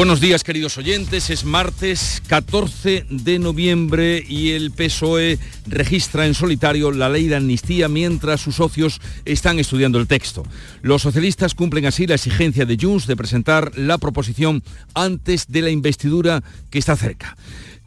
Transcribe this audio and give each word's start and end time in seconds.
Buenos 0.00 0.22
días 0.22 0.44
queridos 0.44 0.78
oyentes, 0.78 1.28
es 1.28 1.44
martes 1.44 2.22
14 2.26 3.04
de 3.10 3.38
noviembre 3.38 4.24
y 4.26 4.52
el 4.52 4.70
PSOE 4.70 5.38
registra 5.66 6.26
en 6.26 6.32
solitario 6.32 6.90
la 6.90 7.10
ley 7.10 7.28
de 7.28 7.36
amnistía 7.36 7.86
mientras 7.86 8.40
sus 8.40 8.54
socios 8.54 8.98
están 9.26 9.58
estudiando 9.58 9.98
el 9.98 10.06
texto. 10.06 10.42
Los 10.80 11.02
socialistas 11.02 11.54
cumplen 11.54 11.84
así 11.84 12.06
la 12.06 12.14
exigencia 12.14 12.64
de 12.64 12.78
Junts 12.80 13.06
de 13.06 13.14
presentar 13.14 13.76
la 13.76 13.98
proposición 13.98 14.62
antes 14.94 15.48
de 15.48 15.60
la 15.60 15.68
investidura 15.68 16.42
que 16.70 16.78
está 16.78 16.96
cerca. 16.96 17.36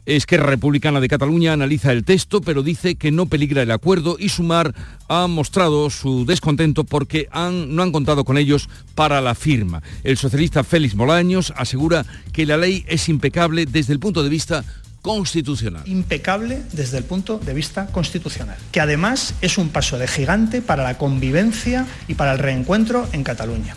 Esquerra 0.06 0.46
Republicana 0.46 1.00
de 1.00 1.08
Cataluña 1.08 1.52
analiza 1.52 1.92
el 1.92 2.04
texto, 2.04 2.40
pero 2.40 2.62
dice 2.62 2.96
que 2.96 3.10
no 3.10 3.26
peligra 3.26 3.62
el 3.62 3.70
acuerdo 3.70 4.16
y 4.18 4.28
Sumar 4.28 4.74
ha 5.08 5.26
mostrado 5.26 5.88
su 5.90 6.26
descontento 6.26 6.84
porque 6.84 7.28
no 7.32 7.82
han 7.82 7.92
contado 7.92 8.24
con 8.24 8.36
ellos 8.36 8.68
para 8.94 9.20
la 9.20 9.34
firma. 9.34 9.82
El 10.02 10.16
socialista 10.16 10.64
Félix 10.64 10.94
Molaños 10.94 11.52
asegura 11.56 12.04
que 12.32 12.46
la 12.46 12.56
ley 12.56 12.84
es 12.88 13.08
impecable 13.08 13.66
desde 13.66 13.92
el 13.92 13.98
punto 13.98 14.22
de 14.22 14.28
vista 14.28 14.64
constitucional. 15.00 15.82
Impecable 15.86 16.62
desde 16.72 16.98
el 16.98 17.04
punto 17.04 17.38
de 17.38 17.52
vista 17.52 17.86
constitucional, 17.86 18.56
que 18.72 18.80
además 18.80 19.34
es 19.42 19.58
un 19.58 19.68
paso 19.68 19.98
de 19.98 20.08
gigante 20.08 20.62
para 20.62 20.82
la 20.82 20.96
convivencia 20.96 21.86
y 22.08 22.14
para 22.14 22.32
el 22.32 22.38
reencuentro 22.38 23.06
en 23.12 23.22
Cataluña. 23.22 23.76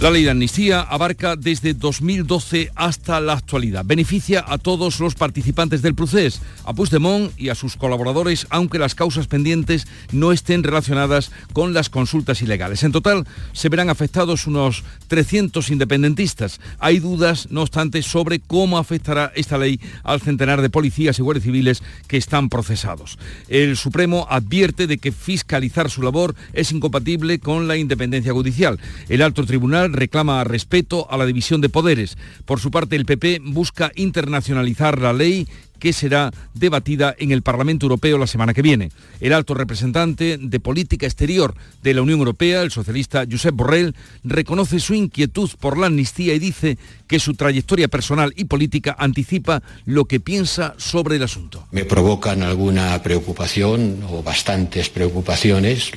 La 0.00 0.10
ley 0.10 0.24
de 0.24 0.30
amnistía 0.30 0.80
abarca 0.80 1.36
desde 1.36 1.72
2012 1.72 2.72
hasta 2.74 3.20
la 3.20 3.34
actualidad. 3.34 3.84
Beneficia 3.86 4.44
a 4.46 4.58
todos 4.58 4.98
los 4.98 5.14
participantes 5.14 5.82
del 5.82 5.94
proceso, 5.94 6.40
a 6.64 6.74
Puigdemont 6.74 7.32
y 7.38 7.48
a 7.48 7.54
sus 7.54 7.76
colaboradores, 7.76 8.46
aunque 8.50 8.80
las 8.80 8.96
causas 8.96 9.28
pendientes 9.28 9.86
no 10.10 10.32
estén 10.32 10.64
relacionadas 10.64 11.30
con 11.52 11.72
las 11.72 11.90
consultas 11.90 12.42
ilegales. 12.42 12.82
En 12.82 12.90
total, 12.90 13.24
se 13.52 13.68
verán 13.68 13.88
afectados 13.88 14.48
unos 14.48 14.82
300 15.06 15.70
independentistas. 15.70 16.60
Hay 16.80 16.98
dudas, 16.98 17.48
no 17.50 17.62
obstante, 17.62 18.02
sobre 18.02 18.40
cómo 18.40 18.78
afectará 18.78 19.32
esta 19.36 19.58
ley 19.58 19.80
al 20.02 20.20
centenar 20.20 20.60
de 20.60 20.70
policías 20.70 21.20
y 21.20 21.22
guardias 21.22 21.44
civiles 21.44 21.82
que 22.08 22.16
están 22.16 22.48
procesados. 22.48 23.16
El 23.48 23.76
Supremo 23.76 24.26
advierte 24.28 24.88
de 24.88 24.98
que 24.98 25.12
fiscalizar 25.12 25.88
su 25.88 26.02
labor 26.02 26.34
es 26.52 26.72
incompatible 26.72 27.38
con 27.38 27.68
la 27.68 27.76
independencia 27.76 28.32
judicial. 28.32 28.80
El 29.08 29.22
alto 29.22 29.46
tribunal 29.46 29.83
reclama 29.92 30.44
respeto 30.44 31.06
a 31.10 31.16
la 31.16 31.26
división 31.26 31.60
de 31.60 31.68
poderes. 31.68 32.16
Por 32.44 32.60
su 32.60 32.70
parte, 32.70 32.96
el 32.96 33.06
PP 33.06 33.40
busca 33.44 33.92
internacionalizar 33.94 35.00
la 35.00 35.12
ley 35.12 35.46
que 35.78 35.92
será 35.92 36.32
debatida 36.54 37.14
en 37.18 37.30
el 37.30 37.42
Parlamento 37.42 37.84
Europeo 37.84 38.16
la 38.16 38.26
semana 38.26 38.54
que 38.54 38.62
viene. 38.62 38.90
El 39.20 39.34
alto 39.34 39.52
representante 39.52 40.38
de 40.38 40.60
política 40.60 41.04
exterior 41.04 41.54
de 41.82 41.92
la 41.92 42.00
Unión 42.00 42.20
Europea, 42.20 42.62
el 42.62 42.70
socialista 42.70 43.26
Josep 43.30 43.54
Borrell, 43.54 43.94
reconoce 44.22 44.80
su 44.80 44.94
inquietud 44.94 45.50
por 45.60 45.76
la 45.76 45.88
amnistía 45.88 46.32
y 46.32 46.38
dice 46.38 46.78
que 47.06 47.18
su 47.18 47.34
trayectoria 47.34 47.88
personal 47.88 48.32
y 48.34 48.44
política 48.44 48.96
anticipa 48.98 49.62
lo 49.84 50.06
que 50.06 50.20
piensa 50.20 50.74
sobre 50.78 51.16
el 51.16 51.22
asunto. 51.22 51.66
Me 51.70 51.84
provocan 51.84 52.42
alguna 52.42 53.02
preocupación 53.02 54.04
o 54.08 54.22
bastantes 54.22 54.88
preocupaciones 54.88 55.90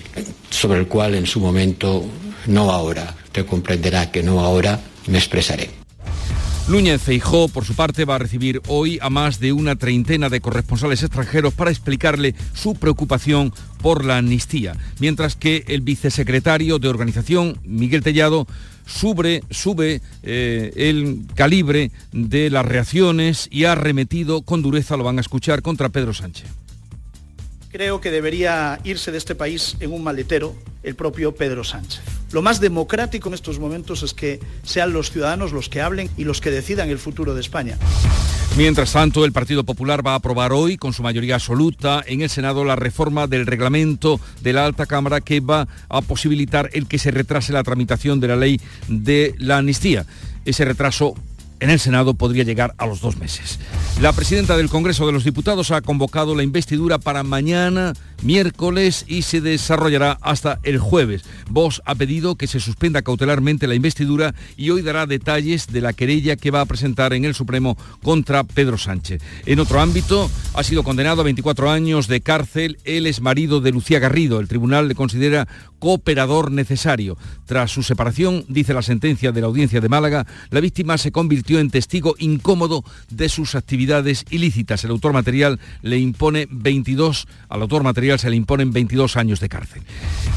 sobre 0.50 0.80
el 0.80 0.88
cual 0.88 1.16
en 1.16 1.26
su 1.26 1.40
momento, 1.40 2.06
no 2.48 2.72
ahora, 2.72 3.16
comprenderá 3.46 4.12
que 4.12 4.24
no 4.24 4.40
ahora, 4.40 4.80
me 5.08 5.18
expresaré. 5.18 5.70
Núñez 6.68 7.02
Feijó, 7.02 7.48
por 7.48 7.64
su 7.64 7.76
parte, 7.76 8.04
va 8.04 8.16
a 8.16 8.20
recibir 8.20 8.62
hoy 8.68 9.00
a 9.02 9.10
más 9.10 9.40
de 9.40 9.54
una 9.54 9.78
treintena 9.78 10.28
de 10.28 10.42
corresponsales 10.42 11.02
extranjeros 11.02 11.54
para 11.54 11.72
explicarle 11.72 12.36
su 12.54 12.76
preocupación 12.76 13.54
por 13.82 14.04
la 14.04 14.18
amnistía, 14.18 14.76
mientras 15.00 15.38
que 15.38 15.64
el 15.70 15.80
vicesecretario 15.80 16.78
de 16.78 16.90
organización, 16.90 17.58
Miguel 17.64 18.04
Tellado, 18.04 18.48
sube, 18.86 19.44
sube 19.50 20.02
eh, 20.24 20.74
el 20.76 21.22
calibre 21.36 21.92
de 22.12 22.50
las 22.50 22.66
reacciones 22.66 23.48
y 23.50 23.64
ha 23.64 23.72
arremetido 23.72 24.42
con 24.42 24.62
dureza, 24.62 24.98
lo 24.98 25.06
van 25.06 25.20
a 25.20 25.22
escuchar, 25.22 25.62
contra 25.62 25.88
Pedro 25.88 26.14
Sánchez. 26.14 26.48
Creo 27.78 28.02
que 28.02 28.10
debería 28.10 28.80
irse 28.86 29.12
de 29.12 29.20
este 29.20 29.36
país 29.36 29.78
en 29.80 29.94
un 29.94 30.02
maletero 30.02 30.56
el 30.82 30.96
propio 30.96 31.36
Pedro 31.36 31.64
Sánchez. 31.64 32.02
Lo 32.32 32.42
más 32.42 32.60
democrático 32.60 33.30
en 33.30 33.36
estos 33.36 33.60
momentos 33.60 34.02
es 34.02 34.16
que 34.16 34.40
sean 34.64 34.94
los 34.94 35.12
ciudadanos 35.12 35.52
los 35.52 35.70
que 35.70 35.82
hablen 35.82 36.10
y 36.18 36.24
los 36.24 36.42
que 36.42 36.50
decidan 36.50 36.90
el 36.90 36.98
futuro 36.98 37.36
de 37.36 37.42
España. 37.42 37.78
Mientras 38.58 38.94
tanto, 38.94 39.26
el 39.26 39.32
Partido 39.32 39.64
Popular 39.64 40.04
va 40.04 40.14
a 40.14 40.16
aprobar 40.16 40.54
hoy, 40.54 40.78
con 40.78 40.92
su 40.92 41.04
mayoría 41.04 41.36
absoluta, 41.36 42.04
en 42.08 42.22
el 42.22 42.32
Senado 42.32 42.66
la 42.66 42.76
reforma 42.76 43.28
del 43.28 43.46
reglamento 43.46 44.20
de 44.42 44.54
la 44.54 44.66
alta 44.66 44.88
Cámara 44.88 45.22
que 45.22 45.40
va 45.40 45.68
a 45.88 46.02
posibilitar 46.02 46.72
el 46.74 46.88
que 46.88 46.98
se 46.98 47.12
retrase 47.12 47.54
la 47.54 47.62
tramitación 47.62 48.20
de 48.20 48.28
la 48.28 48.38
ley 48.38 48.60
de 48.88 49.36
la 49.38 49.60
amnistía. 49.60 50.08
Ese 50.46 50.66
retraso 50.66 51.14
en 51.60 51.70
el 51.70 51.80
Senado 51.80 52.14
podría 52.14 52.44
llegar 52.44 52.74
a 52.78 52.86
los 52.86 53.02
dos 53.02 53.18
meses. 53.18 53.60
La 54.02 54.14
presidenta 54.14 54.58
del 54.58 54.70
Congreso 54.70 55.06
de 55.06 55.14
los 55.14 55.24
Diputados 55.24 55.72
ha 55.72 55.82
convocado 55.82 56.36
la 56.36 56.44
investidura 56.44 57.00
para 57.00 57.24
mañana, 57.24 57.94
miércoles, 58.24 59.06
y 59.08 59.22
se 59.22 59.42
desarrollará 59.42 60.18
hasta 60.22 60.60
el 60.64 60.80
jueves. 60.80 61.24
Vos 61.50 61.82
ha 61.86 61.96
pedido 61.96 62.36
que 62.36 62.48
se 62.48 62.60
suspenda 62.60 63.02
cautelarmente 63.02 63.68
la 63.68 63.76
investidura 63.76 64.34
y 64.56 64.70
hoy 64.70 64.82
dará 64.82 65.06
detalles 65.06 65.68
de 65.68 65.82
la 65.82 65.94
querella 65.94 66.36
que 66.36 66.52
va 66.52 66.62
a 66.62 66.66
presentar 66.66 67.14
en 67.14 67.26
el 67.26 67.36
Supremo 67.36 67.78
contra 68.02 68.44
Pedro 68.44 68.78
Sánchez. 68.78 69.22
En 69.46 69.60
otro 69.60 69.80
ámbito, 69.80 70.30
ha 70.54 70.64
sido 70.64 70.84
condenado 70.84 71.22
a 71.22 71.26
24 71.26 71.70
años 71.70 72.08
de 72.08 72.22
cárcel 72.22 72.78
el 72.84 73.08
exmarido 73.08 73.62
de 73.62 73.72
Lucía 73.72 74.00
Garrido. 74.00 74.40
El 74.40 74.48
tribunal 74.48 74.88
le 74.88 74.96
considera 74.96 75.48
cooperador 75.80 76.52
necesario. 76.52 77.18
Tras 77.46 77.72
su 77.72 77.84
separación, 77.84 78.46
dice 78.48 78.74
la 78.74 78.82
sentencia 78.82 79.32
de 79.32 79.42
la 79.42 79.48
audiencia 79.48 79.80
de 79.80 79.90
Málaga, 79.90 80.26
la 80.50 80.60
víctima 80.60 80.98
se 80.98 81.12
convirtió 81.12 81.60
en 81.60 81.70
testigo 81.70 82.16
incómodo 82.18 82.84
de 83.10 83.30
sus 83.30 83.56
actividades 83.56 84.26
ilícitas. 84.30 84.84
El 84.84 84.92
autor 84.92 85.14
material 85.14 85.60
le 85.82 86.00
impone 86.00 86.48
22, 86.50 87.28
al 87.50 87.62
autor 87.62 87.84
material 87.84 88.07
se 88.18 88.30
le 88.30 88.36
imponen 88.36 88.72
22 88.72 89.18
años 89.18 89.40
de 89.40 89.50
cárcel. 89.50 89.82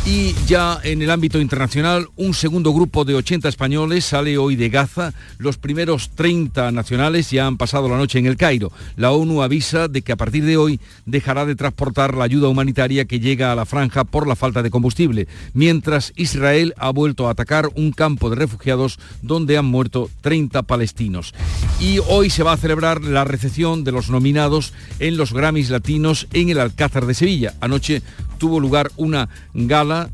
Y 0.06 0.34
ya 0.47 0.81
en 0.82 1.03
el 1.03 1.10
ámbito 1.10 1.41
internacional, 1.41 2.08
un 2.16 2.32
segundo 2.32 2.72
grupo 2.72 3.04
de 3.04 3.14
80 3.14 3.48
españoles 3.48 4.06
sale 4.06 4.38
hoy 4.38 4.56
de 4.56 4.70
Gaza. 4.70 5.12
Los 5.38 5.58
primeros 5.58 6.10
30 6.14 6.72
nacionales 6.72 7.31
ya 7.31 7.47
han 7.47 7.58
pasado 7.58 7.88
la 7.88 7.98
noche 7.98 8.19
en 8.19 8.26
el 8.26 8.38
Cairo. 8.38 8.72
La 8.97 9.12
ONU 9.12 9.42
avisa 9.42 9.88
de 9.88 10.03
que 10.03 10.12
a 10.12 10.16
partir 10.16 10.44
de 10.44 10.56
hoy 10.56 10.81
dejará 11.04 11.44
de 11.44 11.54
transportar 11.54 12.16
la 12.16 12.25
ayuda 12.25 12.48
humanitaria 12.48 13.04
que 13.04 13.20
llega 13.20 13.53
a 13.53 13.54
la 13.54 13.66
franja 13.66 14.04
por 14.04 14.26
la 14.26 14.37
falta 14.37 14.62
de 14.62 14.70
combustible 14.70 15.28
mientras 15.52 16.12
Israel 16.16 16.75
ha 16.78 16.91
vuelto 16.91 17.28
a 17.28 17.32
atacar 17.32 17.69
un 17.75 17.92
campo 17.92 18.31
de 18.31 18.37
refugiados 18.37 18.98
donde 19.22 19.58
han 19.58 19.66
muerto 19.66 20.10
30 20.22 20.62
palestinos. 20.62 21.34
Y 21.81 21.98
hoy 22.08 22.31
se 22.31 22.42
va 22.42 22.52
a 22.52 22.56
celebrar 22.56 23.02
la 23.02 23.25
recepción 23.25 23.84
de 23.84 23.92
los 23.92 24.10
nominados 24.10 24.72
en 24.98 25.16
los 25.16 25.32
Grammys 25.32 25.70
Latinos 25.70 26.28
en 26.32 26.50
el 26.50 26.60
Alcázar 26.60 27.06
de 27.06 27.14
Sevilla. 27.14 27.54
Anoche 27.60 28.03
tuvo 28.38 28.60
lugar 28.60 28.91
una 28.97 29.28
gala 29.54 30.10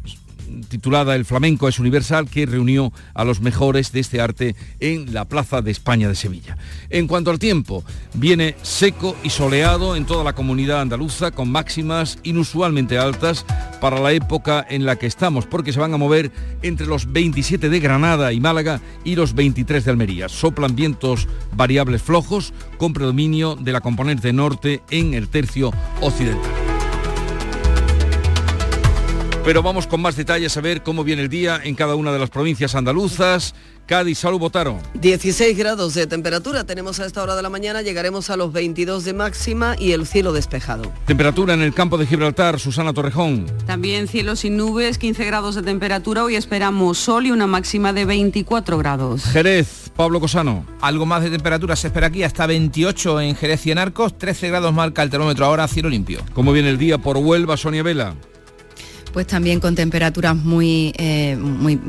titulada 0.69 1.15
El 1.15 1.25
flamenco 1.25 1.69
es 1.69 1.79
universal, 1.79 2.29
que 2.29 2.47
reunió 2.47 2.93
a 3.15 3.25
los 3.25 3.41
mejores 3.41 3.93
de 3.93 4.01
este 4.01 4.21
arte 4.21 4.57
en 4.81 5.13
la 5.13 5.27
Plaza 5.27 5.63
de 5.63 5.71
España 5.71 6.09
de 6.09 6.15
Sevilla. 6.15 6.57
En 6.91 7.07
cuanto 7.07 7.31
al 7.31 7.39
tiempo, 7.39 7.85
viene 8.15 8.57
seco 8.63 9.17
y 9.23 9.31
soleado 9.31 9.97
en 9.97 10.07
toda 10.07 10.25
la 10.25 10.35
comunidad 10.35 10.81
andaluza, 10.81 11.31
con 11.31 11.51
máximas 11.51 12.19
inusualmente 12.23 12.99
altas 12.99 13.45
para 13.81 14.01
la 14.01 14.13
época 14.13 14.65
en 14.69 14.87
la 14.87 14.97
que 14.97 15.07
estamos, 15.07 15.47
porque 15.47 15.73
se 15.73 15.81
van 15.81 15.95
a 15.95 15.99
mover 15.99 16.31
entre 16.63 16.87
los 16.87 17.13
27 17.13 17.69
de 17.69 17.81
Granada 17.81 18.33
y 18.33 18.41
Málaga 18.41 18.81
y 19.05 19.17
los 19.17 19.35
23 19.35 19.85
de 19.85 19.91
Almería. 19.91 20.29
Soplan 20.29 20.77
vientos 20.77 21.29
variables 21.55 22.03
flojos 22.03 22.53
con 22.79 22.93
predominio 22.93 23.57
de 23.57 23.73
la 23.73 23.81
componente 23.81 24.33
norte 24.33 24.83
en 24.91 25.15
el 25.15 25.29
tercio 25.29 25.73
occidental. 26.01 26.66
Pero 29.47 29.63
vamos 29.63 29.87
con 29.87 30.03
más 30.03 30.17
detalles 30.17 30.57
a 30.57 30.61
ver 30.61 30.83
cómo 30.83 31.05
viene 31.05 31.23
el 31.23 31.29
día 31.29 31.61
en 31.63 31.77
cada 31.77 31.95
una 31.95 32.13
de 32.13 32.19
las 32.19 32.31
provincias 32.31 32.75
andaluzas. 32.75 33.55
Cádiz, 33.87 34.19
salud, 34.19 34.41
votaron. 34.41 34.81
16 34.95 35.57
grados 35.57 35.95
de 35.95 36.09
temperatura 36.09 36.65
tenemos 36.65 36.99
a 36.99 37.07
esta 37.07 37.23
hora 37.23 37.37
de 37.37 37.43
la 37.43 37.49
mañana, 37.49 37.81
llegaremos 37.83 38.29
a 38.29 38.37
los 38.37 38.53
22 38.53 39.05
de 39.05 39.13
máxima 39.13 39.77
y 39.79 39.93
el 39.93 40.05
cielo 40.05 40.33
despejado. 40.33 40.93
Temperatura 41.07 41.55
en 41.55 41.63
el 41.63 41.73
campo 41.73 41.97
de 41.97 42.09
Gibraltar, 42.09 42.59
Susana 42.59 42.93
Torrejón. 42.93 43.47
También 43.67 44.09
cielo 44.09 44.35
sin 44.35 44.57
nubes, 44.57 44.99
15 44.99 45.25
grados 45.25 45.55
de 45.55 45.63
temperatura, 45.63 46.25
hoy 46.25 46.35
esperamos 46.35 46.99
sol 46.99 47.27
y 47.27 47.31
una 47.31 47.47
máxima 47.47 47.93
de 47.93 48.05
24 48.05 48.79
grados. 48.79 49.27
Jerez, 49.27 49.93
Pablo 49.95 50.19
Cosano. 50.19 50.67
Algo 50.81 51.07
más 51.07 51.23
de 51.23 51.31
temperatura 51.31 51.77
se 51.77 51.87
espera 51.87 52.09
aquí, 52.09 52.25
hasta 52.25 52.49
28 52.49 53.21
en 53.21 53.37
Jerez 53.37 53.65
y 53.67 53.71
en 53.71 53.79
Arcos, 53.79 54.19
13 54.19 54.49
grados 54.49 54.75
marca 54.75 55.05
el 55.05 55.11
termómetro 55.11 55.47
ahora, 55.47 55.69
cielo 55.69 55.89
limpio. 55.89 56.23
¿Cómo 56.35 56.53
viene 56.53 56.71
el 56.71 56.79
día 56.79 56.99
por 56.99 57.17
Huelva, 57.17 57.57
Sonia 57.57 57.85
Vela? 57.85 58.17
Pues 59.17 59.27
también 59.27 59.61
con 59.61 59.75
temperaturas 59.75 60.37
muy, 60.37 60.93
eh, 60.99 61.37
muy, 61.37 61.81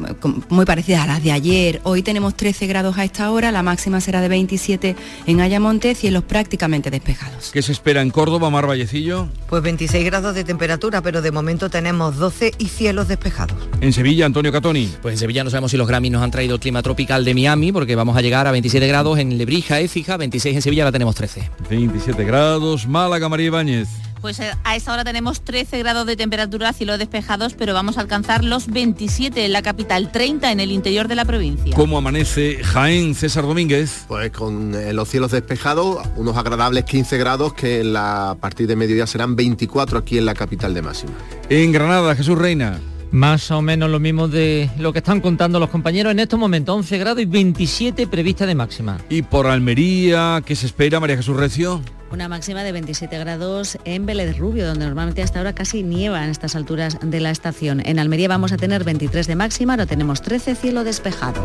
muy 0.48 0.66
parecidas 0.66 1.02
a 1.02 1.08
las 1.08 1.22
de 1.22 1.34
ayer. 1.34 1.82
Hoy 1.84 2.02
tenemos 2.02 2.38
13 2.38 2.68
grados 2.68 2.98
a 2.98 3.04
esta 3.04 3.30
hora, 3.32 3.52
la 3.52 3.64
máxima 3.64 4.00
será 4.00 4.22
de 4.22 4.30
27 4.30 4.96
en 5.26 5.42
Ayamonte, 5.42 5.94
cielos 5.94 6.24
prácticamente 6.24 6.90
despejados. 6.90 7.52
¿Qué 7.52 7.62
se 7.62 7.74
espera 7.74 8.02
en 8.02 8.12
Córdoba, 8.12 8.50
Mar 8.50 8.66
Vallecillo? 8.66 9.28
Pues 9.50 9.62
26 9.62 10.06
grados 10.06 10.36
de 10.36 10.46
temperatura, 10.46 11.02
pero 11.02 11.22
de 11.22 11.32
momento 11.32 11.70
tenemos 11.70 12.16
12 12.16 12.54
y 12.60 12.70
cielos 12.70 13.10
despejados. 13.10 13.58
En 13.82 13.92
Sevilla, 13.92 14.26
Antonio 14.26 14.54
Catoni. 14.54 14.90
Pues 15.02 15.16
en 15.16 15.20
Sevilla 15.20 15.44
no 15.44 15.50
sabemos 15.50 15.72
si 15.72 15.76
los 15.76 15.90
Grammys 15.90 16.14
nos 16.14 16.24
han 16.24 16.32
traído 16.32 16.56
el 16.56 16.62
clima 16.62 16.82
tropical 16.82 17.26
de 17.26 17.34
Miami, 17.34 17.74
porque 17.74 17.98
vamos 17.98 18.16
a 18.16 18.22
llegar 18.22 18.48
a 18.48 18.52
27 18.52 18.88
grados 18.88 19.20
en 19.20 19.38
Lebrija, 19.38 19.82
Écija, 19.82 20.16
26 20.16 20.56
en 20.56 20.62
Sevilla, 20.62 20.86
la 20.86 20.94
tenemos 20.94 21.14
13. 21.16 21.52
27 21.70 22.24
grados, 22.24 22.88
Málaga, 22.88 23.28
María 23.28 23.48
Ibáñez. 23.48 23.90
Pues 24.22 24.40
eh, 24.40 24.52
a 24.64 24.76
esta 24.76 24.94
hora 24.94 25.04
tenemos 25.04 25.42
13 25.42 25.80
grados 25.80 26.06
de 26.06 26.16
temperatura, 26.16 26.74
cielo 26.74 26.98
despejados, 26.98 27.54
pero 27.54 27.74
vamos 27.74 27.98
a 27.98 28.02
alcanzar 28.02 28.44
los 28.44 28.68
27 28.68 29.46
en 29.46 29.54
la 29.54 29.62
capital, 29.62 30.12
30 30.12 30.52
en 30.52 30.60
el 30.60 30.72
interior 30.72 31.08
de 31.08 31.16
la 31.16 31.26
provincia. 31.26 31.76
¿Cómo 31.76 31.98
amanece 31.98 32.64
Jaén, 32.64 33.16
César 33.16 33.44
Domínguez? 33.44 34.06
Pues 34.08 34.32
con 34.32 34.74
eh, 34.76 34.94
los 34.94 35.10
cielos 35.10 35.32
despejados, 35.32 36.00
unos 36.16 36.36
agradables 36.38 36.84
15 36.86 37.18
grados 37.18 37.54
que 37.54 37.82
en 37.82 37.94
la, 37.94 38.32
a 38.32 38.36
partir 38.36 38.68
de 38.68 38.76
mediodía 38.76 39.08
serán 39.08 39.36
24 39.36 40.00
aquí 40.00 40.18
en 40.18 40.26
la 40.26 40.34
capital 40.34 40.74
de 40.74 40.82
máxima. 40.82 41.14
En 41.50 41.72
Granada, 41.72 42.16
Jesús 42.16 42.38
Reina. 42.38 42.80
Más 43.12 43.52
o 43.52 43.62
menos 43.62 43.90
lo 43.90 44.00
mismo 44.00 44.28
de 44.28 44.70
lo 44.78 44.92
que 44.92 45.00
están 45.00 45.22
contando 45.22 45.60
los 45.60 45.70
compañeros 45.70 46.12
en 46.12 46.20
estos 46.20 46.38
momentos, 46.38 46.76
11 46.76 46.98
grados 46.98 47.22
y 47.22 47.26
27 47.26 48.08
prevista 48.08 48.46
de 48.46 48.56
máxima. 48.56 48.98
¿Y 49.10 49.22
por 49.22 49.48
Almería 49.48 50.42
qué 50.46 50.56
se 50.56 50.66
espera, 50.66 51.00
María 51.00 51.16
Jesús 51.16 51.38
Recio? 51.38 51.82
Una 52.12 52.30
máxima 52.30 52.64
de 52.64 52.72
27 52.72 53.18
grados 53.20 53.78
en 53.84 54.06
Vélez 54.06 54.38
Rubio, 54.38 54.66
donde 54.66 54.86
normalmente 54.86 55.22
hasta 55.22 55.40
ahora 55.40 55.54
casi 55.54 55.84
nieva 55.84 56.24
en 56.24 56.30
estas 56.30 56.56
alturas 56.56 56.98
de 57.02 57.20
la 57.20 57.32
estación. 57.32 57.82
En 57.86 58.00
Almería 58.00 58.30
vamos 58.30 58.54
a 58.54 58.58
tener 58.58 58.84
23 58.84 59.28
de 59.28 59.36
máxima, 59.36 59.74
ahora 59.74 59.86
tenemos 59.86 60.22
13 60.22 60.56
cielo 60.56 60.84
despejado. 60.84 61.44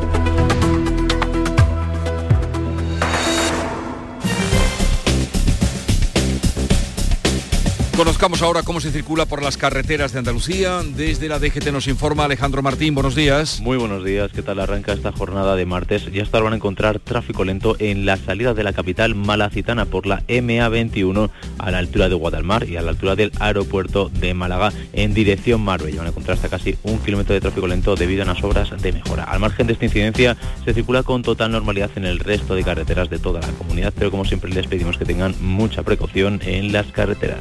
Conozcamos 7.96 8.40
ahora 8.40 8.62
cómo 8.62 8.80
se 8.80 8.90
circula 8.90 9.26
por 9.26 9.42
las 9.42 9.58
carreteras 9.58 10.12
de 10.12 10.18
Andalucía. 10.18 10.80
Desde 10.82 11.28
la 11.28 11.38
DGT 11.38 11.70
nos 11.72 11.86
informa 11.88 12.24
Alejandro 12.24 12.62
Martín. 12.62 12.94
Buenos 12.94 13.14
días. 13.14 13.60
Muy 13.60 13.76
buenos 13.76 14.02
días. 14.02 14.32
¿Qué 14.32 14.40
tal 14.40 14.60
arranca 14.60 14.94
esta 14.94 15.12
jornada 15.12 15.56
de 15.56 15.66
martes? 15.66 16.10
Ya 16.10 16.22
hasta 16.22 16.40
van 16.40 16.54
a 16.54 16.56
encontrar 16.56 17.00
tráfico 17.00 17.44
lento 17.44 17.76
en 17.78 18.06
la 18.06 18.16
salida 18.16 18.54
de 18.54 18.64
la 18.64 18.72
capital 18.72 19.14
malacitana 19.14 19.84
por 19.84 20.06
la 20.06 20.26
MA21 20.26 21.30
a 21.58 21.70
la 21.70 21.78
altura 21.78 22.08
de 22.08 22.14
Guadalmar 22.14 22.66
y 22.66 22.78
a 22.78 22.82
la 22.82 22.90
altura 22.90 23.14
del 23.14 23.30
aeropuerto 23.38 24.08
de 24.08 24.32
Málaga 24.32 24.72
en 24.94 25.12
dirección 25.12 25.60
Marbella. 25.60 25.98
Van 25.98 26.06
a 26.06 26.10
encontrar 26.10 26.36
hasta 26.36 26.48
casi 26.48 26.76
un 26.84 26.98
kilómetro 26.98 27.34
de 27.34 27.42
tráfico 27.42 27.66
lento 27.66 27.94
debido 27.94 28.22
a 28.22 28.24
unas 28.24 28.42
obras 28.42 28.70
de 28.82 28.92
mejora. 28.92 29.24
Al 29.24 29.38
margen 29.38 29.66
de 29.66 29.74
esta 29.74 29.84
incidencia 29.84 30.38
se 30.64 30.72
circula 30.72 31.02
con 31.02 31.22
total 31.22 31.52
normalidad 31.52 31.90
en 31.96 32.06
el 32.06 32.20
resto 32.20 32.54
de 32.54 32.64
carreteras 32.64 33.10
de 33.10 33.18
toda 33.18 33.42
la 33.42 33.48
comunidad, 33.48 33.92
pero 33.94 34.10
como 34.10 34.24
siempre 34.24 34.50
les 34.50 34.66
pedimos 34.66 34.96
que 34.96 35.04
tengan 35.04 35.34
mucha 35.40 35.82
precaución 35.82 36.40
en 36.42 36.72
las 36.72 36.86
carreteras. 36.86 37.40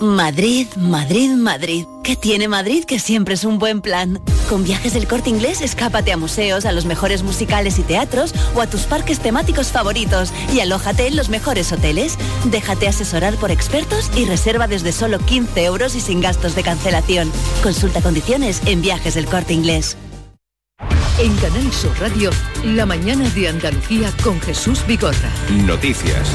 Madrid, 0.00 0.66
Madrid, 0.76 1.30
Madrid. 1.30 1.86
¿Qué 2.02 2.16
tiene 2.16 2.48
Madrid 2.48 2.84
que 2.84 2.98
siempre 2.98 3.34
es 3.34 3.44
un 3.44 3.58
buen 3.58 3.80
plan? 3.80 4.20
Con 4.48 4.64
viajes 4.64 4.94
del 4.94 5.06
corte 5.06 5.30
inglés, 5.30 5.60
escápate 5.60 6.12
a 6.12 6.16
museos, 6.16 6.64
a 6.64 6.72
los 6.72 6.86
mejores 6.86 7.22
musicales 7.22 7.78
y 7.78 7.82
teatros 7.82 8.34
o 8.54 8.60
a 8.60 8.66
tus 8.66 8.82
parques 8.82 9.20
temáticos 9.20 9.68
favoritos 9.68 10.32
y 10.52 10.60
alójate 10.60 11.06
en 11.06 11.16
los 11.16 11.28
mejores 11.28 11.70
hoteles. 11.72 12.18
Déjate 12.46 12.88
asesorar 12.88 13.34
por 13.36 13.50
expertos 13.50 14.10
y 14.16 14.24
reserva 14.24 14.66
desde 14.66 14.92
solo 14.92 15.18
15 15.20 15.64
euros 15.64 15.94
y 15.94 16.00
sin 16.00 16.20
gastos 16.20 16.54
de 16.56 16.64
cancelación. 16.64 17.30
Consulta 17.62 18.02
condiciones 18.02 18.60
en 18.66 18.82
viajes 18.82 19.14
del 19.14 19.26
corte 19.26 19.52
inglés. 19.52 19.96
En 21.20 21.36
Canal 21.36 21.72
Sur 21.72 21.92
Radio, 22.00 22.30
la 22.64 22.86
mañana 22.86 23.28
de 23.30 23.48
Andalucía 23.48 24.10
con 24.24 24.40
Jesús 24.40 24.84
Vigorra. 24.86 25.30
Noticias. 25.50 26.28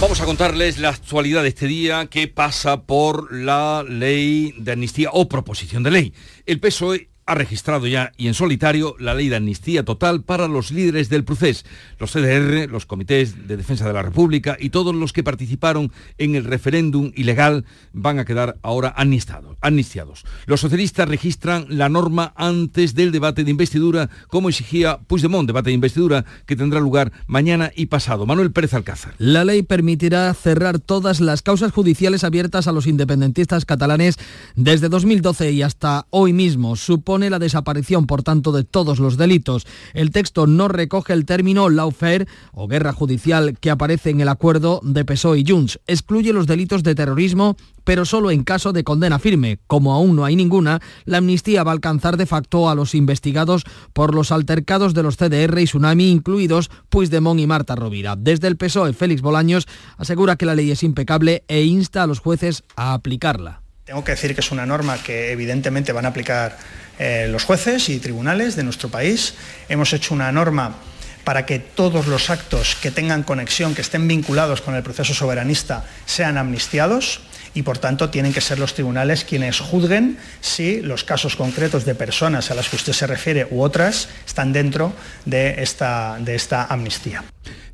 Vamos 0.00 0.22
a 0.22 0.24
contarles 0.24 0.78
la 0.78 0.88
actualidad 0.88 1.42
de 1.42 1.50
este 1.50 1.66
día 1.66 2.06
que 2.06 2.26
pasa 2.26 2.84
por 2.84 3.34
la 3.34 3.84
ley 3.86 4.54
de 4.56 4.72
amnistía 4.72 5.10
o 5.12 5.28
proposición 5.28 5.82
de 5.82 5.90
ley. 5.90 6.14
El 6.46 6.58
PSOE 6.58 7.09
ha 7.30 7.34
registrado 7.36 7.86
ya 7.86 8.10
y 8.16 8.26
en 8.26 8.34
solitario 8.34 8.96
la 8.98 9.14
ley 9.14 9.28
de 9.28 9.36
amnistía 9.36 9.84
total 9.84 10.22
para 10.24 10.48
los 10.48 10.72
líderes 10.72 11.08
del 11.10 11.22
procés, 11.22 11.64
los 12.00 12.10
CDR, 12.10 12.68
los 12.68 12.86
comités 12.86 13.46
de 13.46 13.56
defensa 13.56 13.86
de 13.86 13.92
la 13.92 14.02
República 14.02 14.56
y 14.58 14.70
todos 14.70 14.96
los 14.96 15.12
que 15.12 15.22
participaron 15.22 15.92
en 16.18 16.34
el 16.34 16.42
referéndum 16.42 17.12
ilegal 17.14 17.64
van 17.92 18.18
a 18.18 18.24
quedar 18.24 18.56
ahora 18.62 18.92
amnistiados. 18.96 20.24
Los 20.46 20.60
socialistas 20.60 21.08
registran 21.08 21.66
la 21.68 21.88
norma 21.88 22.32
antes 22.34 22.96
del 22.96 23.12
debate 23.12 23.44
de 23.44 23.52
investidura, 23.52 24.10
como 24.26 24.48
exigía 24.48 24.98
Puigdemont, 24.98 25.46
debate 25.46 25.70
de 25.70 25.74
investidura 25.74 26.24
que 26.46 26.56
tendrá 26.56 26.80
lugar 26.80 27.12
mañana 27.28 27.70
y 27.76 27.86
pasado. 27.86 28.26
Manuel 28.26 28.50
Pérez 28.50 28.74
Alcázar. 28.74 29.14
La 29.18 29.44
ley 29.44 29.62
permitirá 29.62 30.34
cerrar 30.34 30.80
todas 30.80 31.20
las 31.20 31.42
causas 31.42 31.70
judiciales 31.70 32.24
abiertas 32.24 32.66
a 32.66 32.72
los 32.72 32.88
independentistas 32.88 33.64
catalanes 33.64 34.16
desde 34.56 34.88
2012 34.88 35.52
y 35.52 35.62
hasta 35.62 36.08
hoy 36.10 36.32
mismo. 36.32 36.74
Supone 36.74 37.19
la 37.28 37.38
desaparición, 37.38 38.06
por 38.06 38.22
tanto, 38.22 38.52
de 38.52 38.64
todos 38.64 38.98
los 38.98 39.18
delitos. 39.18 39.66
El 39.92 40.10
texto 40.10 40.46
no 40.46 40.68
recoge 40.68 41.12
el 41.12 41.26
término 41.26 41.68
lawfare 41.68 42.26
o 42.52 42.68
guerra 42.68 42.92
judicial 42.92 43.58
que 43.58 43.70
aparece 43.70 44.10
en 44.10 44.20
el 44.20 44.28
acuerdo 44.28 44.80
de 44.82 45.04
PSOE 45.04 45.40
y 45.40 45.44
Junts. 45.46 45.80
Excluye 45.86 46.32
los 46.32 46.46
delitos 46.46 46.82
de 46.82 46.94
terrorismo, 46.94 47.56
pero 47.84 48.04
solo 48.04 48.30
en 48.30 48.44
caso 48.44 48.72
de 48.72 48.84
condena 48.84 49.18
firme. 49.18 49.58
Como 49.66 49.92
aún 49.92 50.16
no 50.16 50.24
hay 50.24 50.36
ninguna, 50.36 50.80
la 51.04 51.18
amnistía 51.18 51.64
va 51.64 51.72
a 51.72 51.74
alcanzar 51.74 52.16
de 52.16 52.26
facto 52.26 52.70
a 52.70 52.74
los 52.74 52.94
investigados 52.94 53.64
por 53.92 54.14
los 54.14 54.32
altercados 54.32 54.94
de 54.94 55.02
los 55.02 55.16
CDR 55.16 55.58
y 55.60 55.64
Tsunami, 55.64 56.10
incluidos 56.10 56.70
Puigdemont 56.88 57.40
y 57.40 57.46
Marta 57.46 57.74
Rovira. 57.74 58.16
Desde 58.16 58.48
el 58.48 58.56
PSOE, 58.56 58.92
Félix 58.92 59.22
Bolaños 59.22 59.66
asegura 59.96 60.36
que 60.36 60.46
la 60.46 60.54
ley 60.54 60.70
es 60.70 60.82
impecable 60.82 61.44
e 61.48 61.64
insta 61.64 62.04
a 62.04 62.06
los 62.06 62.20
jueces 62.20 62.62
a 62.76 62.94
aplicarla. 62.94 63.59
Tengo 63.90 64.04
que 64.04 64.12
decir 64.12 64.36
que 64.36 64.40
es 64.40 64.52
una 64.52 64.66
norma 64.66 65.02
que 65.02 65.32
evidentemente 65.32 65.90
van 65.90 66.04
a 66.04 66.10
aplicar 66.10 66.56
eh, 66.96 67.26
los 67.28 67.42
jueces 67.42 67.88
y 67.88 67.98
tribunales 67.98 68.54
de 68.54 68.62
nuestro 68.62 68.88
país. 68.88 69.34
Hemos 69.68 69.92
hecho 69.92 70.14
una 70.14 70.30
norma 70.30 70.76
para 71.24 71.44
que 71.44 71.58
todos 71.58 72.06
los 72.06 72.30
actos 72.30 72.76
que 72.80 72.92
tengan 72.92 73.24
conexión, 73.24 73.74
que 73.74 73.80
estén 73.80 74.06
vinculados 74.06 74.60
con 74.60 74.76
el 74.76 74.84
proceso 74.84 75.12
soberanista, 75.12 75.84
sean 76.06 76.38
amnistiados 76.38 77.22
y 77.52 77.62
por 77.62 77.78
tanto 77.78 78.10
tienen 78.10 78.32
que 78.32 78.40
ser 78.40 78.60
los 78.60 78.74
tribunales 78.74 79.24
quienes 79.24 79.58
juzguen 79.58 80.18
si 80.40 80.82
los 80.82 81.02
casos 81.02 81.34
concretos 81.34 81.84
de 81.84 81.96
personas 81.96 82.52
a 82.52 82.54
las 82.54 82.68
que 82.68 82.76
usted 82.76 82.92
se 82.92 83.08
refiere 83.08 83.48
u 83.50 83.60
otras 83.60 84.08
están 84.24 84.52
dentro 84.52 84.92
de 85.24 85.64
esta, 85.64 86.16
de 86.20 86.36
esta 86.36 86.66
amnistía. 86.66 87.24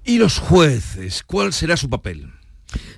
¿Y 0.02 0.16
los 0.16 0.38
jueces? 0.38 1.22
¿Cuál 1.22 1.52
será 1.52 1.76
su 1.76 1.90
papel? 1.90 2.35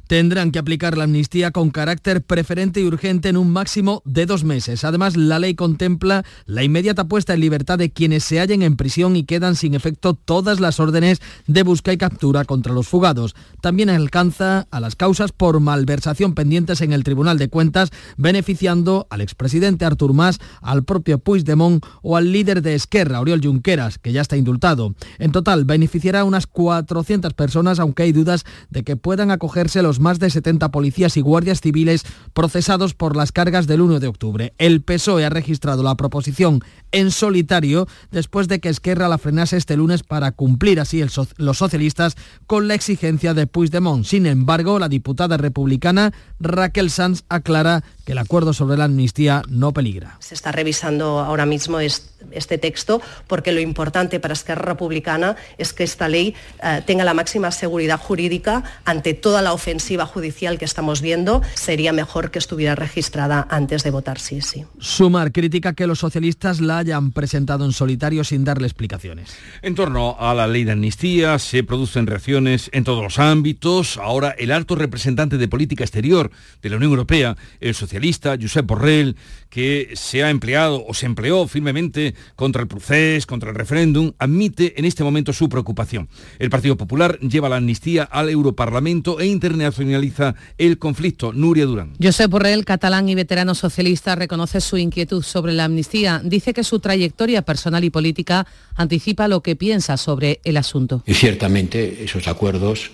Tendrán 0.08 0.50
que 0.50 0.58
aplicar 0.58 0.96
la 0.96 1.04
amnistía 1.04 1.52
con 1.52 1.70
carácter 1.70 2.22
preferente 2.22 2.80
y 2.80 2.84
urgente 2.84 3.28
en 3.28 3.36
un 3.36 3.50
máximo 3.50 4.02
de 4.06 4.26
dos 4.26 4.42
meses. 4.42 4.82
Además, 4.82 5.16
la 5.16 5.38
ley 5.38 5.54
contempla 5.54 6.24
la 6.46 6.64
inmediata 6.64 7.04
puesta 7.04 7.34
en 7.34 7.40
libertad 7.40 7.78
de 7.78 7.90
quienes 7.90 8.24
se 8.24 8.40
hallen 8.40 8.62
en 8.62 8.76
prisión 8.76 9.16
y 9.16 9.24
quedan 9.24 9.54
sin 9.54 9.74
efecto 9.74 10.14
todas 10.14 10.60
las 10.60 10.80
órdenes 10.80 11.20
de 11.46 11.62
busca 11.62 11.92
y 11.92 11.98
captura 11.98 12.46
contra 12.46 12.72
los 12.72 12.88
fugados. 12.88 13.36
También 13.60 13.90
alcanza 13.90 14.66
a 14.70 14.80
las 14.80 14.96
causas 14.96 15.32
por 15.32 15.60
malversación 15.60 16.34
pendientes 16.34 16.80
en 16.80 16.92
el 16.92 17.04
Tribunal 17.04 17.36
de 17.36 17.50
Cuentas, 17.50 17.90
beneficiando 18.16 19.06
al 19.10 19.20
expresidente 19.20 19.84
Artur 19.84 20.14
Mas, 20.14 20.38
al 20.62 20.84
propio 20.84 21.18
Puigdemont 21.18 21.84
o 22.02 22.16
al 22.16 22.32
líder 22.32 22.62
de 22.62 22.74
Esquerra, 22.74 23.20
Oriol 23.20 23.42
Junqueras, 23.42 23.98
que 23.98 24.12
ya 24.12 24.22
está 24.22 24.38
indultado. 24.38 24.94
En 25.18 25.32
total, 25.32 25.66
beneficiará 25.66 26.20
a 26.20 26.24
unas 26.24 26.46
400 26.46 27.34
personas, 27.34 27.78
aunque 27.78 28.04
hay 28.04 28.12
dudas 28.12 28.44
de 28.70 28.84
que 28.84 28.96
puedan 28.96 29.30
acogerse 29.30 29.82
los 29.82 29.97
más 29.98 30.18
de 30.18 30.30
70 30.30 30.70
policías 30.70 31.16
y 31.16 31.20
guardias 31.20 31.60
civiles 31.60 32.04
procesados 32.32 32.94
por 32.94 33.16
las 33.16 33.32
cargas 33.32 33.66
del 33.66 33.80
1 33.80 34.00
de 34.00 34.06
octubre. 34.06 34.54
El 34.58 34.82
PSOE 34.82 35.24
ha 35.24 35.30
registrado 35.30 35.82
la 35.82 35.94
proposición 35.96 36.60
en 36.92 37.10
solitario 37.10 37.86
después 38.10 38.48
de 38.48 38.60
que 38.60 38.68
Esquerra 38.68 39.08
la 39.08 39.18
frenase 39.18 39.56
este 39.56 39.76
lunes 39.76 40.02
para 40.02 40.32
cumplir 40.32 40.80
así 40.80 41.04
los 41.36 41.58
socialistas 41.58 42.16
con 42.46 42.68
la 42.68 42.74
exigencia 42.74 43.34
de 43.34 43.46
Puigdemont. 43.46 44.04
Sin 44.04 44.26
embargo, 44.26 44.78
la 44.78 44.88
diputada 44.88 45.36
republicana 45.36 46.12
Raquel 46.40 46.90
Sanz 46.90 47.24
aclara 47.28 47.82
que 48.04 48.12
el 48.12 48.18
acuerdo 48.18 48.52
sobre 48.52 48.76
la 48.76 48.84
amnistía 48.84 49.42
no 49.48 49.72
peligra. 49.72 50.16
Se 50.20 50.34
está 50.34 50.52
revisando 50.52 51.20
ahora 51.20 51.46
mismo 51.46 51.80
este 51.80 52.17
texto 52.58 53.00
porque 53.26 53.52
lo 53.52 53.60
importante 53.60 54.20
para 54.20 54.34
Esquerra 54.34 54.62
Republicana 54.62 55.36
es 55.58 55.72
que 55.72 55.84
esta 55.84 56.08
ley 56.08 56.34
eh, 56.62 56.82
tenga 56.86 57.04
la 57.04 57.14
máxima 57.14 57.50
seguridad 57.50 57.98
jurídica 57.98 58.64
ante 58.84 59.14
toda 59.14 59.42
la 59.42 59.52
ofensiva 59.52 60.06
judicial 60.06 60.58
que 60.58 60.64
estamos 60.64 61.00
viendo. 61.00 61.42
Sería 61.54 61.92
mejor 61.92 62.30
que 62.30 62.38
estuviera 62.38 62.74
registrada 62.74 63.46
antes 63.50 63.82
de 63.82 63.90
votar 63.90 64.18
sí, 64.18 64.40
sí. 64.40 64.64
Sumar 64.78 65.32
crítica 65.32 65.74
que 65.74 65.86
los 65.86 65.98
socialistas 65.98 66.60
la 66.60 66.78
hayan 66.78 67.12
presentado 67.12 67.64
en 67.64 67.72
solitario 67.72 68.24
sin 68.24 68.44
darle 68.44 68.66
explicaciones. 68.66 69.36
En 69.62 69.74
torno 69.74 70.16
a 70.18 70.34
la 70.34 70.46
ley 70.46 70.64
de 70.64 70.72
amnistía 70.72 71.38
se 71.38 71.64
producen 71.64 72.06
reacciones 72.06 72.70
en 72.72 72.84
todos 72.84 73.02
los 73.02 73.18
ámbitos. 73.18 73.96
Ahora 73.98 74.34
el 74.38 74.52
alto 74.52 74.74
representante 74.74 75.38
de 75.38 75.48
política 75.48 75.84
exterior 75.84 76.30
de 76.62 76.70
la 76.70 76.76
Unión 76.76 76.92
Europea, 76.92 77.36
el 77.60 77.74
socialista 77.74 78.36
Josep 78.40 78.66
Borrell, 78.66 79.16
que 79.50 79.90
se 79.94 80.22
ha 80.22 80.30
empleado 80.30 80.84
o 80.86 80.94
se 80.94 81.06
empleó 81.06 81.46
firmemente 81.46 82.14
contra 82.36 82.62
el 82.62 82.68
procés, 82.68 83.26
contra 83.26 83.50
el 83.50 83.56
referéndum, 83.56 84.12
admite 84.18 84.78
en 84.78 84.84
este 84.84 85.04
momento 85.04 85.32
su 85.32 85.48
preocupación. 85.48 86.08
El 86.38 86.50
Partido 86.50 86.76
Popular 86.76 87.18
lleva 87.20 87.48
la 87.48 87.56
amnistía 87.56 88.04
al 88.04 88.28
Europarlamento 88.28 89.20
e 89.20 89.26
internacionaliza 89.26 90.34
el 90.56 90.78
conflicto. 90.78 91.32
Nuria 91.32 91.66
Durán. 91.66 91.92
Josep 92.02 92.30
Borrell, 92.30 92.64
catalán 92.64 93.08
y 93.08 93.14
veterano 93.14 93.54
socialista, 93.54 94.14
reconoce 94.14 94.60
su 94.60 94.76
inquietud 94.76 95.22
sobre 95.22 95.52
la 95.52 95.64
amnistía. 95.64 96.20
Dice 96.24 96.52
que 96.54 96.64
su 96.64 96.80
trayectoria 96.80 97.42
personal 97.42 97.84
y 97.84 97.90
política 97.90 98.46
anticipa 98.74 99.28
lo 99.28 99.42
que 99.42 99.56
piensa 99.56 99.96
sobre 99.96 100.40
el 100.44 100.56
asunto. 100.56 101.02
Y 101.06 101.14
ciertamente 101.14 102.04
esos 102.04 102.28
acuerdos 102.28 102.90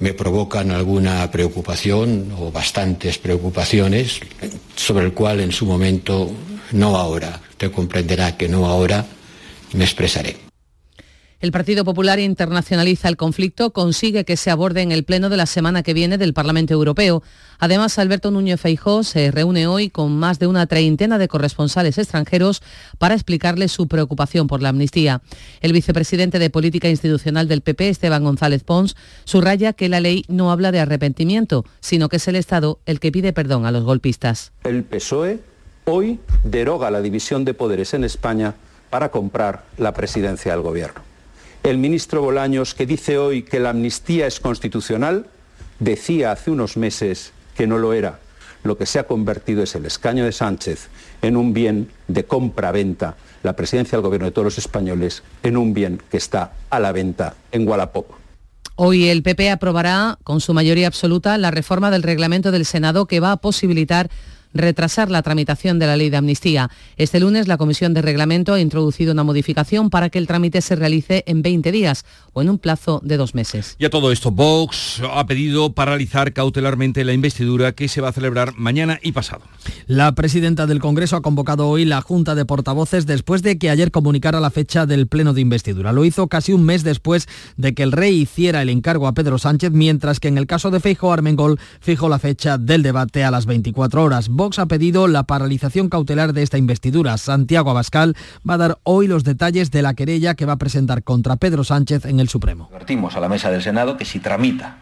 me 0.00 0.14
provocan 0.14 0.70
alguna 0.70 1.30
preocupación 1.30 2.32
o 2.38 2.50
bastantes 2.50 3.18
preocupaciones, 3.18 4.20
sobre 4.74 5.04
el 5.04 5.12
cual 5.12 5.40
en 5.40 5.52
su 5.52 5.66
momento, 5.66 6.30
no 6.72 6.96
ahora, 6.96 7.38
usted 7.60 7.74
comprenderá 7.74 8.38
que 8.38 8.48
no 8.48 8.64
ahora, 8.64 9.04
me 9.74 9.84
expresaré. 9.84 10.38
El 11.40 11.52
Partido 11.52 11.84
Popular 11.84 12.18
internacionaliza 12.18 13.08
el 13.08 13.16
conflicto, 13.16 13.72
consigue 13.72 14.24
que 14.24 14.36
se 14.36 14.50
aborde 14.50 14.80
en 14.82 14.92
el 14.92 15.04
pleno 15.04 15.28
de 15.28 15.36
la 15.36 15.46
semana 15.46 15.82
que 15.82 15.94
viene 15.94 16.16
del 16.16 16.34
Parlamento 16.34 16.72
Europeo. 16.74 17.22
Además, 17.58 17.98
Alberto 17.98 18.30
Núñez 18.30 18.60
Feijó 18.60 19.02
se 19.04 19.30
reúne 19.30 19.66
hoy 19.66 19.90
con 19.90 20.18
más 20.18 20.38
de 20.38 20.46
una 20.46 20.66
treintena 20.66 21.18
de 21.18 21.28
corresponsales 21.28 21.98
extranjeros 21.98 22.62
para 22.98 23.14
explicarle 23.14 23.68
su 23.68 23.88
preocupación 23.88 24.46
por 24.46 24.62
la 24.62 24.70
amnistía. 24.70 25.22
El 25.60 25.74
vicepresidente 25.74 26.38
de 26.38 26.50
Política 26.50 26.88
Institucional 26.88 27.46
del 27.48 27.62
PP, 27.62 27.90
Esteban 27.90 28.24
González 28.24 28.64
Pons, 28.64 28.96
subraya 29.24 29.74
que 29.74 29.90
la 29.90 30.00
ley 30.00 30.24
no 30.28 30.50
habla 30.50 30.72
de 30.72 30.80
arrepentimiento, 30.80 31.64
sino 31.80 32.08
que 32.08 32.16
es 32.16 32.28
el 32.28 32.36
Estado 32.36 32.80
el 32.86 33.00
que 33.00 33.12
pide 33.12 33.34
perdón 33.34 33.66
a 33.66 33.70
los 33.70 33.84
golpistas. 33.84 34.52
El 34.64 34.84
PSOE 34.84 35.49
hoy 35.84 36.20
deroga 36.44 36.90
la 36.90 37.02
división 37.02 37.44
de 37.44 37.54
poderes 37.54 37.94
en 37.94 38.04
España 38.04 38.54
para 38.90 39.10
comprar 39.10 39.64
la 39.78 39.94
presidencia 39.94 40.52
del 40.52 40.62
Gobierno. 40.62 41.00
El 41.62 41.78
ministro 41.78 42.22
Bolaños, 42.22 42.74
que 42.74 42.86
dice 42.86 43.18
hoy 43.18 43.42
que 43.42 43.60
la 43.60 43.70
amnistía 43.70 44.26
es 44.26 44.40
constitucional, 44.40 45.26
decía 45.78 46.32
hace 46.32 46.50
unos 46.50 46.76
meses 46.76 47.32
que 47.54 47.66
no 47.66 47.78
lo 47.78 47.92
era. 47.92 48.18
Lo 48.62 48.76
que 48.76 48.86
se 48.86 48.98
ha 48.98 49.06
convertido 49.06 49.62
es 49.62 49.74
el 49.74 49.86
escaño 49.86 50.24
de 50.24 50.32
Sánchez 50.32 50.88
en 51.22 51.36
un 51.36 51.52
bien 51.52 51.90
de 52.08 52.24
compra-venta, 52.24 53.16
la 53.42 53.56
presidencia 53.56 53.96
del 53.96 54.04
gobierno 54.04 54.26
de 54.26 54.32
todos 54.32 54.44
los 54.44 54.58
españoles 54.58 55.22
en 55.42 55.56
un 55.56 55.72
bien 55.72 56.00
que 56.10 56.16
está 56.16 56.52
a 56.68 56.80
la 56.80 56.92
venta 56.92 57.34
en 57.52 57.66
Wallapop. 57.66 58.06
Hoy 58.76 59.08
el 59.08 59.22
PP 59.22 59.50
aprobará 59.50 60.18
con 60.24 60.40
su 60.40 60.54
mayoría 60.54 60.86
absoluta 60.86 61.36
la 61.36 61.50
reforma 61.50 61.90
del 61.90 62.02
reglamento 62.02 62.50
del 62.50 62.64
Senado 62.64 63.06
que 63.06 63.20
va 63.20 63.32
a 63.32 63.36
posibilitar 63.36 64.10
retrasar 64.52 65.10
la 65.10 65.22
tramitación 65.22 65.78
de 65.78 65.86
la 65.86 65.96
ley 65.96 66.10
de 66.10 66.16
amnistía. 66.16 66.70
Este 66.96 67.20
lunes 67.20 67.48
la 67.48 67.56
Comisión 67.56 67.94
de 67.94 68.02
Reglamento 68.02 68.54
ha 68.54 68.60
introducido 68.60 69.12
una 69.12 69.24
modificación 69.24 69.90
para 69.90 70.10
que 70.10 70.18
el 70.18 70.26
trámite 70.26 70.60
se 70.60 70.76
realice 70.76 71.24
en 71.26 71.42
20 71.42 71.72
días 71.72 72.04
o 72.32 72.42
en 72.42 72.50
un 72.50 72.58
plazo 72.58 73.00
de 73.04 73.16
dos 73.16 73.34
meses. 73.34 73.76
Y 73.78 73.84
a 73.84 73.90
todo 73.90 74.12
esto, 74.12 74.30
Vox 74.30 75.02
ha 75.12 75.26
pedido 75.26 75.72
paralizar 75.72 76.32
cautelarmente 76.32 77.04
la 77.04 77.12
investidura 77.12 77.72
que 77.72 77.88
se 77.88 78.00
va 78.00 78.08
a 78.08 78.12
celebrar 78.12 78.54
mañana 78.56 78.98
y 79.02 79.12
pasado. 79.12 79.42
La 79.86 80.14
presidenta 80.14 80.66
del 80.66 80.80
Congreso 80.80 81.16
ha 81.16 81.22
convocado 81.22 81.68
hoy 81.68 81.84
la 81.84 82.00
Junta 82.00 82.34
de 82.34 82.44
Portavoces 82.44 83.06
después 83.06 83.42
de 83.42 83.58
que 83.58 83.70
ayer 83.70 83.90
comunicara 83.90 84.40
la 84.40 84.50
fecha 84.50 84.86
del 84.86 85.06
pleno 85.06 85.34
de 85.34 85.40
investidura. 85.40 85.92
Lo 85.92 86.04
hizo 86.04 86.28
casi 86.28 86.52
un 86.52 86.64
mes 86.64 86.84
después 86.84 87.28
de 87.56 87.74
que 87.74 87.82
el 87.82 87.92
rey 87.92 88.20
hiciera 88.20 88.62
el 88.62 88.68
encargo 88.68 89.06
a 89.06 89.12
Pedro 89.12 89.38
Sánchez, 89.38 89.72
mientras 89.72 90.20
que 90.20 90.28
en 90.28 90.38
el 90.38 90.46
caso 90.46 90.70
de 90.70 90.80
Feijo 90.80 91.12
Armengol 91.12 91.58
fijó 91.80 92.08
la 92.08 92.18
fecha 92.18 92.58
del 92.58 92.82
debate 92.82 93.24
a 93.24 93.30
las 93.30 93.46
24 93.46 94.02
horas. 94.02 94.28
Vox 94.40 94.58
ha 94.58 94.64
pedido 94.64 95.06
la 95.06 95.24
paralización 95.24 95.90
cautelar 95.90 96.32
de 96.32 96.42
esta 96.42 96.56
investidura. 96.56 97.18
Santiago 97.18 97.68
Abascal 97.68 98.16
va 98.48 98.54
a 98.54 98.56
dar 98.56 98.78
hoy 98.84 99.06
los 99.06 99.22
detalles 99.22 99.70
de 99.70 99.82
la 99.82 99.92
querella 99.92 100.34
que 100.34 100.46
va 100.46 100.54
a 100.54 100.56
presentar 100.56 101.02
contra 101.02 101.36
Pedro 101.36 101.62
Sánchez 101.62 102.06
en 102.06 102.20
el 102.20 102.30
Supremo. 102.30 102.70
Advertimos 102.70 103.14
a 103.16 103.20
la 103.20 103.28
mesa 103.28 103.50
del 103.50 103.60
Senado 103.60 103.98
que 103.98 104.06
si 104.06 104.18
tramita 104.18 104.78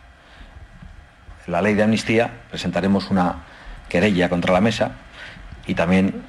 la 1.49 1.61
ley 1.61 1.75
de 1.75 1.83
amnistía, 1.83 2.43
presentaremos 2.50 3.11
una 3.11 3.47
querella 3.88 4.29
contra 4.29 4.53
la 4.53 4.61
mesa 4.61 4.93
y 5.67 5.75
también 5.75 6.23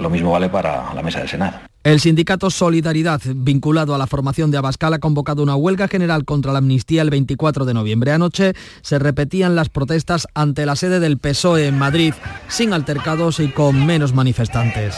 lo 0.00 0.10
mismo 0.10 0.32
vale 0.32 0.48
para 0.48 0.92
la 0.92 1.02
mesa 1.02 1.20
del 1.20 1.28
Senado. 1.28 1.71
El 1.84 1.98
sindicato 1.98 2.48
Solidaridad, 2.48 3.20
vinculado 3.34 3.92
a 3.92 3.98
la 3.98 4.06
formación 4.06 4.52
de 4.52 4.58
Abascal, 4.58 4.94
ha 4.94 5.00
convocado 5.00 5.42
una 5.42 5.56
huelga 5.56 5.88
general 5.88 6.24
contra 6.24 6.52
la 6.52 6.58
amnistía 6.58 7.02
el 7.02 7.10
24 7.10 7.64
de 7.64 7.74
noviembre. 7.74 8.12
Anoche 8.12 8.54
se 8.82 9.00
repetían 9.00 9.56
las 9.56 9.68
protestas 9.68 10.28
ante 10.32 10.64
la 10.64 10.76
sede 10.76 11.00
del 11.00 11.18
PSOE 11.18 11.66
en 11.66 11.78
Madrid, 11.78 12.14
sin 12.46 12.72
altercados 12.72 13.40
y 13.40 13.48
con 13.48 13.84
menos 13.84 14.14
manifestantes. 14.14 14.94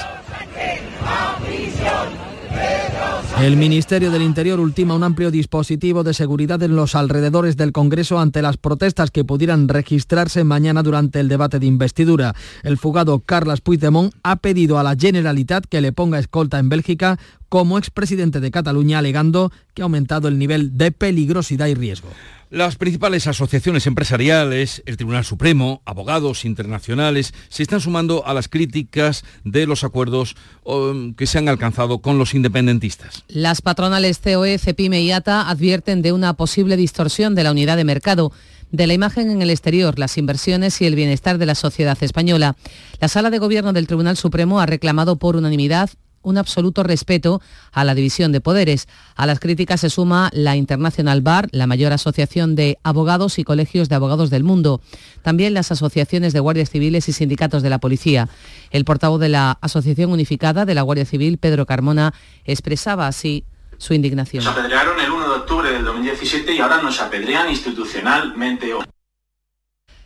El 3.41 3.57
Ministerio 3.57 4.13
del 4.13 4.23
Interior 4.23 4.61
ultima 4.61 4.95
un 4.95 5.03
amplio 5.03 5.31
dispositivo 5.33 6.05
de 6.05 6.15
seguridad 6.15 6.63
en 6.63 6.77
los 6.77 6.95
alrededores 6.95 7.57
del 7.57 7.73
Congreso 7.73 8.21
ante 8.21 8.43
las 8.43 8.57
protestas 8.57 9.11
que 9.11 9.25
pudieran 9.25 9.69
registrarse 9.69 10.45
mañana 10.45 10.85
durante 10.85 11.19
el 11.19 11.29
debate 11.29 11.59
de 11.59 11.67
investidura. 11.67 12.35
El 12.63 12.79
fugado 12.79 13.19
Carles 13.19 13.61
Puigdemont 13.61 14.15
ha 14.23 14.37
pedido 14.37 14.79
a 14.79 14.85
la 14.85 14.97
Generalitat 14.97 15.67
que 15.67 15.81
le 15.81 15.93
ponga 15.93 16.21
escolta 16.21 16.61
en 16.61 16.69
Bélgica 16.69 17.19
como 17.49 17.77
expresidente 17.77 18.41
de 18.41 18.51
Cataluña, 18.51 18.99
alegando 18.99 19.53
que 19.75 19.83
ha 19.83 19.85
aumentado 19.85 20.29
el 20.29 20.39
nivel 20.39 20.79
de 20.79 20.93
peligrosidad 20.93 21.67
y 21.67 21.75
riesgo. 21.75 22.09
Las 22.55 22.77
principales 22.77 23.27
asociaciones 23.27 23.89
empresariales, 23.89 24.85
el 24.87 24.97
Tribunal 24.97 25.25
Supremo, 25.25 25.83
abogados 25.85 26.45
internacionales, 26.45 27.35
se 27.49 27.65
están 27.65 27.81
sumando 27.81 28.25
a 28.29 28.33
las 28.33 28.47
críticas 28.47 29.25
de 29.43 29.67
los 29.67 29.83
acuerdos 29.83 30.37
um, 30.63 31.15
que 31.15 31.27
se 31.27 31.39
han 31.39 31.49
alcanzado 31.49 31.99
con 31.99 32.17
los 32.17 32.33
independentistas. 32.33 33.25
Las 33.27 33.61
patronales 33.61 34.21
COE, 34.21 34.59
CEPIME 34.59 35.03
y 35.03 35.11
ATA 35.11 35.51
advierten 35.51 36.01
de 36.01 36.13
una 36.13 36.35
posible 36.35 36.77
distorsión 36.77 37.35
de 37.35 37.43
la 37.43 37.51
unidad 37.51 37.77
de 37.77 37.83
mercado 37.83 38.31
de 38.71 38.87
la 38.87 38.95
imagen 38.95 39.33
en 39.33 39.43
el 39.43 39.51
exterior, 39.51 39.99
las 39.99 40.17
inversiones 40.17 40.81
y 40.81 40.87
el 40.87 40.95
bienestar 40.95 41.39
de 41.39 41.47
la 41.47 41.57
sociedad 41.57 42.01
española. 42.03 42.55
La 43.01 43.09
Sala 43.09 43.31
de 43.31 43.41
Gobierno 43.41 43.73
del 43.73 43.89
Tribunal 43.89 44.17
Supremo 44.17 44.61
ha 44.61 44.67
reclamado 44.67 45.17
por 45.17 45.35
unanimidad 45.35 45.91
un 46.25 46.39
absoluto 46.39 46.83
respeto 46.83 47.41
a 47.73 47.85
la 47.85 47.95
división 47.95 48.33
de 48.33 48.41
poderes. 48.41 48.89
A 49.15 49.27
las 49.27 49.39
críticas 49.39 49.81
se 49.81 49.91
suma 49.91 50.31
la 50.33 50.57
International 50.57 51.21
Bar, 51.23 51.49
la 51.53 51.67
mayor 51.67 51.93
asociación 51.93 52.57
de 52.57 52.79
abogados 52.83 53.39
y 53.39 53.45
colegios 53.45 53.89
de 53.89 53.95
abogados 53.95 54.31
del 54.31 54.43
mundo. 54.43 54.81
También 55.23 55.55
las 55.55 55.71
asociaciones 55.71 56.33
de 56.33 56.41
guardias 56.41 56.71
civiles 56.71 57.09
y 57.09 57.13
sindicatos 57.13 57.63
de 57.63 57.71
la 57.71 57.79
policía. 57.79 58.29
El 58.71 58.85
portavoz 58.85 59.21
de 59.21 59.29
la 59.29 59.59
Asociación 59.61 60.11
Unificada 60.11 60.65
de 60.65 60.75
la 60.75 60.83
Guardia 60.83 61.05
Civil, 61.05 61.39
Pedro 61.39 61.67
Carmona, 61.67 62.15
expresaba 62.45 63.07
así 63.07 63.45
su 63.79 63.95
indignación. 63.95 64.45
Nos 64.45 64.57
apedrearon 64.57 65.01
el 65.01 65.11
1 65.11 65.29
de 65.29 65.35
octubre 65.35 65.71
del 65.71 65.85
2017 65.85 66.55
y 66.55 66.59
ahora 66.61 66.81
nos 66.83 67.01
apedrean 67.01 67.51
institucionalmente. 67.51 68.73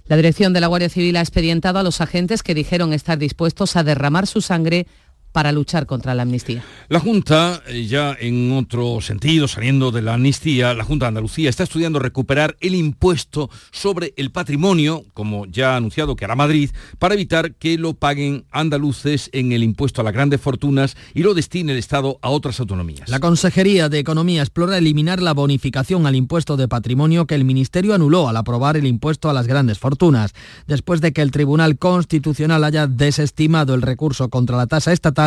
La 0.08 0.16
dirección 0.16 0.54
de 0.54 0.60
la 0.60 0.68
Guardia 0.68 0.88
Civil 0.88 1.16
ha 1.16 1.20
expedientado 1.20 1.78
a 1.78 1.82
los 1.82 2.00
agentes 2.00 2.42
que 2.42 2.54
dijeron 2.54 2.94
estar 2.94 3.18
dispuestos 3.18 3.76
a 3.76 3.84
derramar 3.84 4.26
su 4.26 4.40
sangre 4.40 4.86
para 5.32 5.52
luchar 5.52 5.86
contra 5.86 6.14
la 6.14 6.22
amnistía. 6.22 6.64
La 6.88 7.00
Junta, 7.00 7.62
eh, 7.66 7.86
ya 7.86 8.16
en 8.18 8.52
otro 8.52 9.00
sentido, 9.00 9.48
saliendo 9.48 9.90
de 9.90 10.02
la 10.02 10.14
amnistía, 10.14 10.74
la 10.74 10.84
Junta 10.84 11.06
de 11.06 11.08
Andalucía 11.08 11.50
está 11.50 11.64
estudiando 11.64 11.98
recuperar 11.98 12.56
el 12.60 12.74
impuesto 12.74 13.50
sobre 13.70 14.14
el 14.16 14.30
patrimonio, 14.30 15.04
como 15.14 15.46
ya 15.46 15.74
ha 15.74 15.76
anunciado 15.76 16.16
que 16.16 16.24
hará 16.24 16.34
Madrid, 16.34 16.70
para 16.98 17.14
evitar 17.14 17.54
que 17.54 17.78
lo 17.78 17.94
paguen 17.94 18.46
andaluces 18.50 19.28
en 19.32 19.52
el 19.52 19.62
impuesto 19.62 20.00
a 20.00 20.04
las 20.04 20.14
grandes 20.14 20.40
fortunas 20.40 20.96
y 21.14 21.22
lo 21.22 21.34
destine 21.34 21.72
el 21.72 21.78
Estado 21.78 22.18
a 22.22 22.30
otras 22.30 22.58
autonomías. 22.60 23.08
La 23.08 23.20
Consejería 23.20 23.88
de 23.88 23.98
Economía 23.98 24.42
explora 24.42 24.78
eliminar 24.78 25.20
la 25.20 25.34
bonificación 25.34 26.06
al 26.06 26.16
impuesto 26.16 26.56
de 26.56 26.68
patrimonio 26.68 27.26
que 27.26 27.34
el 27.34 27.44
Ministerio 27.44 27.94
anuló 27.94 28.28
al 28.28 28.36
aprobar 28.36 28.76
el 28.76 28.86
impuesto 28.86 29.28
a 29.28 29.32
las 29.32 29.46
grandes 29.46 29.78
fortunas, 29.78 30.32
después 30.66 31.00
de 31.00 31.12
que 31.12 31.22
el 31.22 31.30
Tribunal 31.30 31.78
Constitucional 31.78 32.64
haya 32.64 32.86
desestimado 32.86 33.74
el 33.74 33.82
recurso 33.82 34.30
contra 34.30 34.56
la 34.56 34.66
tasa 34.66 34.92
estatal 34.92 35.17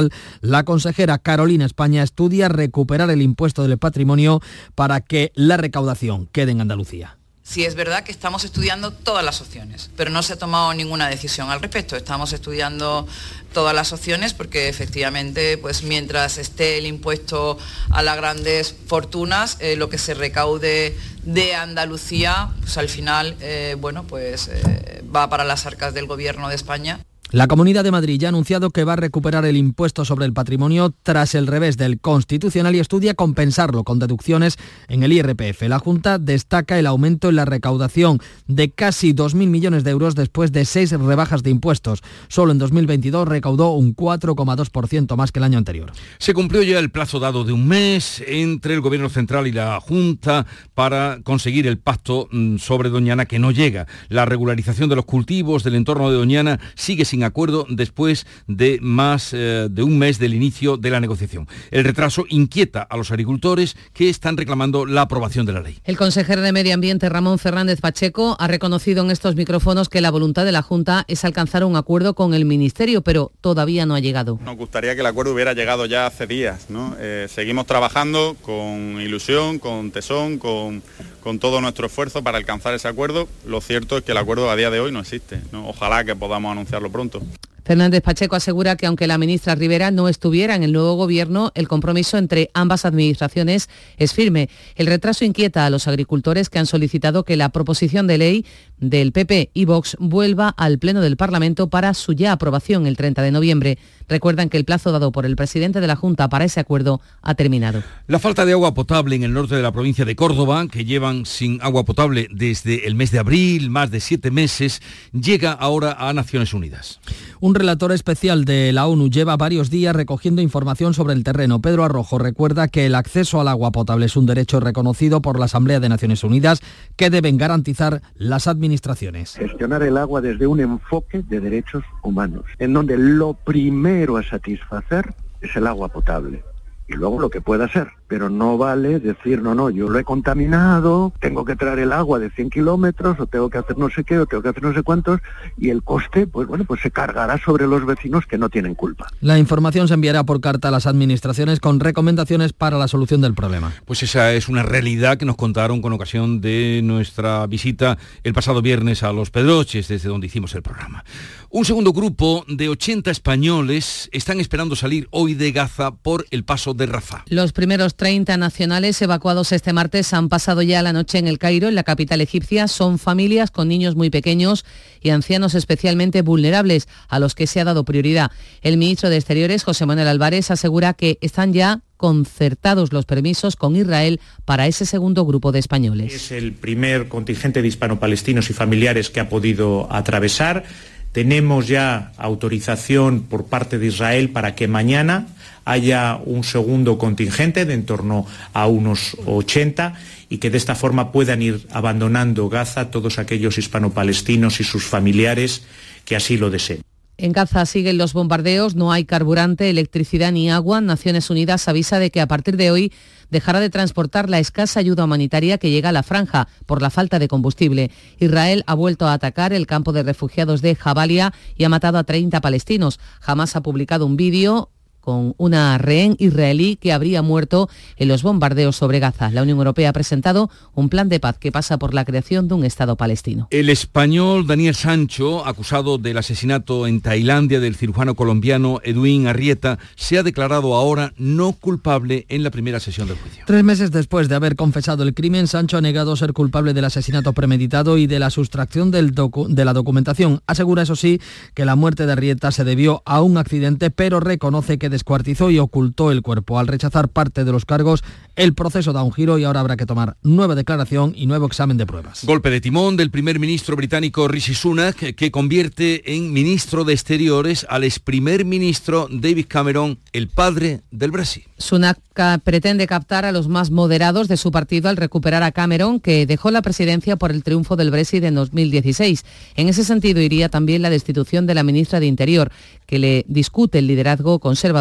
la 0.41 0.63
consejera 0.63 1.17
Carolina 1.17 1.65
España 1.65 2.03
estudia 2.03 2.49
recuperar 2.49 3.09
el 3.09 3.21
impuesto 3.21 3.67
del 3.67 3.77
patrimonio 3.77 4.41
para 4.75 5.01
que 5.01 5.31
la 5.35 5.57
recaudación 5.57 6.27
quede 6.27 6.51
en 6.51 6.61
Andalucía. 6.61 7.17
Sí, 7.51 7.65
es 7.65 7.75
verdad 7.75 8.03
que 8.03 8.13
estamos 8.13 8.45
estudiando 8.45 8.93
todas 8.93 9.25
las 9.25 9.41
opciones, 9.41 9.89
pero 9.97 10.09
no 10.09 10.23
se 10.23 10.33
ha 10.33 10.35
tomado 10.37 10.73
ninguna 10.73 11.09
decisión 11.09 11.49
al 11.49 11.59
respecto. 11.59 11.97
Estamos 11.97 12.31
estudiando 12.31 13.05
todas 13.51 13.75
las 13.75 13.91
opciones 13.91 14.33
porque 14.33 14.69
efectivamente, 14.69 15.57
pues 15.57 15.83
mientras 15.83 16.37
esté 16.37 16.77
el 16.77 16.85
impuesto 16.85 17.57
a 17.89 18.03
las 18.03 18.15
grandes 18.15 18.73
fortunas, 18.87 19.57
eh, 19.59 19.75
lo 19.75 19.89
que 19.89 19.97
se 19.97 20.13
recaude 20.13 20.97
de 21.23 21.55
Andalucía, 21.55 22.51
pues 22.61 22.77
al 22.77 22.87
final, 22.87 23.35
eh, 23.41 23.75
bueno, 23.77 24.05
pues 24.05 24.47
eh, 24.47 25.03
va 25.13 25.29
para 25.29 25.43
las 25.43 25.65
arcas 25.65 25.93
del 25.93 26.05
gobierno 26.05 26.47
de 26.47 26.55
España. 26.55 27.01
La 27.33 27.47
Comunidad 27.47 27.85
de 27.85 27.91
Madrid 27.91 28.19
ya 28.19 28.27
ha 28.27 28.29
anunciado 28.29 28.71
que 28.71 28.83
va 28.83 28.91
a 28.91 28.97
recuperar 28.97 29.45
el 29.45 29.55
impuesto 29.55 30.03
sobre 30.03 30.25
el 30.25 30.33
patrimonio 30.33 30.93
tras 31.01 31.33
el 31.33 31.47
revés 31.47 31.77
del 31.77 32.01
Constitucional 32.01 32.75
y 32.75 32.79
estudia 32.79 33.13
compensarlo 33.13 33.85
con 33.85 33.99
deducciones 33.99 34.57
en 34.89 35.03
el 35.03 35.13
IRPF. 35.13 35.61
La 35.69 35.79
Junta 35.79 36.19
destaca 36.19 36.77
el 36.77 36.87
aumento 36.87 37.29
en 37.29 37.37
la 37.37 37.45
recaudación 37.45 38.19
de 38.47 38.71
casi 38.71 39.13
2.000 39.13 39.47
millones 39.47 39.85
de 39.85 39.91
euros 39.91 40.13
después 40.13 40.51
de 40.51 40.65
seis 40.65 40.91
rebajas 40.91 41.41
de 41.41 41.51
impuestos. 41.51 42.03
Solo 42.27 42.51
en 42.51 42.57
2022 42.57 43.25
recaudó 43.25 43.71
un 43.75 43.95
4,2% 43.95 45.15
más 45.15 45.31
que 45.31 45.39
el 45.39 45.45
año 45.45 45.57
anterior. 45.57 45.93
Se 46.17 46.33
cumplió 46.33 46.63
ya 46.63 46.79
el 46.79 46.91
plazo 46.91 47.21
dado 47.21 47.45
de 47.45 47.53
un 47.53 47.65
mes 47.65 48.21
entre 48.27 48.73
el 48.73 48.81
Gobierno 48.81 49.07
Central 49.07 49.47
y 49.47 49.53
la 49.53 49.79
Junta 49.79 50.45
para 50.73 51.21
conseguir 51.23 51.65
el 51.65 51.77
pacto 51.77 52.27
mm, 52.29 52.57
sobre 52.57 52.89
Doñana 52.89 53.25
que 53.25 53.39
no 53.39 53.51
llega. 53.51 53.87
La 54.09 54.25
regularización 54.25 54.89
de 54.89 54.97
los 54.97 55.05
cultivos 55.05 55.63
del 55.63 55.75
entorno 55.75 56.11
de 56.11 56.17
Doñana 56.17 56.59
sigue 56.75 57.05
sin 57.05 57.20
acuerdo 57.23 57.65
después 57.69 58.25
de 58.47 58.79
más 58.81 59.33
eh, 59.33 59.67
de 59.69 59.83
un 59.83 59.97
mes 59.97 60.19
del 60.19 60.33
inicio 60.33 60.77
de 60.77 60.89
la 60.89 60.99
negociación. 60.99 61.47
El 61.71 61.83
retraso 61.83 62.25
inquieta 62.29 62.81
a 62.81 62.97
los 62.97 63.11
agricultores 63.11 63.75
que 63.93 64.09
están 64.09 64.37
reclamando 64.37 64.85
la 64.85 65.01
aprobación 65.01 65.45
de 65.45 65.53
la 65.53 65.61
ley. 65.61 65.79
El 65.83 65.97
consejero 65.97 66.41
de 66.41 66.51
Medio 66.51 66.73
Ambiente, 66.73 67.09
Ramón 67.09 67.39
Fernández 67.39 67.81
Pacheco, 67.81 68.35
ha 68.39 68.47
reconocido 68.47 69.03
en 69.03 69.11
estos 69.11 69.35
micrófonos 69.35 69.89
que 69.89 70.01
la 70.01 70.11
voluntad 70.11 70.45
de 70.45 70.51
la 70.51 70.61
Junta 70.61 71.05
es 71.07 71.25
alcanzar 71.25 71.63
un 71.63 71.75
acuerdo 71.75 72.13
con 72.13 72.33
el 72.33 72.45
Ministerio, 72.45 73.01
pero 73.01 73.31
todavía 73.41 73.85
no 73.85 73.95
ha 73.95 73.99
llegado. 73.99 74.39
Nos 74.43 74.57
gustaría 74.57 74.95
que 74.95 75.01
el 75.01 75.07
acuerdo 75.07 75.33
hubiera 75.33 75.53
llegado 75.53 75.85
ya 75.85 76.05
hace 76.05 76.27
días. 76.27 76.67
Eh, 76.99 77.27
seguimos 77.29 77.65
trabajando 77.65 78.35
con 78.41 79.01
ilusión, 79.01 79.59
con 79.59 79.91
tesón, 79.91 80.37
con, 80.37 80.81
con 81.21 81.39
todo 81.39 81.61
nuestro 81.61 81.87
esfuerzo 81.87 82.23
para 82.23 82.37
alcanzar 82.37 82.73
ese 82.73 82.87
acuerdo. 82.87 83.27
Lo 83.45 83.61
cierto 83.61 83.97
es 83.97 84.03
que 84.03 84.11
el 84.11 84.17
acuerdo 84.17 84.49
a 84.49 84.55
día 84.55 84.69
de 84.69 84.79
hoy 84.79 84.91
no 84.91 84.99
existe. 84.99 85.39
Ojalá 85.53 86.03
que 86.03 86.15
podamos 86.15 86.51
anunciarlo 86.51 86.91
pronto. 86.91 87.21
Fernández 87.63 88.01
Pacheco 88.01 88.35
asegura 88.35 88.75
que 88.75 88.85
aunque 88.85 89.07
la 89.07 89.17
ministra 89.17 89.55
Rivera 89.55 89.91
no 89.91 90.07
estuviera 90.07 90.55
en 90.55 90.63
el 90.63 90.71
nuevo 90.71 90.95
gobierno, 90.95 91.51
el 91.55 91.67
compromiso 91.67 92.17
entre 92.17 92.49
ambas 92.53 92.85
administraciones 92.85 93.69
es 93.97 94.13
firme. 94.13 94.49
El 94.75 94.87
retraso 94.87 95.25
inquieta 95.25 95.65
a 95.65 95.69
los 95.69 95.87
agricultores 95.87 96.49
que 96.49 96.59
han 96.59 96.65
solicitado 96.65 97.23
que 97.23 97.37
la 97.37 97.49
proposición 97.49 98.07
de 98.07 98.17
ley 98.17 98.45
del 98.79 99.11
PP 99.11 99.51
y 99.53 99.65
Vox 99.65 99.95
vuelva 99.99 100.49
al 100.49 100.79
Pleno 100.79 101.01
del 101.01 101.17
Parlamento 101.17 101.69
para 101.69 101.93
su 101.93 102.13
ya 102.13 102.31
aprobación 102.31 102.87
el 102.87 102.97
30 102.97 103.21
de 103.21 103.31
noviembre. 103.31 103.77
Recuerdan 104.07 104.49
que 104.49 104.57
el 104.57 104.65
plazo 104.65 104.91
dado 104.91 105.11
por 105.11 105.25
el 105.25 105.35
presidente 105.35 105.79
de 105.79 105.87
la 105.87 105.95
Junta 105.95 106.27
para 106.27 106.45
ese 106.45 106.59
acuerdo 106.59 106.99
ha 107.21 107.35
terminado. 107.35 107.83
La 108.07 108.19
falta 108.19 108.45
de 108.45 108.53
agua 108.53 108.73
potable 108.73 109.15
en 109.15 109.23
el 109.23 109.33
norte 109.33 109.55
de 109.55 109.61
la 109.61 109.71
provincia 109.71 110.03
de 110.03 110.15
Córdoba, 110.15 110.67
que 110.69 110.83
llevan 110.83 111.25
sin 111.25 111.61
agua 111.61 111.85
potable 111.85 112.27
desde 112.31 112.87
el 112.87 112.95
mes 112.95 113.11
de 113.11 113.19
abril, 113.19 113.69
más 113.69 113.91
de 113.91 113.99
siete 113.99 114.31
meses, 114.31 114.81
llega 115.13 115.51
ahora 115.51 115.95
a 115.97 116.11
Naciones 116.13 116.53
Unidas. 116.53 116.99
Un 117.39 117.50
relator 117.55 117.91
especial 117.91 118.45
de 118.45 118.71
la 118.71 118.87
ONU 118.87 119.09
lleva 119.09 119.37
varios 119.37 119.69
días 119.69 119.95
recogiendo 119.95 120.41
información 120.41 120.93
sobre 120.93 121.13
el 121.13 121.23
terreno. 121.23 121.61
Pedro 121.61 121.83
Arrojo 121.83 122.17
recuerda 122.17 122.67
que 122.67 122.85
el 122.85 122.95
acceso 122.95 123.41
al 123.41 123.47
agua 123.47 123.71
potable 123.71 124.05
es 124.05 124.15
un 124.17 124.25
derecho 124.25 124.59
reconocido 124.59 125.21
por 125.21 125.39
la 125.39 125.45
Asamblea 125.45 125.79
de 125.79 125.89
Naciones 125.89 126.23
Unidas 126.23 126.61
que 126.95 127.09
deben 127.09 127.37
garantizar 127.37 128.01
las 128.15 128.47
administraciones. 128.47 129.33
Gestionar 129.33 129.83
el 129.83 129.97
agua 129.97 130.21
desde 130.21 130.47
un 130.47 130.59
enfoque 130.59 131.23
de 131.23 131.39
derechos 131.39 131.83
humanos, 132.03 132.45
en 132.59 132.73
donde 132.73 132.97
lo 132.97 133.33
primero 133.33 134.17
a 134.17 134.23
satisfacer 134.23 135.13
es 135.41 135.55
el 135.55 135.67
agua 135.67 135.89
potable. 135.89 136.43
Y 136.91 136.95
luego 136.95 137.19
lo 137.19 137.29
que 137.29 137.41
pueda 137.41 137.67
ser 137.69 137.91
pero 138.11 138.29
no 138.29 138.57
vale 138.57 138.99
decir, 138.99 139.41
no, 139.41 139.55
no, 139.55 139.69
yo 139.69 139.87
lo 139.87 139.97
he 139.97 140.03
contaminado, 140.03 141.13
tengo 141.21 141.45
que 141.45 141.55
traer 141.55 141.79
el 141.79 141.93
agua 141.93 142.19
de 142.19 142.29
100 142.29 142.49
kilómetros, 142.49 143.17
o 143.21 143.25
tengo 143.25 143.49
que 143.49 143.57
hacer 143.57 143.77
no 143.77 143.89
sé 143.89 144.03
qué, 144.03 144.19
o 144.19 144.25
tengo 144.25 144.43
que 144.43 144.49
hacer 144.49 144.63
no 144.63 144.73
sé 144.73 144.83
cuántos, 144.83 145.21
y 145.57 145.69
el 145.69 145.81
coste, 145.81 146.27
pues 146.27 146.45
bueno, 146.45 146.65
pues 146.65 146.81
se 146.81 146.91
cargará 146.91 147.37
sobre 147.37 147.67
los 147.67 147.85
vecinos 147.85 148.25
que 148.25 148.37
no 148.37 148.49
tienen 148.49 148.75
culpa. 148.75 149.07
La 149.21 149.39
información 149.39 149.87
se 149.87 149.93
enviará 149.93 150.25
por 150.25 150.41
carta 150.41 150.67
a 150.67 150.71
las 150.71 150.87
administraciones 150.87 151.61
con 151.61 151.79
recomendaciones 151.79 152.51
para 152.51 152.77
la 152.77 152.89
solución 152.89 153.21
del 153.21 153.33
problema. 153.33 153.71
Pues 153.85 154.03
esa 154.03 154.33
es 154.33 154.49
una 154.49 154.63
realidad 154.63 155.17
que 155.17 155.23
nos 155.23 155.37
contaron 155.37 155.81
con 155.81 155.93
ocasión 155.93 156.41
de 156.41 156.81
nuestra 156.83 157.47
visita 157.47 157.97
el 158.25 158.33
pasado 158.33 158.61
viernes 158.61 159.03
a 159.03 159.13
Los 159.13 159.31
Pedroches, 159.31 159.87
desde 159.87 160.09
donde 160.09 160.27
hicimos 160.27 160.53
el 160.53 160.63
programa. 160.63 161.05
Un 161.53 161.65
segundo 161.65 161.91
grupo 161.91 162.45
de 162.47 162.69
80 162.69 163.11
españoles 163.11 164.07
están 164.13 164.39
esperando 164.39 164.77
salir 164.77 165.09
hoy 165.11 165.33
de 165.33 165.51
Gaza 165.51 165.91
por 165.91 166.25
el 166.31 166.45
paso 166.45 166.73
de 166.73 166.85
Rafah. 166.85 167.25
Los 167.27 167.51
primeros 167.51 167.95
30 167.95 168.37
nacionales 168.37 169.01
evacuados 169.01 169.51
este 169.51 169.73
martes 169.73 170.13
han 170.13 170.29
pasado 170.29 170.61
ya 170.61 170.81
la 170.81 170.93
noche 170.93 171.17
en 171.17 171.27
el 171.27 171.39
Cairo, 171.39 171.67
en 171.67 171.75
la 171.75 171.83
capital 171.83 172.21
egipcia. 172.21 172.69
Son 172.69 172.97
familias 172.97 173.51
con 173.51 173.67
niños 173.67 173.97
muy 173.97 174.09
pequeños 174.09 174.63
y 175.01 175.09
ancianos 175.09 175.53
especialmente 175.53 176.21
vulnerables 176.21 176.87
a 177.09 177.19
los 177.19 177.35
que 177.35 177.47
se 177.47 177.59
ha 177.59 177.65
dado 177.65 177.83
prioridad. 177.83 178.31
El 178.61 178.77
ministro 178.77 179.09
de 179.09 179.17
Exteriores, 179.17 179.65
José 179.65 179.85
Manuel 179.85 180.07
Álvarez, 180.07 180.51
asegura 180.51 180.93
que 180.93 181.17
están 181.19 181.51
ya 181.51 181.81
concertados 181.97 182.93
los 182.93 183.05
permisos 183.05 183.57
con 183.57 183.75
Israel 183.75 184.21
para 184.45 184.67
ese 184.67 184.85
segundo 184.85 185.25
grupo 185.25 185.51
de 185.51 185.59
españoles. 185.59 186.13
Es 186.13 186.31
el 186.31 186.53
primer 186.53 187.09
contingente 187.09 187.61
de 187.61 187.67
hispano-palestinos 187.67 188.49
y 188.49 188.53
familiares 188.53 189.09
que 189.09 189.19
ha 189.19 189.27
podido 189.27 189.91
atravesar. 189.91 190.63
Tenemos 191.11 191.67
ya 191.67 192.13
autorización 192.17 193.23
por 193.23 193.45
parte 193.45 193.77
de 193.77 193.87
Israel 193.87 194.29
para 194.29 194.55
que 194.55 194.67
mañana 194.67 195.27
haya 195.65 196.19
un 196.23 196.43
segundo 196.43 196.97
contingente 196.97 197.65
de 197.65 197.73
en 197.73 197.85
torno 197.85 198.25
a 198.53 198.67
unos 198.67 199.17
80 199.25 199.93
y 200.29 200.37
que 200.37 200.49
de 200.49 200.57
esta 200.57 200.75
forma 200.75 201.11
puedan 201.11 201.41
ir 201.41 201.67
abandonando 201.71 202.49
Gaza 202.49 202.91
todos 202.91 203.19
aquellos 203.19 203.57
hispano-palestinos 203.57 204.59
y 204.61 204.63
sus 204.63 204.85
familiares 204.85 205.63
que 206.05 206.15
así 206.15 206.37
lo 206.37 206.49
deseen. 206.49 206.81
En 207.17 207.33
Gaza 207.33 207.65
siguen 207.65 207.97
los 207.97 208.13
bombardeos, 208.13 208.75
no 208.75 208.91
hay 208.91 209.05
carburante, 209.05 209.69
electricidad 209.69 210.31
ni 210.31 210.49
agua. 210.49 210.81
Naciones 210.81 211.29
Unidas 211.29 211.67
avisa 211.67 211.99
de 211.99 212.09
que 212.09 212.21
a 212.21 212.27
partir 212.27 212.57
de 212.57 212.71
hoy 212.71 212.91
dejará 213.29 213.59
de 213.59 213.69
transportar 213.69 214.29
la 214.29 214.39
escasa 214.39 214.79
ayuda 214.79 215.03
humanitaria 215.03 215.57
que 215.57 215.69
llega 215.69 215.89
a 215.89 215.93
la 215.93 216.03
franja 216.03 216.47
por 216.65 216.81
la 216.81 216.89
falta 216.89 217.19
de 217.19 217.27
combustible. 217.27 217.91
Israel 218.19 218.63
ha 218.65 218.73
vuelto 218.73 219.07
a 219.07 219.13
atacar 219.13 219.53
el 219.53 219.67
campo 219.67 219.93
de 219.93 220.03
refugiados 220.03 220.61
de 220.61 220.75
Jabalia 220.75 221.33
y 221.55 221.63
ha 221.63 221.69
matado 221.69 221.97
a 221.97 222.03
30 222.03 222.41
palestinos. 222.41 222.99
Jamás 223.19 223.55
ha 223.55 223.61
publicado 223.61 224.05
un 224.05 224.17
vídeo 224.17 224.71
con 225.01 225.33
una 225.37 225.77
rehén 225.77 226.15
israelí 226.19 226.77
que 226.77 226.93
habría 226.93 227.21
muerto 227.21 227.69
en 227.97 228.07
los 228.07 228.23
bombardeos 228.23 228.75
sobre 228.75 228.99
Gaza. 228.99 229.31
La 229.31 229.41
Unión 229.41 229.57
Europea 229.57 229.89
ha 229.89 229.93
presentado 229.93 230.49
un 230.73 230.89
plan 230.89 231.09
de 231.09 231.19
paz 231.19 231.37
que 231.37 231.51
pasa 231.51 231.77
por 231.77 231.93
la 231.93 232.05
creación 232.05 232.47
de 232.47 232.53
un 232.53 232.63
Estado 232.63 232.95
palestino. 232.95 233.47
El 233.51 233.69
español 233.69 234.47
Daniel 234.47 234.75
Sancho, 234.75 235.45
acusado 235.45 235.97
del 235.97 236.17
asesinato 236.17 236.87
en 236.87 237.01
Tailandia 237.01 237.59
del 237.59 237.75
cirujano 237.75 238.15
colombiano 238.15 238.79
Edwin 238.83 239.27
Arrieta, 239.27 239.79
se 239.95 240.17
ha 240.17 240.23
declarado 240.23 240.75
ahora 240.75 241.13
no 241.17 241.53
culpable 241.53 242.25
en 242.29 242.43
la 242.43 242.51
primera 242.51 242.79
sesión 242.79 243.07
del 243.07 243.17
juicio. 243.17 243.43
Tres 243.47 243.63
meses 243.63 243.91
después 243.91 244.29
de 244.29 244.35
haber 244.35 244.55
confesado 244.55 245.03
el 245.03 245.13
crimen, 245.13 245.47
Sancho 245.47 245.77
ha 245.77 245.81
negado 245.81 246.15
ser 246.15 246.33
culpable 246.33 246.73
del 246.73 246.85
asesinato 246.85 247.33
premeditado 247.33 247.97
y 247.97 248.07
de 248.07 248.19
la 248.19 248.29
sustracción 248.29 248.91
del 248.91 249.13
de 249.13 249.65
la 249.65 249.73
documentación. 249.73 250.41
Asegura, 250.47 250.83
eso 250.83 250.95
sí, 250.95 251.19
que 251.53 251.65
la 251.65 251.75
muerte 251.75 252.05
de 252.05 252.11
Arrieta 252.11 252.51
se 252.51 252.63
debió 252.63 253.01
a 253.05 253.21
un 253.21 253.37
accidente, 253.37 253.89
pero 253.89 254.19
reconoce 254.19 254.77
que 254.77 254.89
descuartizó 254.91 255.49
y 255.49 255.57
ocultó 255.57 256.11
el 256.11 256.21
cuerpo. 256.21 256.59
Al 256.59 256.67
rechazar 256.67 257.09
parte 257.09 257.43
de 257.43 257.51
los 257.51 257.65
cargos, 257.65 258.03
el 258.35 258.53
proceso 258.53 258.93
da 258.93 259.01
un 259.01 259.11
giro 259.11 259.39
y 259.39 259.43
ahora 259.43 259.61
habrá 259.61 259.77
que 259.77 259.85
tomar 259.87 260.17
nueva 260.21 260.55
declaración 260.55 261.13
y 261.15 261.25
nuevo 261.25 261.47
examen 261.47 261.77
de 261.77 261.87
pruebas. 261.87 262.23
Golpe 262.23 262.49
de 262.49 262.61
timón 262.61 262.97
del 262.97 263.09
primer 263.09 263.39
ministro 263.39 263.75
británico 263.75 264.27
Rishi 264.27 264.53
Sunak, 264.53 265.15
que 265.15 265.31
convierte 265.31 266.15
en 266.15 266.31
ministro 266.33 266.83
de 266.83 266.93
Exteriores 266.93 267.65
al 267.69 267.83
ex 267.83 267.99
primer 267.99 268.45
ministro 268.45 269.07
David 269.09 269.45
Cameron, 269.47 269.99
el 270.13 270.27
padre 270.27 270.81
del 270.91 271.11
Brasil. 271.11 271.43
Sunak 271.57 271.97
pretende 272.43 272.87
captar 272.87 273.25
a 273.25 273.31
los 273.31 273.47
más 273.47 273.71
moderados 273.71 274.27
de 274.27 274.37
su 274.37 274.51
partido 274.51 274.89
al 274.89 274.97
recuperar 274.97 275.43
a 275.43 275.51
Cameron, 275.51 275.99
que 275.99 276.25
dejó 276.25 276.51
la 276.51 276.61
presidencia 276.61 277.15
por 277.15 277.31
el 277.31 277.43
triunfo 277.43 277.75
del 277.75 277.91
Brexit 277.91 278.23
en 278.23 278.35
2016. 278.35 279.23
En 279.55 279.69
ese 279.69 279.83
sentido 279.83 280.21
iría 280.21 280.49
también 280.49 280.81
la 280.81 280.89
destitución 280.89 281.45
de 281.47 281.55
la 281.55 281.63
ministra 281.63 281.99
de 281.99 282.07
Interior, 282.07 282.51
que 282.85 282.99
le 282.99 283.25
discute 283.27 283.79
el 283.79 283.87
liderazgo 283.87 284.39
conservador 284.39 284.80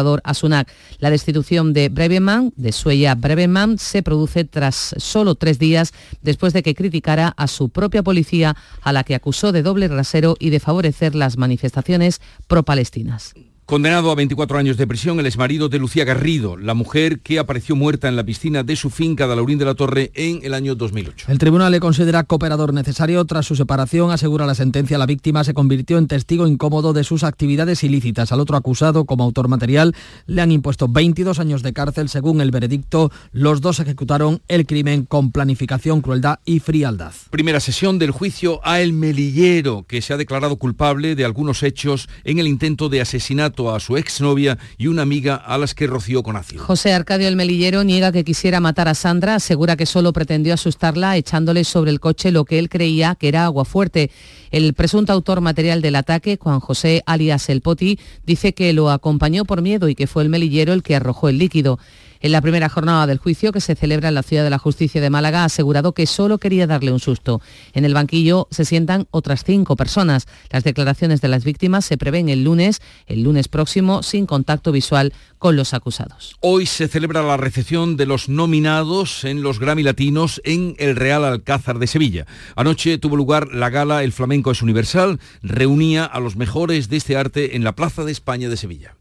La 0.99 1.09
destitución 1.09 1.73
de 1.73 1.89
Breveman, 1.89 2.53
de 2.55 2.71
Sueya 2.71 3.15
Breveman, 3.15 3.77
se 3.77 4.03
produce 4.03 4.45
tras 4.45 4.95
solo 4.97 5.35
tres 5.35 5.59
días 5.59 5.93
después 6.21 6.53
de 6.53 6.63
que 6.63 6.75
criticara 6.75 7.33
a 7.37 7.47
su 7.47 7.69
propia 7.69 8.03
policía, 8.03 8.55
a 8.81 8.93
la 8.93 9.03
que 9.03 9.15
acusó 9.15 9.51
de 9.51 9.63
doble 9.63 9.87
rasero 9.87 10.35
y 10.39 10.49
de 10.49 10.59
favorecer 10.59 11.15
las 11.15 11.37
manifestaciones 11.37 12.21
pro-palestinas. 12.47 13.33
Condenado 13.71 14.11
a 14.11 14.15
24 14.15 14.57
años 14.57 14.75
de 14.75 14.85
prisión, 14.85 15.17
el 15.21 15.25
exmarido 15.25 15.69
de 15.69 15.79
Lucía 15.79 16.03
Garrido, 16.03 16.57
la 16.57 16.73
mujer 16.73 17.21
que 17.21 17.39
apareció 17.39 17.73
muerta 17.73 18.09
en 18.09 18.17
la 18.17 18.25
piscina 18.25 18.63
de 18.63 18.75
su 18.75 18.89
finca 18.89 19.29
de 19.29 19.35
Laurín 19.37 19.59
de 19.59 19.63
la 19.63 19.75
Torre 19.75 20.11
en 20.13 20.41
el 20.43 20.53
año 20.53 20.75
2008. 20.75 21.27
El 21.29 21.37
tribunal 21.37 21.71
le 21.71 21.79
considera 21.79 22.25
cooperador 22.25 22.73
necesario. 22.73 23.23
Tras 23.23 23.45
su 23.45 23.55
separación, 23.55 24.11
asegura 24.11 24.45
la 24.45 24.55
sentencia, 24.55 24.97
la 24.97 25.05
víctima 25.05 25.45
se 25.45 25.53
convirtió 25.53 25.97
en 25.97 26.07
testigo 26.07 26.47
incómodo 26.47 26.91
de 26.91 27.05
sus 27.05 27.23
actividades 27.23 27.81
ilícitas. 27.85 28.33
Al 28.33 28.41
otro 28.41 28.57
acusado, 28.57 29.05
como 29.05 29.23
autor 29.23 29.47
material, 29.47 29.95
le 30.25 30.41
han 30.41 30.51
impuesto 30.51 30.89
22 30.89 31.39
años 31.39 31.63
de 31.63 31.71
cárcel. 31.71 32.09
Según 32.09 32.41
el 32.41 32.51
veredicto, 32.51 33.09
los 33.31 33.61
dos 33.61 33.79
ejecutaron 33.79 34.41
el 34.49 34.65
crimen 34.65 35.05
con 35.05 35.31
planificación, 35.31 36.01
crueldad 36.01 36.39
y 36.43 36.59
frialdad. 36.59 37.13
Primera 37.29 37.61
sesión 37.61 37.99
del 37.99 38.11
juicio 38.11 38.59
a 38.65 38.81
El 38.81 38.91
Melillero, 38.91 39.85
que 39.87 40.01
se 40.01 40.11
ha 40.11 40.17
declarado 40.17 40.57
culpable 40.57 41.15
de 41.15 41.23
algunos 41.23 41.63
hechos 41.63 42.09
en 42.25 42.37
el 42.37 42.47
intento 42.47 42.89
de 42.89 42.99
asesinato 42.99 43.60
a 43.69 43.79
su 43.79 43.97
exnovia 43.97 44.57
y 44.77 44.87
una 44.87 45.03
amiga 45.03 45.35
a 45.35 45.57
las 45.59 45.75
que 45.75 45.85
roció 45.85 46.23
con 46.23 46.35
ácido. 46.35 46.63
José 46.63 46.93
Arcadio 46.93 47.27
el 47.27 47.35
Melillero 47.35 47.83
niega 47.83 48.11
que 48.11 48.23
quisiera 48.23 48.59
matar 48.59 48.87
a 48.87 48.95
Sandra, 48.95 49.35
asegura 49.35 49.75
que 49.75 49.85
solo 49.85 50.13
pretendió 50.13 50.55
asustarla 50.55 51.17
echándole 51.17 51.63
sobre 51.63 51.91
el 51.91 51.99
coche 51.99 52.31
lo 52.31 52.45
que 52.45 52.57
él 52.57 52.69
creía 52.69 53.15
que 53.15 53.27
era 53.27 53.45
agua 53.45 53.65
fuerte. 53.65 54.09
El 54.49 54.73
presunto 54.73 55.13
autor 55.13 55.41
material 55.41 55.81
del 55.81 55.95
ataque, 55.95 56.37
Juan 56.41 56.59
José 56.59 57.03
alias 57.05 57.47
El 57.49 57.61
Poti, 57.61 57.99
dice 58.25 58.53
que 58.53 58.73
lo 58.73 58.89
acompañó 58.89 59.45
por 59.45 59.61
miedo 59.61 59.87
y 59.87 59.95
que 59.95 60.07
fue 60.07 60.23
el 60.23 60.29
Melillero 60.29 60.73
el 60.73 60.83
que 60.83 60.95
arrojó 60.95 61.29
el 61.29 61.37
líquido. 61.37 61.79
En 62.21 62.31
la 62.31 62.41
primera 62.41 62.69
jornada 62.69 63.07
del 63.07 63.17
juicio, 63.17 63.51
que 63.51 63.61
se 63.61 63.73
celebra 63.73 64.09
en 64.09 64.15
la 64.15 64.21
Ciudad 64.21 64.43
de 64.43 64.51
la 64.51 64.59
Justicia 64.59 65.01
de 65.01 65.09
Málaga, 65.09 65.41
ha 65.41 65.45
asegurado 65.45 65.93
que 65.93 66.05
solo 66.05 66.37
quería 66.37 66.67
darle 66.67 66.91
un 66.91 66.99
susto. 66.99 67.41
En 67.73 67.83
el 67.83 67.95
banquillo 67.95 68.47
se 68.51 68.63
sientan 68.63 69.07
otras 69.09 69.43
cinco 69.43 69.75
personas. 69.75 70.27
Las 70.51 70.63
declaraciones 70.63 71.21
de 71.21 71.29
las 71.29 71.43
víctimas 71.43 71.83
se 71.83 71.97
prevén 71.97 72.29
el 72.29 72.43
lunes, 72.43 72.79
el 73.07 73.23
lunes 73.23 73.47
próximo, 73.47 74.03
sin 74.03 74.27
contacto 74.27 74.71
visual 74.71 75.13
con 75.39 75.55
los 75.55 75.73
acusados. 75.73 76.35
Hoy 76.41 76.67
se 76.67 76.87
celebra 76.87 77.23
la 77.23 77.37
recepción 77.37 77.97
de 77.97 78.05
los 78.05 78.29
nominados 78.29 79.23
en 79.23 79.41
los 79.41 79.59
Grammy 79.59 79.81
Latinos 79.81 80.41
en 80.45 80.75
el 80.77 80.95
Real 80.95 81.25
Alcázar 81.25 81.79
de 81.79 81.87
Sevilla. 81.87 82.27
Anoche 82.55 82.99
tuvo 82.99 83.15
lugar 83.15 83.47
la 83.51 83.71
gala 83.71 84.03
El 84.03 84.11
Flamenco 84.11 84.51
es 84.51 84.61
Universal, 84.61 85.19
reunía 85.41 86.05
a 86.05 86.19
los 86.19 86.35
mejores 86.35 86.87
de 86.87 86.97
este 86.97 87.17
arte 87.17 87.55
en 87.55 87.63
la 87.63 87.75
Plaza 87.75 88.03
de 88.03 88.11
España 88.11 88.47
de 88.47 88.57
Sevilla. 88.57 88.95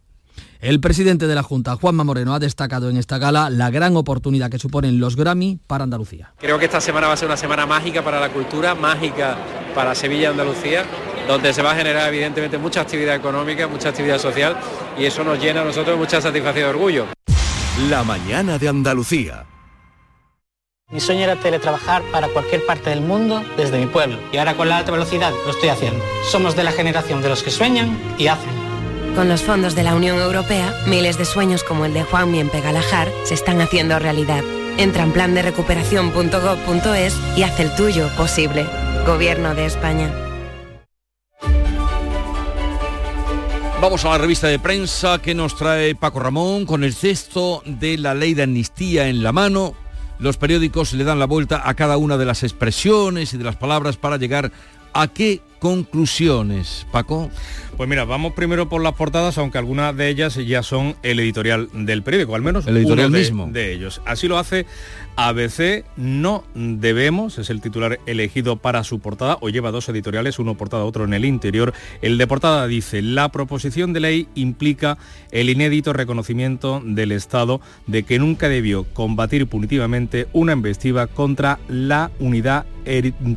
El 0.61 0.79
presidente 0.79 1.27
de 1.27 1.35
la 1.35 1.43
Junta, 1.43 1.75
Juanma 1.77 2.05
Moreno, 2.05 2.35
ha 2.35 2.39
destacado 2.39 2.91
en 2.91 2.99
esta 2.99 3.17
gala 3.17 3.49
la 3.49 3.71
gran 3.71 3.97
oportunidad 3.97 4.51
que 4.51 4.59
suponen 4.59 5.01
los 5.01 5.17
Grammy 5.17 5.59
para 5.67 5.85
Andalucía. 5.85 6.35
Creo 6.39 6.59
que 6.59 6.67
esta 6.67 6.83
semana 6.83 7.07
va 7.07 7.15
a 7.15 7.17
ser 7.17 7.29
una 7.29 7.39
semana 7.39 7.65
mágica 7.65 8.05
para 8.05 8.21
la 8.21 8.29
cultura, 8.29 8.75
mágica 8.75 9.39
para 9.75 9.95
Sevilla 9.95 10.25
y 10.25 10.27
Andalucía, 10.27 10.85
donde 11.27 11.55
se 11.55 11.63
va 11.63 11.73
a 11.73 11.77
generar 11.77 12.13
evidentemente 12.13 12.59
mucha 12.59 12.83
actividad 12.83 13.15
económica, 13.15 13.69
mucha 13.69 13.89
actividad 13.89 14.19
social 14.19 14.55
y 14.99 15.07
eso 15.07 15.25
nos 15.25 15.41
llena 15.41 15.63
a 15.63 15.65
nosotros 15.65 15.97
mucha 15.97 16.21
satisfacción 16.21 16.67
y 16.67 16.69
orgullo. 16.69 17.07
La 17.89 18.05
mañana 18.05 18.59
de 18.59 18.69
Andalucía. 18.69 19.47
Mi 20.91 21.01
sueño 21.01 21.23
era 21.23 21.37
teletrabajar 21.37 22.03
para 22.13 22.29
cualquier 22.29 22.67
parte 22.67 22.91
del 22.91 23.01
mundo 23.01 23.43
desde 23.57 23.79
mi 23.79 23.87
pueblo 23.87 24.19
y 24.31 24.37
ahora 24.37 24.55
con 24.55 24.69
la 24.69 24.77
alta 24.77 24.93
velocidad 24.93 25.33
lo 25.47 25.53
estoy 25.53 25.71
haciendo. 25.71 26.05
Somos 26.31 26.55
de 26.55 26.65
la 26.65 26.73
generación 26.73 27.23
de 27.23 27.31
los 27.31 27.43
que 27.43 27.51
sueñan 27.51 27.99
y 28.19 28.27
hacen. 28.27 28.60
Con 29.15 29.29
los 29.29 29.43
fondos 29.43 29.75
de 29.75 29.83
la 29.83 29.95
Unión 29.95 30.19
Europea, 30.19 30.73
miles 30.87 31.19
de 31.19 31.25
sueños 31.25 31.65
como 31.65 31.85
el 31.85 31.93
de 31.93 32.05
Juan 32.05 32.31
Mien 32.31 32.49
Pegalajar 32.49 33.09
se 33.25 33.35
están 33.35 33.61
haciendo 33.61 33.99
realidad. 33.99 34.43
Entra 34.79 35.03
en 35.03 35.13
plan 35.13 35.35
de 35.35 35.43
recuperación.gov.es 35.43 37.17
y 37.37 37.43
haz 37.43 37.61
el 37.61 37.75
tuyo 37.75 38.09
posible. 38.17 38.67
Gobierno 39.07 39.55
de 39.55 39.67
España. 39.67 40.11
Vamos 43.83 44.05
a 44.05 44.11
la 44.11 44.19
revista 44.19 44.47
de 44.47 44.59
prensa 44.59 45.21
que 45.21 45.35
nos 45.35 45.57
trae 45.57 45.95
Paco 45.95 46.21
Ramón 46.21 46.67
con 46.67 46.85
el 46.85 46.95
cesto 46.95 47.63
de 47.65 47.99
la 47.99 48.15
ley 48.15 48.35
de 48.35 48.45
amnistía 48.45 49.09
en 49.09 49.23
la 49.23 49.33
mano. 49.33 49.75
Los 50.19 50.37
periódicos 50.37 50.93
le 50.93 51.05
dan 51.05 51.19
la 51.19 51.25
vuelta 51.25 51.63
a 51.65 51.75
cada 51.75 51.97
una 51.97 52.19
de 52.19 52.27
las 52.27 52.43
expresiones 52.43 53.33
y 53.33 53.39
de 53.39 53.45
las 53.45 53.57
palabras 53.57 53.97
para 53.97 54.19
llegar 54.19 54.53
a 54.93 55.09
qué 55.09 55.41
conclusiones, 55.61 56.87
Paco. 56.91 57.31
Pues 57.77 57.89
mira, 57.89 58.05
vamos 58.05 58.33
primero 58.33 58.69
por 58.69 58.83
las 58.83 58.95
portadas, 58.95 59.39
aunque 59.39 59.59
algunas 59.59 59.97
de 59.97 60.09
ellas 60.09 60.35
ya 60.35 60.63
son 60.63 60.97
el 61.03 61.21
editorial 61.21 61.69
del 61.73 62.03
periódico, 62.03 62.35
al 62.35 62.43
menos 62.43 62.67
el 62.67 62.77
editorial 62.77 63.09
uno 63.09 63.17
de, 63.17 63.23
mismo 63.23 63.49
de 63.51 63.73
ellos. 63.73 64.03
Así 64.05 64.27
lo 64.27 64.39
hace 64.39 64.67
ABC, 65.23 65.85
no 65.99 66.45
debemos, 66.55 67.37
es 67.37 67.51
el 67.51 67.61
titular 67.61 68.01
elegido 68.07 68.57
para 68.57 68.85
su 68.85 69.01
portada, 69.01 69.37
o 69.43 69.51
lleva 69.51 69.71
dos 69.71 69.87
editoriales, 69.91 70.39
uno 70.39 70.57
portada, 70.57 70.87
otro 70.87 71.05
en 71.05 71.13
el 71.13 71.27
interior. 71.27 71.75
El 72.01 72.17
de 72.17 72.27
portada 72.27 72.67
dice, 72.67 73.03
la 73.03 73.31
proposición 73.31 73.93
de 73.93 74.01
ley 74.01 74.29
implica 74.35 74.97
el 75.31 75.51
inédito 75.51 75.93
reconocimiento 75.93 76.81
del 76.83 77.13
Estado 77.13 77.61
de 77.87 78.05
que 78.05 78.19
nunca 78.19 78.49
debió 78.49 78.85
combatir 78.95 79.47
punitivamente 79.47 80.27
una 80.33 80.53
embestida 80.53 81.07
contra 81.07 81.59
la 81.69 82.11
unidad 82.19 82.65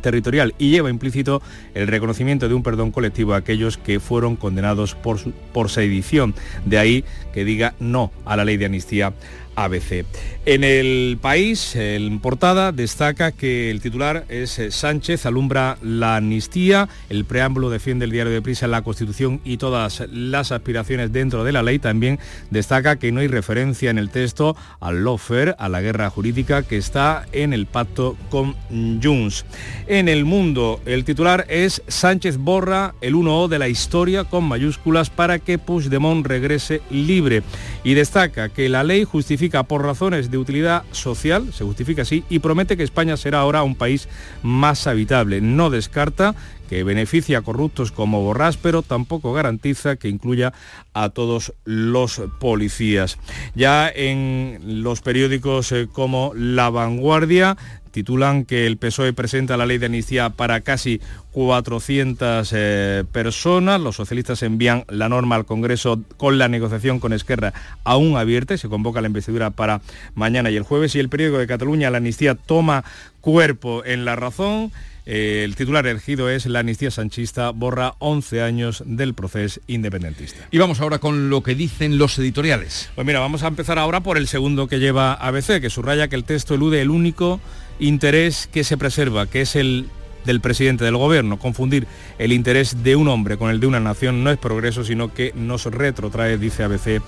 territorial 0.00 0.54
y 0.58 0.70
lleva 0.70 0.88
implícito 0.88 1.42
el 1.74 1.86
reconocimiento 1.86 2.48
de 2.48 2.54
un 2.54 2.62
perdón 2.62 2.92
colectivo 2.92 3.34
a 3.34 3.38
aquellos 3.38 3.76
que 3.76 4.00
fueron 4.00 4.36
condenados 4.36 4.94
por, 4.94 5.18
por 5.52 5.68
sedición. 5.68 6.34
De 6.64 6.78
ahí 6.78 7.04
que 7.34 7.44
diga 7.44 7.74
no 7.78 8.10
a 8.24 8.36
la 8.36 8.46
ley 8.46 8.56
de 8.56 8.64
amnistía 8.64 9.12
ABC. 9.56 10.04
En 10.46 10.64
el 10.64 11.18
país, 11.20 11.73
en 11.76 12.20
portada, 12.20 12.72
destaca 12.72 13.32
que 13.32 13.70
el 13.70 13.80
titular 13.80 14.24
es 14.28 14.58
eh, 14.58 14.70
Sánchez 14.70 15.26
alumbra 15.26 15.76
la 15.82 16.16
amnistía, 16.16 16.88
el 17.08 17.24
preámbulo 17.24 17.70
defiende 17.70 18.04
el 18.04 18.10
diario 18.10 18.32
de 18.32 18.42
prisa 18.42 18.66
la 18.66 18.82
Constitución 18.82 19.40
y 19.44 19.56
todas 19.56 20.04
las 20.10 20.52
aspiraciones 20.52 21.12
dentro 21.12 21.44
de 21.44 21.52
la 21.52 21.62
ley. 21.62 21.78
También 21.78 22.18
destaca 22.50 22.96
que 22.96 23.12
no 23.12 23.20
hay 23.20 23.28
referencia 23.28 23.90
en 23.90 23.98
el 23.98 24.10
texto 24.10 24.56
al 24.80 25.04
lawfare, 25.04 25.54
a 25.58 25.68
la 25.68 25.80
guerra 25.80 26.10
jurídica 26.10 26.62
que 26.62 26.76
está 26.76 27.26
en 27.32 27.52
el 27.52 27.66
pacto 27.66 28.16
con 28.30 28.54
Junts. 29.02 29.44
En 29.86 30.08
el 30.08 30.24
mundo, 30.24 30.80
el 30.86 31.04
titular 31.04 31.46
es 31.48 31.82
Sánchez 31.88 32.38
borra 32.38 32.94
el 33.00 33.14
1O 33.14 33.48
de 33.48 33.58
la 33.58 33.68
historia 33.68 34.24
con 34.24 34.44
mayúsculas 34.44 35.10
para 35.10 35.38
que 35.38 35.58
Puigdemont 35.58 36.26
regrese 36.26 36.82
libre 36.90 37.42
y 37.84 37.94
destaca 37.94 38.48
que 38.48 38.68
la 38.68 38.82
ley 38.82 39.04
justifica 39.04 39.62
por 39.62 39.84
razones 39.84 40.30
de 40.30 40.38
utilidad 40.38 40.84
social, 40.90 41.52
se 41.52 41.64
justifica 41.64 42.02
así, 42.02 42.24
y 42.30 42.38
promete 42.40 42.76
que 42.76 42.82
España 42.82 43.16
será 43.16 43.40
ahora 43.40 43.62
un 43.62 43.76
país 43.76 44.08
más 44.42 44.86
habitable. 44.86 45.42
No 45.42 45.70
descarta 45.70 46.34
que 46.68 46.82
beneficia 46.82 47.38
a 47.38 47.42
corruptos 47.42 47.92
como 47.92 48.22
Borrás, 48.22 48.56
pero 48.56 48.82
tampoco 48.82 49.34
garantiza 49.34 49.96
que 49.96 50.08
incluya 50.08 50.54
a 50.94 51.10
todos 51.10 51.52
los 51.64 52.22
policías. 52.40 53.18
Ya 53.54 53.90
en 53.94 54.82
los 54.82 55.02
periódicos 55.02 55.70
eh, 55.72 55.86
como 55.92 56.32
La 56.34 56.70
Vanguardia 56.70 57.56
titulan 57.94 58.44
que 58.44 58.66
el 58.66 58.76
PSOE 58.76 59.12
presenta 59.12 59.56
la 59.56 59.66
ley 59.66 59.78
de 59.78 59.86
amnistía 59.86 60.30
para 60.30 60.62
casi 60.62 61.00
400 61.30 62.50
eh, 62.52 63.04
personas. 63.12 63.80
Los 63.80 63.94
socialistas 63.94 64.42
envían 64.42 64.84
la 64.88 65.08
norma 65.08 65.36
al 65.36 65.46
Congreso 65.46 66.02
con 66.16 66.36
la 66.36 66.48
negociación 66.48 66.98
con 66.98 67.12
Esquerra 67.12 67.54
aún 67.84 68.16
abierta 68.16 68.52
y 68.54 68.58
se 68.58 68.68
convoca 68.68 69.00
la 69.00 69.06
investidura 69.06 69.50
para 69.50 69.80
mañana 70.16 70.50
y 70.50 70.56
el 70.56 70.64
jueves. 70.64 70.96
Y 70.96 70.98
el 70.98 71.08
periódico 71.08 71.38
de 71.38 71.46
Cataluña, 71.46 71.88
la 71.90 71.98
amnistía 71.98 72.34
toma 72.34 72.84
cuerpo 73.20 73.84
en 73.84 74.04
la 74.04 74.16
razón. 74.16 74.72
Eh, 75.06 75.42
el 75.44 75.54
titular 75.54 75.86
elegido 75.86 76.30
es 76.30 76.46
La 76.46 76.60
amnistía 76.60 76.90
sanchista 76.90 77.50
borra 77.50 77.94
11 77.98 78.42
años 78.42 78.82
del 78.86 79.14
proceso 79.14 79.60
independentista. 79.66 80.48
Y 80.50 80.58
vamos 80.58 80.80
ahora 80.80 80.98
con 80.98 81.30
lo 81.30 81.42
que 81.42 81.54
dicen 81.54 81.98
los 81.98 82.18
editoriales. 82.18 82.90
Pues 82.94 83.06
mira, 83.06 83.20
vamos 83.20 83.42
a 83.44 83.48
empezar 83.48 83.78
ahora 83.78 84.00
por 84.00 84.16
el 84.16 84.26
segundo 84.26 84.66
que 84.66 84.80
lleva 84.80 85.12
ABC, 85.12 85.60
que 85.60 85.70
subraya 85.70 86.08
que 86.08 86.16
el 86.16 86.24
texto 86.24 86.54
elude 86.54 86.80
el 86.80 86.90
único 86.90 87.40
interés 87.78 88.48
que 88.52 88.64
se 88.64 88.76
preserva, 88.76 89.26
que 89.26 89.42
es 89.42 89.56
el 89.56 89.88
del 90.24 90.40
presidente 90.40 90.84
del 90.84 90.96
gobierno. 90.96 91.38
Confundir 91.38 91.86
el 92.18 92.32
interés 92.32 92.82
de 92.82 92.96
un 92.96 93.08
hombre 93.08 93.36
con 93.36 93.50
el 93.50 93.60
de 93.60 93.66
una 93.66 93.80
nación 93.80 94.24
no 94.24 94.30
es 94.30 94.38
progreso, 94.38 94.84
sino 94.84 95.12
que 95.12 95.32
nos 95.34 95.64
retrotrae, 95.66 96.38
dice 96.38 96.64
ABC, 96.64 97.02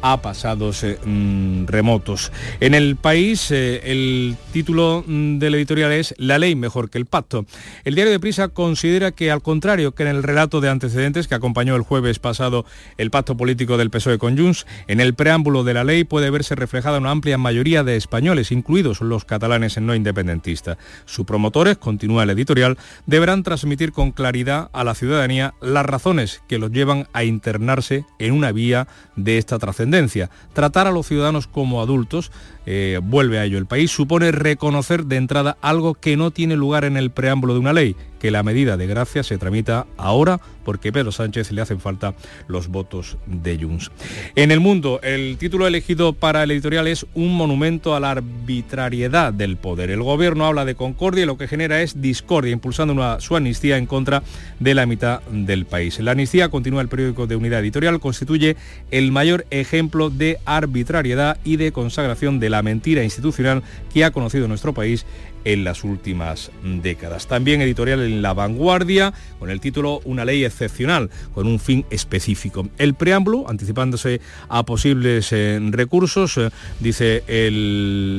a 0.00 0.22
pasados 0.22 0.84
eh, 0.84 0.98
mm, 1.04 1.66
remotos. 1.66 2.32
En 2.60 2.74
el 2.74 2.96
país, 2.96 3.50
eh, 3.50 3.80
el 3.84 4.36
título 4.52 5.04
mm, 5.06 5.38
del 5.38 5.54
editorial 5.54 5.92
es 5.92 6.14
La 6.18 6.38
ley 6.38 6.54
mejor 6.54 6.90
que 6.90 6.98
el 6.98 7.06
pacto. 7.06 7.44
El 7.84 7.94
diario 7.94 8.12
de 8.12 8.20
Prisa 8.20 8.48
considera 8.48 9.12
que, 9.12 9.30
al 9.30 9.42
contrario 9.42 9.92
que 9.94 10.02
en 10.02 10.08
el 10.08 10.22
relato 10.22 10.60
de 10.60 10.68
antecedentes 10.68 11.28
que 11.28 11.34
acompañó 11.34 11.76
el 11.76 11.82
jueves 11.82 12.18
pasado 12.18 12.64
el 12.98 13.10
pacto 13.10 13.36
político 13.36 13.76
del 13.76 13.90
PSOE 13.90 14.18
con 14.18 14.36
Junts, 14.36 14.66
en 14.86 15.00
el 15.00 15.14
preámbulo 15.14 15.64
de 15.64 15.74
la 15.74 15.84
ley 15.84 16.04
puede 16.04 16.30
verse 16.30 16.54
reflejada 16.54 16.98
una 16.98 17.10
amplia 17.10 17.38
mayoría 17.38 17.84
de 17.84 17.96
españoles, 17.96 18.52
incluidos 18.52 19.00
los 19.00 19.24
catalanes 19.24 19.76
en 19.76 19.86
no 19.86 19.94
independentistas. 19.94 20.78
Sus 21.04 21.26
promotores, 21.26 21.78
continúa 21.78 22.22
el 22.22 22.30
editorial, 22.30 22.61
deberán 23.06 23.42
transmitir 23.42 23.92
con 23.92 24.12
claridad 24.12 24.70
a 24.72 24.84
la 24.84 24.94
ciudadanía 24.94 25.54
las 25.60 25.86
razones 25.86 26.42
que 26.48 26.58
los 26.58 26.70
llevan 26.70 27.08
a 27.12 27.24
internarse 27.24 28.04
en 28.18 28.32
una 28.32 28.52
vía 28.52 28.88
de 29.16 29.38
esta 29.38 29.58
trascendencia. 29.58 30.30
Tratar 30.52 30.86
a 30.86 30.92
los 30.92 31.06
ciudadanos 31.06 31.46
como 31.46 31.80
adultos, 31.80 32.32
eh, 32.66 33.00
vuelve 33.02 33.38
a 33.38 33.44
ello 33.44 33.58
el 33.58 33.66
país, 33.66 33.90
supone 33.90 34.32
reconocer 34.32 35.06
de 35.06 35.16
entrada 35.16 35.56
algo 35.60 35.94
que 35.94 36.16
no 36.16 36.30
tiene 36.30 36.56
lugar 36.56 36.84
en 36.84 36.96
el 36.96 37.10
preámbulo 37.10 37.54
de 37.54 37.60
una 37.60 37.72
ley, 37.72 37.96
que 38.22 38.30
la 38.30 38.44
medida 38.44 38.76
de 38.76 38.86
gracia 38.86 39.24
se 39.24 39.36
tramita 39.36 39.84
ahora 39.96 40.40
porque 40.64 40.92
Pedro 40.92 41.10
Sánchez 41.10 41.50
le 41.50 41.60
hacen 41.60 41.80
falta 41.80 42.14
los 42.46 42.68
votos 42.68 43.16
de 43.26 43.58
Junts. 43.58 43.90
En 44.36 44.52
el 44.52 44.60
mundo, 44.60 45.00
el 45.02 45.36
título 45.38 45.66
elegido 45.66 46.12
para 46.12 46.44
el 46.44 46.52
editorial 46.52 46.86
es 46.86 47.04
Un 47.14 47.34
monumento 47.34 47.96
a 47.96 48.00
la 48.00 48.12
arbitrariedad 48.12 49.32
del 49.32 49.56
poder. 49.56 49.90
El 49.90 50.04
gobierno 50.04 50.46
habla 50.46 50.64
de 50.64 50.76
concordia 50.76 51.24
y 51.24 51.26
lo 51.26 51.36
que 51.36 51.48
genera 51.48 51.82
es 51.82 52.00
discordia, 52.00 52.52
impulsando 52.52 52.94
una, 52.94 53.20
su 53.20 53.34
amnistía 53.34 53.76
en 53.76 53.86
contra 53.86 54.22
de 54.60 54.74
la 54.74 54.86
mitad 54.86 55.20
del 55.22 55.66
país. 55.66 55.98
La 55.98 56.12
amnistía, 56.12 56.48
continúa 56.48 56.80
el 56.80 56.88
periódico 56.88 57.26
de 57.26 57.34
Unidad 57.34 57.58
Editorial, 57.58 57.98
constituye 57.98 58.56
el 58.92 59.10
mayor 59.10 59.46
ejemplo 59.50 60.10
de 60.10 60.38
arbitrariedad 60.44 61.38
y 61.42 61.56
de 61.56 61.72
consagración 61.72 62.38
de 62.38 62.50
la 62.50 62.62
mentira 62.62 63.02
institucional 63.02 63.64
que 63.92 64.04
ha 64.04 64.12
conocido 64.12 64.46
nuestro 64.46 64.72
país 64.72 65.06
en 65.44 65.64
las 65.64 65.84
últimas 65.84 66.50
décadas. 66.62 67.26
También 67.26 67.60
editorial 67.60 68.00
en 68.02 68.22
La 68.22 68.34
Vanguardia, 68.34 69.12
con 69.38 69.50
el 69.50 69.60
título 69.60 70.00
Una 70.04 70.24
ley 70.24 70.44
excepcional, 70.44 71.10
con 71.34 71.46
un 71.46 71.58
fin 71.58 71.84
específico. 71.90 72.68
El 72.78 72.94
preámbulo, 72.94 73.48
anticipándose 73.48 74.20
a 74.48 74.64
posibles 74.64 75.32
eh, 75.32 75.58
recursos, 75.70 76.38
eh, 76.38 76.50
dice 76.80 77.22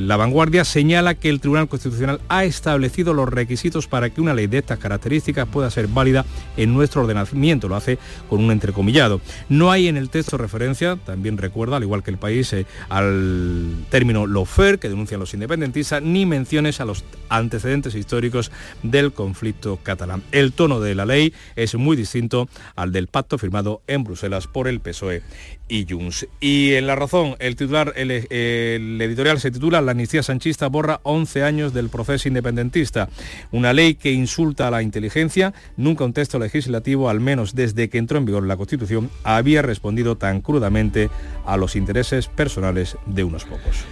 La 0.06 0.16
Vanguardia, 0.16 0.64
señala 0.64 1.14
que 1.14 1.28
el 1.28 1.40
Tribunal 1.40 1.68
Constitucional 1.68 2.20
ha 2.28 2.44
establecido 2.44 3.14
los 3.14 3.28
requisitos 3.28 3.86
para 3.86 4.10
que 4.10 4.20
una 4.20 4.34
ley 4.34 4.46
de 4.46 4.58
estas 4.58 4.78
características 4.78 5.48
pueda 5.48 5.70
ser 5.70 5.88
válida 5.88 6.24
en 6.56 6.74
nuestro 6.74 7.02
ordenamiento. 7.02 7.68
Lo 7.68 7.76
hace 7.76 7.98
con 8.28 8.42
un 8.42 8.50
entrecomillado. 8.50 9.20
No 9.48 9.70
hay 9.70 9.88
en 9.88 9.96
el 9.96 10.10
texto 10.10 10.36
referencia, 10.36 10.96
también 10.96 11.38
recuerda, 11.38 11.76
al 11.76 11.82
igual 11.82 12.02
que 12.02 12.10
el 12.10 12.18
país, 12.18 12.52
eh, 12.52 12.66
al 12.88 13.84
término 13.90 14.26
lofer, 14.26 14.78
que 14.78 14.88
denuncian 14.88 15.20
los 15.20 15.34
independentistas, 15.34 16.02
ni 16.02 16.26
menciones 16.26 16.80
a 16.80 16.84
los 16.84 17.04
antecedentes 17.28 17.94
históricos 17.94 18.50
del 18.82 19.12
conflicto 19.12 19.78
catalán. 19.82 20.22
El 20.32 20.52
tono 20.52 20.80
de 20.80 20.94
la 20.94 21.06
ley 21.06 21.32
es 21.56 21.74
muy 21.74 21.96
distinto 21.96 22.48
al 22.76 22.92
del 22.92 23.08
pacto 23.08 23.38
firmado 23.38 23.82
en 23.86 24.04
Bruselas 24.04 24.46
por 24.46 24.68
el 24.68 24.80
PSOE 24.80 25.22
y 25.68 25.86
Junts. 25.88 26.26
Y 26.40 26.74
en 26.74 26.86
La 26.86 26.96
Razón, 26.96 27.36
el, 27.38 27.56
titular, 27.56 27.92
el, 27.96 28.10
el, 28.10 29.00
editorial 29.00 29.40
se 29.40 29.50
titula 29.50 29.80
La 29.80 29.92
amnistía 29.92 30.22
sanchista 30.22 30.68
borra 30.68 31.00
11 31.04 31.42
años 31.42 31.74
del 31.74 31.88
proceso 31.88 32.28
independentista. 32.28 33.08
Una 33.50 33.72
ley 33.72 33.94
que 33.94 34.12
insulta 34.12 34.68
a 34.68 34.70
la 34.70 34.82
inteligencia. 34.82 35.54
Nunca 35.76 36.04
un 36.04 36.12
texto 36.12 36.38
legislativo, 36.38 37.08
al 37.08 37.20
menos 37.20 37.54
desde 37.54 37.88
que 37.88 37.98
entró 37.98 38.18
en 38.18 38.26
vigor 38.26 38.44
la 38.44 38.56
Constitución, 38.56 39.10
había 39.22 39.62
respondido 39.62 40.16
tan 40.16 40.40
crudamente 40.40 41.10
a 41.46 41.56
los 41.56 41.76
intereses 41.76 42.28
personales 42.28 42.96
de 43.06 43.24
unos 43.24 43.44
pocos. 43.44 43.84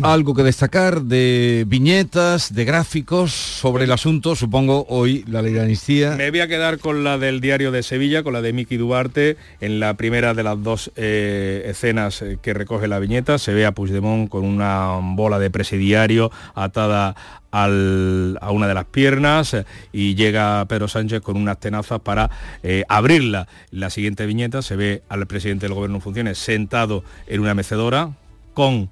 Algo 0.00 0.34
que 0.34 0.42
destacar 0.42 1.02
de 1.02 1.64
viñetas, 1.68 2.54
de 2.54 2.64
gráficos 2.64 3.30
sobre 3.32 3.84
el 3.84 3.92
asunto, 3.92 4.34
supongo 4.34 4.84
hoy 4.88 5.24
la 5.28 5.42
ley 5.42 5.52
de 5.52 5.60
amnistía. 5.60 6.16
Me 6.16 6.30
voy 6.30 6.40
a 6.40 6.48
quedar 6.48 6.78
con 6.78 7.04
la 7.04 7.18
del 7.18 7.40
diario 7.40 7.70
de 7.70 7.82
Sevilla, 7.82 8.22
con 8.24 8.32
la 8.32 8.42
de 8.42 8.52
Miki 8.52 8.76
Duarte, 8.78 9.36
en 9.60 9.78
la 9.78 9.94
primera 9.94 10.34
de 10.34 10.42
las 10.42 10.60
dos 10.60 10.90
eh, 10.96 11.62
escenas 11.66 12.24
que 12.40 12.54
recoge 12.54 12.88
la 12.88 12.98
viñeta, 12.98 13.38
se 13.38 13.52
ve 13.52 13.64
a 13.64 13.72
Puigdemont 13.72 14.28
con 14.28 14.44
una 14.44 14.98
bola 15.00 15.38
de 15.38 15.50
presidiario 15.50 16.32
atada 16.54 17.14
al, 17.52 18.38
a 18.40 18.50
una 18.50 18.66
de 18.66 18.74
las 18.74 18.86
piernas 18.86 19.54
eh, 19.54 19.66
y 19.92 20.16
llega 20.16 20.64
Pedro 20.64 20.88
Sánchez 20.88 21.20
con 21.20 21.36
unas 21.36 21.60
tenazas 21.60 22.00
para 22.00 22.30
eh, 22.64 22.84
abrirla. 22.88 23.46
La 23.70 23.90
siguiente 23.90 24.26
viñeta 24.26 24.62
se 24.62 24.74
ve 24.74 25.02
al 25.08 25.26
presidente 25.26 25.66
del 25.66 25.74
gobierno 25.74 25.96
en 25.96 26.02
funciones 26.02 26.38
sentado 26.38 27.04
en 27.28 27.40
una 27.40 27.54
mecedora 27.54 28.10
con 28.54 28.90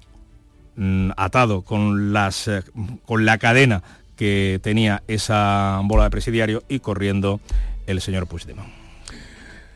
atado 1.17 1.61
con, 1.61 2.13
las, 2.13 2.47
eh, 2.47 2.63
con 3.05 3.25
la 3.25 3.37
cadena 3.37 3.83
que 4.15 4.59
tenía 4.61 5.03
esa 5.07 5.81
bola 5.83 6.05
de 6.05 6.09
presidiario 6.09 6.63
y 6.69 6.79
corriendo 6.79 7.39
el 7.87 8.01
señor 8.01 8.27
Puigdemont. 8.27 8.69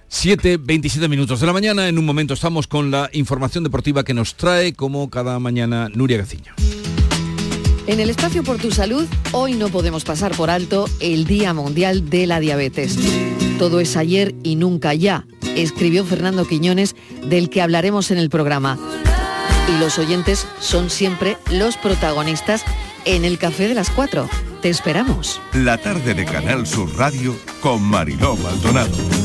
7, 0.07 0.57
27 0.57 1.07
minutos 1.09 1.39
de 1.39 1.47
la 1.47 1.53
mañana. 1.53 1.87
En 1.87 1.97
un 1.97 2.05
momento 2.05 2.33
estamos 2.33 2.67
con 2.67 2.91
la 2.91 3.09
información 3.13 3.63
deportiva 3.63 4.03
que 4.03 4.13
nos 4.13 4.35
trae, 4.35 4.73
como 4.73 5.09
cada 5.09 5.39
mañana, 5.39 5.89
Nuria 5.93 6.17
Gaciño. 6.17 6.53
En 7.87 7.99
el 7.99 8.09
espacio 8.09 8.43
por 8.43 8.57
tu 8.57 8.71
salud, 8.71 9.07
hoy 9.31 9.53
no 9.53 9.69
podemos 9.69 10.05
pasar 10.05 10.31
por 10.35 10.49
alto 10.49 10.85
el 10.99 11.25
Día 11.25 11.53
Mundial 11.53 12.09
de 12.09 12.27
la 12.27 12.39
Diabetes. 12.39 12.97
Todo 13.59 13.79
es 13.79 13.95
ayer 13.97 14.33
y 14.43 14.55
nunca 14.55 14.93
ya, 14.93 15.25
escribió 15.55 16.03
Fernando 16.05 16.47
Quiñones, 16.47 16.95
del 17.27 17.49
que 17.49 17.61
hablaremos 17.61 18.09
en 18.11 18.17
el 18.17 18.29
programa 18.29 18.79
y 19.67 19.77
los 19.79 19.97
oyentes 19.99 20.47
son 20.59 20.89
siempre 20.89 21.37
los 21.51 21.77
protagonistas 21.77 22.63
en 23.05 23.25
el 23.25 23.37
café 23.37 23.67
de 23.67 23.73
las 23.73 23.89
4. 23.89 24.29
Te 24.61 24.69
esperamos. 24.69 25.41
La 25.53 25.77
tarde 25.77 26.13
de 26.13 26.25
Canal 26.25 26.65
Sur 26.65 26.95
Radio 26.97 27.35
con 27.61 27.81
Mariló 27.81 28.35
Maldonado. 28.37 29.24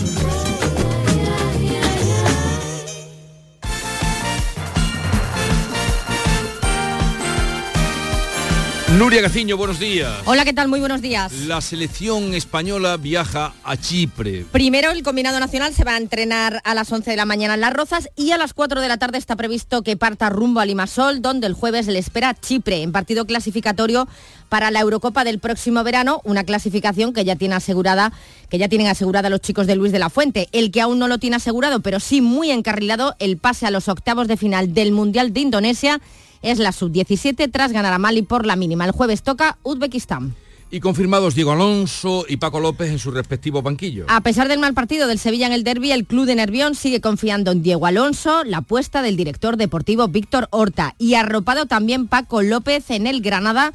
Nuria 8.99 9.23
Gaciño, 9.23 9.57
buenos 9.57 9.79
días. 9.79 10.11
Hola, 10.25 10.45
¿qué 10.45 10.53
tal? 10.53 10.67
Muy 10.67 10.81
buenos 10.81 11.01
días. 11.01 11.33
La 11.47 11.61
selección 11.61 12.35
española 12.35 12.97
viaja 12.97 13.55
a 13.63 13.77
Chipre. 13.77 14.45
Primero, 14.51 14.91
el 14.91 15.05
combinado 15.05 15.39
nacional 15.39 15.73
se 15.73 15.85
va 15.85 15.95
a 15.95 15.97
entrenar 15.97 16.61
a 16.65 16.75
las 16.75 16.91
11 16.91 17.09
de 17.09 17.17
la 17.17 17.25
mañana 17.25 17.55
en 17.55 17.61
Las 17.61 17.73
Rozas 17.73 18.11
y 18.17 18.33
a 18.33 18.37
las 18.37 18.53
4 18.53 18.81
de 18.81 18.89
la 18.89 18.99
tarde 18.99 19.19
está 19.19 19.37
previsto 19.37 19.83
que 19.83 19.97
parta 19.97 20.29
rumbo 20.29 20.59
a 20.59 20.67
Limasol, 20.67 21.23
donde 21.23 21.47
el 21.47 21.55
jueves 21.55 21.87
le 21.87 22.01
espera 22.01 22.35
Chipre, 22.35 22.83
en 22.83 22.91
partido 22.91 23.27
clasificatorio 23.27 24.09
para 24.49 24.73
la 24.73 24.81
Eurocopa 24.81 25.23
del 25.23 25.39
próximo 25.39 25.85
verano, 25.85 26.21
una 26.25 26.43
clasificación 26.43 27.13
que 27.13 27.25
ya 27.25 27.37
tiene 27.37 27.55
asegurada, 27.55 28.13
que 28.49 28.59
ya 28.59 28.69
tienen 28.69 28.89
asegurada 28.89 29.31
los 29.31 29.41
chicos 29.41 29.69
de 29.69 29.77
Luis 29.77 29.93
de 29.93 30.01
la 30.01 30.11
Fuente. 30.11 30.49
El 30.51 30.73
que 30.73 30.81
aún 30.81 30.99
no 30.99 31.07
lo 31.07 31.19
tiene 31.19 31.37
asegurado, 31.37 31.79
pero 31.79 32.01
sí 32.01 32.21
muy 32.21 32.51
encarrilado, 32.51 33.15
el 33.21 33.39
pase 33.39 33.67
a 33.67 33.71
los 33.71 33.87
octavos 33.87 34.27
de 34.27 34.37
final 34.37 34.75
del 34.75 34.91
Mundial 34.91 35.33
de 35.33 35.41
Indonesia 35.41 36.01
es 36.43 36.59
la 36.59 36.73
sub-17 36.73 37.51
tras 37.51 37.73
ganar 37.73 37.93
a 37.93 37.99
Mali 37.99 38.23
por 38.23 38.47
la 38.47 38.57
mínima. 38.57 38.85
El 38.85 38.93
jueves 38.93 39.23
toca 39.23 39.59
Uzbekistán. 39.63 40.35
Y 40.73 40.79
confirmados 40.79 41.35
Diego 41.35 41.51
Alonso 41.51 42.25
y 42.29 42.37
Paco 42.37 42.61
López 42.61 42.91
en 42.91 43.01
su 43.01 43.11
respectivo 43.11 43.61
banquillo. 43.61 44.05
A 44.09 44.21
pesar 44.21 44.47
del 44.47 44.61
mal 44.61 44.73
partido 44.73 45.09
del 45.09 45.19
Sevilla 45.19 45.49
en 45.49 45.53
el 45.53 45.65
derby, 45.65 45.91
el 45.91 46.07
club 46.07 46.27
de 46.27 46.37
Nervión 46.37 46.77
sigue 46.77 47.01
confiando 47.01 47.51
en 47.51 47.63
Diego 47.63 47.87
Alonso, 47.87 48.45
la 48.45 48.59
apuesta 48.59 49.03
del 49.03 49.17
director 49.17 49.57
deportivo 49.57 50.07
Víctor 50.07 50.47
Horta 50.51 50.95
y 50.97 51.15
arropado 51.15 51.67
también 51.67 52.07
Paco 52.07 52.43
López 52.43 52.91
en 52.91 53.09
el 53.09 53.21
Granada 53.21 53.73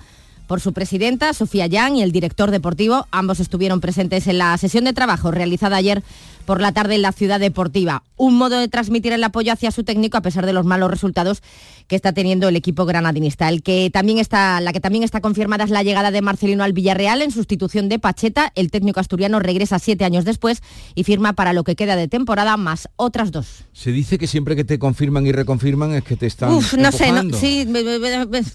por 0.47 0.61
su 0.61 0.73
presidenta, 0.73 1.33
Sofía 1.33 1.67
Yang, 1.67 1.97
y 1.97 2.01
el 2.01 2.11
director 2.11 2.51
deportivo. 2.51 3.07
Ambos 3.11 3.39
estuvieron 3.39 3.81
presentes 3.81 4.27
en 4.27 4.37
la 4.37 4.57
sesión 4.57 4.85
de 4.85 4.93
trabajo 4.93 5.31
realizada 5.31 5.77
ayer 5.77 6.03
por 6.45 6.61
la 6.61 6.71
tarde 6.71 6.95
en 6.95 7.01
la 7.01 7.11
ciudad 7.11 7.39
deportiva. 7.39 8.03
Un 8.17 8.37
modo 8.37 8.59
de 8.59 8.67
transmitir 8.67 9.11
el 9.11 9.23
apoyo 9.23 9.51
hacia 9.51 9.71
su 9.71 9.83
técnico 9.83 10.17
a 10.17 10.21
pesar 10.21 10.45
de 10.45 10.53
los 10.53 10.65
malos 10.65 10.89
resultados 10.89 11.41
que 11.87 11.95
está 11.95 12.13
teniendo 12.13 12.47
el 12.47 12.55
equipo 12.55 12.85
granadinista. 12.85 13.49
El 13.49 13.61
que 13.61 13.89
también 13.91 14.19
está, 14.19 14.61
la 14.61 14.71
que 14.71 14.79
también 14.79 15.03
está 15.03 15.21
confirmada 15.21 15.63
es 15.63 15.69
la 15.69 15.83
llegada 15.83 16.11
de 16.11 16.21
Marcelino 16.21 16.63
al 16.63 16.73
Villarreal 16.73 17.21
en 17.21 17.31
sustitución 17.31 17.89
de 17.89 17.99
Pacheta. 17.99 18.51
El 18.55 18.71
técnico 18.71 18.99
asturiano 18.99 19.39
regresa 19.39 19.79
siete 19.79 20.05
años 20.05 20.23
después 20.23 20.61
y 20.93 21.03
firma 21.03 21.33
para 21.33 21.53
lo 21.53 21.63
que 21.63 21.75
queda 21.75 21.95
de 21.95 22.07
temporada 22.07 22.57
más 22.57 22.89
otras 22.95 23.31
dos. 23.31 23.65
Se 23.73 23.91
dice 23.91 24.17
que 24.17 24.27
siempre 24.27 24.55
que 24.55 24.63
te 24.63 24.79
confirman 24.79 25.25
y 25.25 25.31
reconfirman 25.31 25.93
es 25.93 26.03
que 26.03 26.15
te 26.15 26.27
están. 26.27 26.53
Uf, 26.53 26.75
no 26.75 26.91
sé, 26.91 27.11
no, 27.11 27.35
sí, 27.35 27.67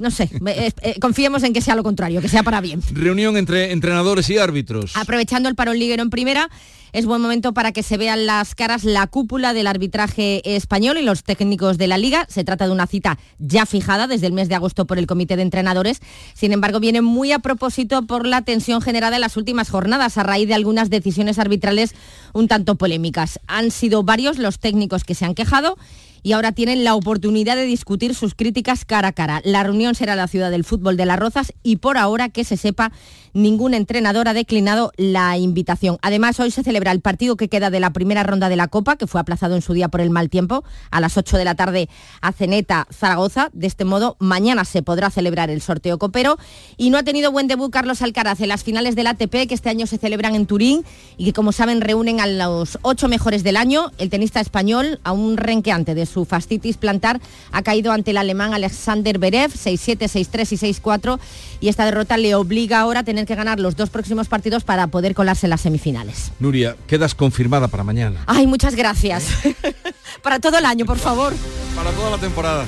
no 0.00 0.10
sé. 0.10 0.30
Eh, 0.46 1.00
confiemos 1.00 1.42
en 1.42 1.52
que 1.52 1.60
sea 1.60 1.74
lo 1.80 1.84
contrario, 1.84 2.20
que 2.20 2.28
sea 2.28 2.42
para 2.42 2.60
bien. 2.60 2.82
Reunión 2.92 3.38
entre 3.38 3.72
entrenadores 3.72 4.28
y 4.28 4.36
árbitros. 4.36 4.94
Aprovechando 4.96 5.48
el 5.48 5.54
parón 5.54 5.78
liguero 5.78 6.02
en 6.02 6.10
primera, 6.10 6.50
es 6.92 7.06
buen 7.06 7.22
momento 7.22 7.54
para 7.54 7.72
que 7.72 7.82
se 7.82 7.96
vean 7.96 8.26
las 8.26 8.54
caras 8.54 8.84
la 8.84 9.06
cúpula 9.06 9.54
del 9.54 9.66
arbitraje 9.66 10.42
español 10.56 10.98
y 10.98 11.02
los 11.02 11.24
técnicos 11.24 11.78
de 11.78 11.86
la 11.86 11.96
liga. 11.96 12.26
Se 12.28 12.44
trata 12.44 12.66
de 12.66 12.72
una 12.72 12.86
cita 12.86 13.18
ya 13.38 13.64
fijada 13.64 14.06
desde 14.06 14.26
el 14.26 14.34
mes 14.34 14.50
de 14.50 14.56
agosto 14.56 14.86
por 14.86 14.98
el 14.98 15.06
comité 15.06 15.36
de 15.36 15.42
entrenadores. 15.42 16.00
Sin 16.34 16.52
embargo, 16.52 16.80
viene 16.80 17.00
muy 17.00 17.32
a 17.32 17.38
propósito 17.38 18.02
por 18.02 18.26
la 18.26 18.42
tensión 18.42 18.82
generada 18.82 19.16
en 19.16 19.22
las 19.22 19.38
últimas 19.38 19.70
jornadas 19.70 20.18
a 20.18 20.22
raíz 20.22 20.48
de 20.48 20.54
algunas 20.54 20.90
decisiones 20.90 21.38
arbitrales 21.38 21.94
un 22.34 22.46
tanto 22.46 22.74
polémicas. 22.74 23.40
Han 23.46 23.70
sido 23.70 24.02
varios 24.02 24.36
los 24.36 24.58
técnicos 24.58 25.04
que 25.04 25.14
se 25.14 25.24
han 25.24 25.34
quejado 25.34 25.78
y 26.22 26.32
ahora 26.32 26.52
tienen 26.52 26.84
la 26.84 26.94
oportunidad 26.94 27.56
de 27.56 27.64
discutir 27.64 28.14
sus 28.14 28.34
críticas 28.34 28.84
cara 28.84 29.08
a 29.08 29.12
cara. 29.12 29.40
La 29.44 29.62
reunión 29.62 29.94
será 29.94 30.16
la 30.16 30.28
ciudad 30.28 30.50
del 30.50 30.64
fútbol 30.64 30.96
de 30.96 31.06
Las 31.06 31.18
Rozas 31.18 31.52
y 31.62 31.76
por 31.76 31.98
ahora 31.98 32.28
que 32.28 32.44
se 32.44 32.56
sepa 32.56 32.92
ningún 33.32 33.74
entrenador 33.74 34.28
ha 34.28 34.34
declinado 34.34 34.92
la 34.96 35.36
invitación. 35.38 35.98
Además, 36.02 36.40
hoy 36.40 36.50
se 36.50 36.62
celebra 36.62 36.92
el 36.92 37.00
partido 37.00 37.36
que 37.36 37.48
queda 37.48 37.70
de 37.70 37.80
la 37.80 37.92
primera 37.92 38.22
ronda 38.22 38.48
de 38.48 38.56
la 38.56 38.68
Copa, 38.68 38.96
que 38.96 39.06
fue 39.06 39.20
aplazado 39.20 39.54
en 39.54 39.62
su 39.62 39.72
día 39.72 39.88
por 39.88 40.00
el 40.00 40.10
mal 40.10 40.30
tiempo, 40.30 40.64
a 40.90 41.00
las 41.00 41.16
8 41.16 41.36
de 41.36 41.44
la 41.44 41.54
tarde 41.54 41.88
a 42.20 42.32
Ceneta, 42.32 42.86
Zaragoza. 42.92 43.50
De 43.52 43.66
este 43.66 43.84
modo, 43.84 44.16
mañana 44.18 44.64
se 44.64 44.82
podrá 44.82 45.10
celebrar 45.10 45.50
el 45.50 45.60
sorteo 45.60 45.98
copero. 45.98 46.38
Y 46.76 46.90
no 46.90 46.98
ha 46.98 47.02
tenido 47.02 47.32
buen 47.32 47.48
debut 47.48 47.72
Carlos 47.72 48.02
Alcaraz 48.02 48.40
en 48.40 48.48
las 48.48 48.64
finales 48.64 48.96
del 48.96 49.06
ATP, 49.06 49.48
que 49.48 49.54
este 49.54 49.68
año 49.68 49.86
se 49.86 49.98
celebran 49.98 50.34
en 50.34 50.46
Turín 50.46 50.84
y 51.16 51.24
que, 51.26 51.32
como 51.32 51.52
saben, 51.52 51.80
reúnen 51.80 52.20
a 52.20 52.26
los 52.26 52.78
ocho 52.82 53.08
mejores 53.08 53.42
del 53.42 53.56
año. 53.56 53.90
El 53.98 54.10
tenista 54.10 54.40
español, 54.40 55.00
aún 55.04 55.36
renqueante 55.36 55.94
de 55.94 56.06
su 56.06 56.24
fastitis 56.24 56.76
plantar, 56.76 57.20
ha 57.52 57.62
caído 57.62 57.92
ante 57.92 58.10
el 58.10 58.18
alemán 58.18 58.54
Alexander 58.54 59.18
Berev, 59.18 59.52
6-7, 59.52 60.08
6-3 60.08 60.52
y 60.52 60.72
6-4. 60.72 61.18
Y 61.60 61.68
esta 61.68 61.84
derrota 61.84 62.16
le 62.16 62.34
obliga 62.34 62.80
ahora 62.80 63.00
a 63.00 63.04
tener 63.04 63.19
que 63.26 63.34
ganar 63.34 63.60
los 63.60 63.76
dos 63.76 63.90
próximos 63.90 64.28
partidos 64.28 64.64
para 64.64 64.86
poder 64.88 65.14
colarse 65.14 65.46
en 65.46 65.50
las 65.50 65.60
semifinales. 65.60 66.32
Nuria, 66.40 66.76
quedas 66.86 67.14
confirmada 67.14 67.68
para 67.68 67.84
mañana. 67.84 68.22
Ay, 68.26 68.46
muchas 68.46 68.74
gracias. 68.74 69.28
para 70.22 70.40
todo 70.40 70.58
el 70.58 70.66
año, 70.66 70.84
por 70.84 70.98
favor. 70.98 71.34
Para 71.74 71.90
toda 71.92 72.10
la 72.10 72.18
temporada. 72.18 72.64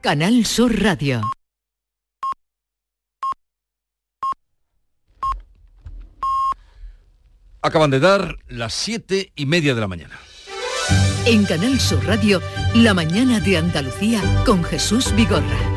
Canal 0.00 0.46
Sur 0.46 0.82
Radio. 0.82 1.20
Acaban 7.62 7.90
de 7.90 8.00
dar 8.00 8.38
las 8.48 8.72
siete 8.72 9.32
y 9.36 9.44
media 9.44 9.74
de 9.74 9.80
la 9.82 9.88
mañana. 9.88 10.18
En 11.26 11.44
Canal 11.44 11.78
Sur 11.78 12.04
Radio, 12.06 12.40
la 12.74 12.94
mañana 12.94 13.40
de 13.40 13.58
Andalucía 13.58 14.22
con 14.46 14.64
Jesús 14.64 15.14
Vigorra. 15.14 15.69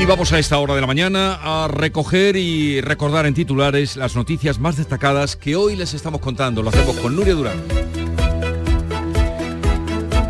Y 0.00 0.04
vamos 0.04 0.32
a 0.32 0.38
esta 0.38 0.58
hora 0.58 0.74
de 0.74 0.80
la 0.80 0.86
mañana 0.86 1.38
a 1.42 1.68
recoger 1.68 2.36
y 2.36 2.80
recordar 2.80 3.26
en 3.26 3.34
titulares 3.34 3.96
las 3.96 4.16
noticias 4.16 4.58
más 4.58 4.76
destacadas 4.76 5.36
que 5.36 5.56
hoy 5.56 5.76
les 5.76 5.94
estamos 5.94 6.20
contando. 6.20 6.62
Lo 6.62 6.70
hacemos 6.70 6.96
con 6.96 7.14
Nuria 7.14 7.34
Durán. 7.34 8.01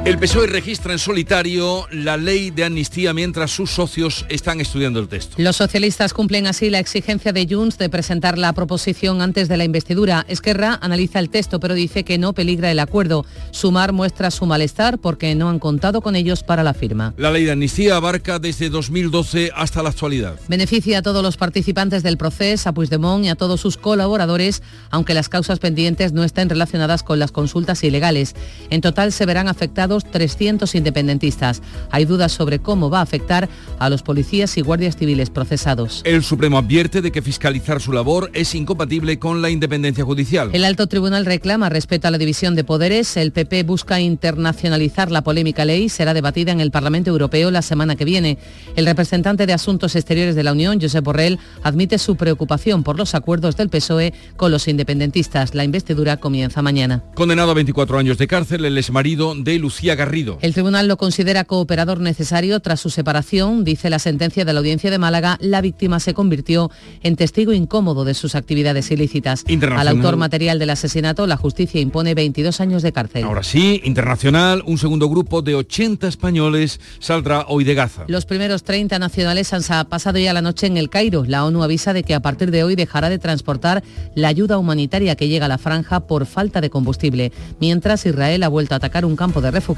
El 0.05 0.19
PSOE 0.19 0.49
registra 0.49 0.93
en 0.93 0.99
solitario 0.99 1.87
la 1.93 2.17
ley 2.17 2.51
de 2.51 2.65
amnistía 2.65 3.15
mientras 3.15 3.53
sus 3.53 3.71
socios 3.71 4.27
están 4.29 4.61
estudiando 4.61 4.99
el 4.99 5.07
texto. 5.07 5.37
Los 5.39 5.55
socialistas 5.55 6.13
cumplen 6.13 6.49
así 6.49 6.71
la 6.71 6.81
exigencia 6.81 7.33
de 7.33 7.47
Junts 7.49 7.79
de 7.79 7.89
presentar 7.89 8.37
la 8.37 8.53
proposición 8.53 9.23
antes 9.23 9.49
de 9.49 9.57
la 9.57 9.63
investidura. 9.63 10.27
Esquerra 10.27 10.77
analiza 10.83 11.21
el 11.21 11.31
texto 11.31 11.61
pero 11.61 11.75
dice 11.75 12.03
que 12.03 12.19
no 12.19 12.33
peligra 12.33 12.73
el 12.73 12.81
acuerdo. 12.81 13.25
Sumar 13.53 13.93
muestra 13.93 14.33
su 14.33 14.45
malestar 14.45 14.99
porque 14.99 15.37
no 15.37 15.49
han 15.49 15.61
contado 15.61 16.01
con 16.01 16.17
ellos 16.17 16.43
para 16.43 16.65
la 16.65 16.75
firma. 16.75 17.15
La 17.17 17.31
ley 17.31 17.45
de 17.45 17.53
amnistía 17.53 17.95
abarca 17.95 18.41
desde 18.41 18.71
2012 18.71 19.53
hasta 19.55 19.85
la 19.85 19.91
actualidad. 19.91 20.35
Beneficia 20.49 20.99
a 20.99 21.03
todos 21.03 21.23
los 21.23 21.37
participantes 21.37 22.03
del 22.03 22.17
proceso, 22.17 22.69
a 22.69 22.73
Puigdemont 22.73 23.25
y 23.25 23.29
a 23.29 23.37
todos 23.37 23.61
sus 23.61 23.77
colaboradores, 23.77 24.65
aunque 24.91 25.15
las 25.15 25.29
causas 25.29 25.61
pendientes 25.61 26.13
no 26.13 26.25
estén 26.25 26.49
relacionadas 26.49 27.05
con 27.05 27.21
las 27.21 27.31
consultas 27.31 27.85
ilegales. 27.85 28.35
En 28.69 28.81
total 28.81 29.13
se 29.13 29.27
verán 29.27 29.47
afectados 29.47 29.92
300 30.01 30.75
independentistas. 30.75 31.63
Hay 31.91 32.05
dudas 32.05 32.33
sobre 32.33 32.59
cómo 32.59 32.91
va 32.91 33.01
a 33.01 33.03
afectar 33.03 33.49
a 33.79 33.91
los 33.91 34.03
policías 34.03 34.57
y 34.57 34.63
guardias 34.63 34.97
civiles 34.97 35.31
procesados. 35.31 36.03
El 36.05 36.23
Supremo 36.23 36.59
advierte 36.59 37.03
de 37.03 37.13
que 37.13 37.23
fiscalizar 37.23 37.81
su 37.81 37.93
labor 37.93 38.31
es 38.35 38.55
incompatible 38.55 39.19
con 39.19 39.43
la 39.43 39.51
independencia 39.51 40.05
judicial. 40.05 40.51
El 40.53 40.65
alto 40.65 40.87
tribunal 40.87 41.27
reclama 41.27 41.69
respeto 41.69 42.09
a 42.09 42.11
la 42.11 42.19
división 42.19 42.55
de 42.55 42.65
poderes. 42.65 43.17
El 43.17 43.33
PP 43.33 43.65
busca 43.65 44.01
internacionalizar 44.01 45.11
la 45.11 45.23
polémica 45.23 45.65
ley. 45.65 45.89
Será 45.89 46.15
debatida 46.15 46.53
en 46.53 46.61
el 46.61 46.71
Parlamento 46.71 47.11
Europeo 47.11 47.51
la 47.51 47.63
semana 47.63 47.97
que 47.97 48.05
viene. 48.05 48.39
El 48.77 48.87
representante 48.87 49.47
de 49.47 49.53
Asuntos 49.53 49.97
Exteriores 49.97 50.35
de 50.35 50.43
la 50.43 50.53
Unión, 50.53 50.81
Josep 50.81 51.05
Borrell, 51.05 51.39
admite 51.63 51.99
su 51.99 52.17
preocupación 52.17 52.83
por 52.83 52.97
los 52.97 53.15
acuerdos 53.15 53.57
del 53.57 53.69
PSOE 53.69 54.15
con 54.37 54.51
los 54.51 54.69
independentistas. 54.69 55.55
La 55.55 55.65
investidura 55.65 56.17
comienza 56.19 56.63
mañana. 56.63 57.03
Condenado 57.15 57.51
a 57.51 57.55
24 57.55 57.99
años 57.99 58.19
de 58.19 58.27
cárcel, 58.27 58.65
el 58.65 58.79
exmarido 58.79 59.35
de 59.35 59.59
Lucía 59.59 59.82
Garrido. 59.83 60.39
El 60.41 60.55
tribunal 60.55 60.87
lo 60.87 60.97
considera 60.97 61.45
cooperador 61.45 62.01
necesario 62.01 62.61
tras 62.61 62.81
su 62.81 62.89
separación, 62.89 63.65
dice 63.65 63.91
la 63.91 63.99
sentencia 63.99 64.45
de 64.45 64.53
la 64.53 64.61
audiencia 64.61 64.91
de 64.91 64.99
Málaga, 64.99 65.39
la 65.41 65.61
víctima 65.61 65.99
se 65.99 66.15
convirtió 66.15 66.71
en 67.03 67.17
testigo 67.17 67.53
incómodo 67.53 68.05
de 68.05 68.15
sus 68.15 68.35
actividades 68.35 68.91
ilícitas. 68.91 69.45
Al 69.77 69.89
autor 69.89 70.17
material 70.17 70.59
del 70.59 70.71
asesinato, 70.71 71.27
la 71.27 71.37
justicia 71.37 71.81
impone 71.81 72.15
22 72.15 72.61
años 72.61 72.83
de 72.83 72.93
cárcel. 72.93 73.25
Ahora 73.25 73.43
sí, 73.43 73.81
internacional, 73.85 74.63
un 74.67 74.79
segundo 74.79 75.09
grupo 75.09 75.43
de 75.43 75.57
80 75.57 76.07
españoles 76.07 76.81
saldrá 77.01 77.47
hoy 77.49 77.65
de 77.65 77.75
Gaza. 77.75 78.05
Los 78.07 78.25
primeros 78.25 78.63
30 78.63 78.99
nacionales 79.01 79.53
han 79.53 79.63
pasado 79.89 80.19
ya 80.19 80.33
la 80.33 80.43
noche 80.43 80.69
en 80.69 80.77
el 80.77 80.91
Cairo. 80.91 81.25
La 81.27 81.45
ONU 81.45 81.63
avisa 81.63 81.93
de 81.93 82.05
que 82.05 82.15
a 82.15 82.21
partir 82.21 82.51
de 82.53 82.63
hoy 82.63 82.77
dejará 82.77 83.09
de 83.09 83.19
transportar 83.19 83.83
la 84.15 84.29
ayuda 84.29 84.59
humanitaria 84.59 85.17
que 85.17 85.29
llega 85.29 85.47
a 85.47 85.49
la 85.49 85.59
franja 85.59 86.01
por 86.01 86.27
falta 86.27 86.61
de 86.61 86.71
combustible, 86.71 87.33
mientras 87.59 88.07
Israel 88.07 88.45
ha 88.45 88.49
vuelto 88.49 88.75
a 88.75 88.77
atacar 88.77 89.05
un 89.05 89.17
campo 89.17 89.41
de 89.41 89.51
refugiados 89.51 89.72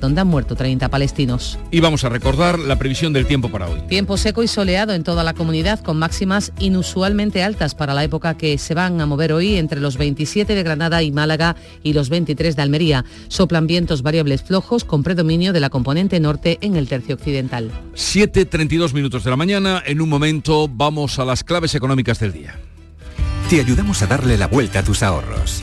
donde 0.00 0.20
han 0.20 0.26
muerto 0.26 0.56
30 0.56 0.88
palestinos. 0.88 1.58
Y 1.70 1.80
vamos 1.80 2.04
a 2.04 2.08
recordar 2.08 2.58
la 2.58 2.76
previsión 2.76 3.12
del 3.12 3.26
tiempo 3.26 3.50
para 3.50 3.68
hoy. 3.68 3.80
Tiempo 3.88 4.16
seco 4.16 4.42
y 4.42 4.48
soleado 4.48 4.92
en 4.92 5.04
toda 5.04 5.24
la 5.24 5.34
comunidad 5.34 5.80
con 5.80 5.98
máximas 5.98 6.52
inusualmente 6.58 7.42
altas 7.42 7.74
para 7.74 7.94
la 7.94 8.04
época 8.04 8.36
que 8.36 8.58
se 8.58 8.74
van 8.74 9.00
a 9.00 9.06
mover 9.06 9.32
hoy 9.32 9.56
entre 9.56 9.80
los 9.80 9.96
27 9.96 10.54
de 10.54 10.62
Granada 10.62 11.02
y 11.02 11.10
Málaga 11.10 11.56
y 11.82 11.92
los 11.92 12.08
23 12.08 12.56
de 12.56 12.62
Almería. 12.62 13.04
Soplan 13.28 13.66
vientos 13.66 14.02
variables 14.02 14.42
flojos 14.42 14.84
con 14.84 15.02
predominio 15.02 15.52
de 15.52 15.60
la 15.60 15.70
componente 15.70 16.20
norte 16.20 16.58
en 16.60 16.76
el 16.76 16.88
tercio 16.88 17.14
occidental. 17.14 17.70
7.32 17.94 18.92
minutos 18.92 19.24
de 19.24 19.30
la 19.30 19.36
mañana. 19.36 19.82
En 19.86 20.00
un 20.00 20.08
momento 20.08 20.68
vamos 20.68 21.18
a 21.18 21.24
las 21.24 21.44
claves 21.44 21.74
económicas 21.74 22.18
del 22.18 22.32
día. 22.32 22.58
Te 23.48 23.60
ayudamos 23.60 24.02
a 24.02 24.06
darle 24.06 24.36
la 24.36 24.46
vuelta 24.46 24.78
a 24.78 24.84
tus 24.84 25.02
ahorros. 25.02 25.62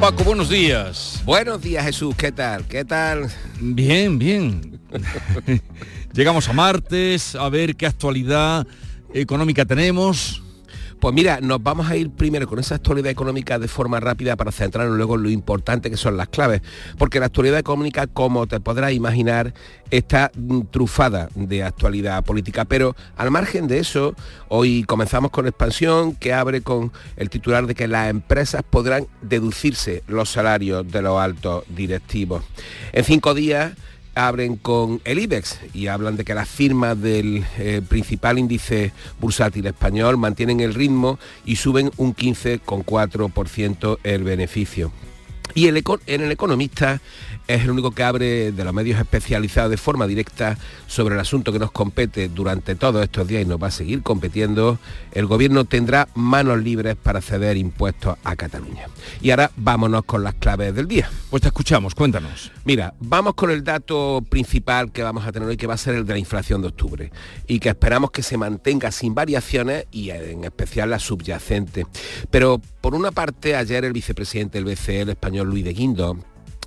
Paco, 0.00 0.24
buenos 0.24 0.48
días. 0.48 1.22
Buenos 1.24 1.62
días 1.62 1.84
Jesús, 1.84 2.14
¿qué 2.16 2.30
tal? 2.30 2.66
¿Qué 2.66 2.84
tal? 2.84 3.30
Bien, 3.60 4.18
bien. 4.18 4.80
Llegamos 6.12 6.48
a 6.48 6.52
martes, 6.52 7.34
a 7.34 7.48
ver 7.48 7.74
qué 7.74 7.86
actualidad 7.86 8.66
económica 9.12 9.64
tenemos. 9.64 10.43
Pues 11.04 11.14
mira, 11.14 11.38
nos 11.42 11.62
vamos 11.62 11.90
a 11.90 11.96
ir 11.98 12.08
primero 12.08 12.48
con 12.48 12.58
esa 12.58 12.76
actualidad 12.76 13.10
económica 13.10 13.58
de 13.58 13.68
forma 13.68 14.00
rápida 14.00 14.36
para 14.36 14.50
centrarnos 14.50 14.96
luego 14.96 15.16
en 15.16 15.24
lo 15.24 15.28
importante 15.28 15.90
que 15.90 15.98
son 15.98 16.16
las 16.16 16.28
claves, 16.28 16.62
porque 16.96 17.20
la 17.20 17.26
actualidad 17.26 17.58
económica, 17.58 18.06
como 18.06 18.46
te 18.46 18.58
podrás 18.58 18.92
imaginar, 18.92 19.52
está 19.90 20.32
mm, 20.34 20.62
trufada 20.70 21.28
de 21.34 21.62
actualidad 21.62 22.24
política, 22.24 22.64
pero 22.64 22.96
al 23.18 23.30
margen 23.30 23.66
de 23.66 23.80
eso, 23.80 24.14
hoy 24.48 24.84
comenzamos 24.84 25.30
con 25.30 25.46
expansión 25.46 26.14
que 26.14 26.32
abre 26.32 26.62
con 26.62 26.90
el 27.16 27.28
titular 27.28 27.66
de 27.66 27.74
que 27.74 27.86
las 27.86 28.08
empresas 28.08 28.62
podrán 28.62 29.06
deducirse 29.20 30.02
los 30.08 30.30
salarios 30.30 30.90
de 30.90 31.02
los 31.02 31.20
altos 31.20 31.64
directivos. 31.68 32.42
En 32.94 33.04
cinco 33.04 33.34
días 33.34 33.74
abren 34.14 34.56
con 34.56 35.00
el 35.04 35.18
IBEX 35.18 35.58
y 35.72 35.88
hablan 35.88 36.16
de 36.16 36.24
que 36.24 36.34
las 36.34 36.48
firmas 36.48 37.00
del 37.00 37.44
eh, 37.58 37.82
principal 37.86 38.38
índice 38.38 38.92
bursátil 39.20 39.66
español 39.66 40.16
mantienen 40.16 40.60
el 40.60 40.74
ritmo 40.74 41.18
y 41.44 41.56
suben 41.56 41.90
un 41.96 42.14
15,4% 42.14 43.98
el 44.02 44.24
beneficio. 44.24 44.92
Y 45.54 45.68
en 45.68 45.76
el 46.22 46.32
economista 46.32 47.00
es 47.46 47.62
el 47.62 47.70
único 47.70 47.90
que 47.90 48.02
abre 48.02 48.52
de 48.52 48.64
los 48.64 48.72
medios 48.72 48.98
especializados 48.98 49.70
de 49.70 49.76
forma 49.76 50.06
directa 50.06 50.56
sobre 50.86 51.14
el 51.14 51.20
asunto 51.20 51.52
que 51.52 51.58
nos 51.58 51.70
compete 51.70 52.28
durante 52.28 52.74
todos 52.74 53.02
estos 53.02 53.28
días 53.28 53.42
y 53.42 53.44
nos 53.44 53.62
va 53.62 53.66
a 53.68 53.70
seguir 53.70 54.02
competiendo. 54.02 54.78
El 55.12 55.26
gobierno 55.26 55.64
tendrá 55.64 56.08
manos 56.14 56.62
libres 56.62 56.96
para 56.96 57.20
ceder 57.20 57.56
impuestos 57.56 58.16
a 58.24 58.36
Cataluña. 58.36 58.86
Y 59.20 59.30
ahora 59.30 59.50
vámonos 59.56 60.04
con 60.04 60.24
las 60.24 60.34
claves 60.34 60.74
del 60.74 60.88
día. 60.88 61.10
Pues 61.30 61.42
te 61.42 61.48
escuchamos, 61.48 61.94
cuéntanos. 61.94 62.50
Mira, 62.64 62.94
vamos 62.98 63.34
con 63.34 63.50
el 63.50 63.62
dato 63.62 64.24
principal 64.28 64.90
que 64.90 65.02
vamos 65.02 65.26
a 65.26 65.32
tener 65.32 65.48
hoy, 65.48 65.56
que 65.56 65.66
va 65.66 65.74
a 65.74 65.78
ser 65.78 65.94
el 65.96 66.06
de 66.06 66.14
la 66.14 66.18
inflación 66.18 66.62
de 66.62 66.68
octubre 66.68 67.12
y 67.46 67.58
que 67.58 67.68
esperamos 67.68 68.10
que 68.10 68.22
se 68.22 68.38
mantenga 68.38 68.90
sin 68.90 69.14
variaciones 69.14 69.86
y 69.90 70.10
en 70.10 70.44
especial 70.44 70.90
la 70.90 70.98
subyacente. 70.98 71.86
Pero 72.30 72.60
por 72.80 72.94
una 72.94 73.12
parte, 73.12 73.56
ayer 73.56 73.84
el 73.84 73.92
vicepresidente 73.92 74.58
del 74.58 74.64
BCE, 74.64 75.02
el 75.02 75.08
español 75.10 75.43
Luis 75.44 75.64
de 75.64 75.72
Guindo, 75.72 76.18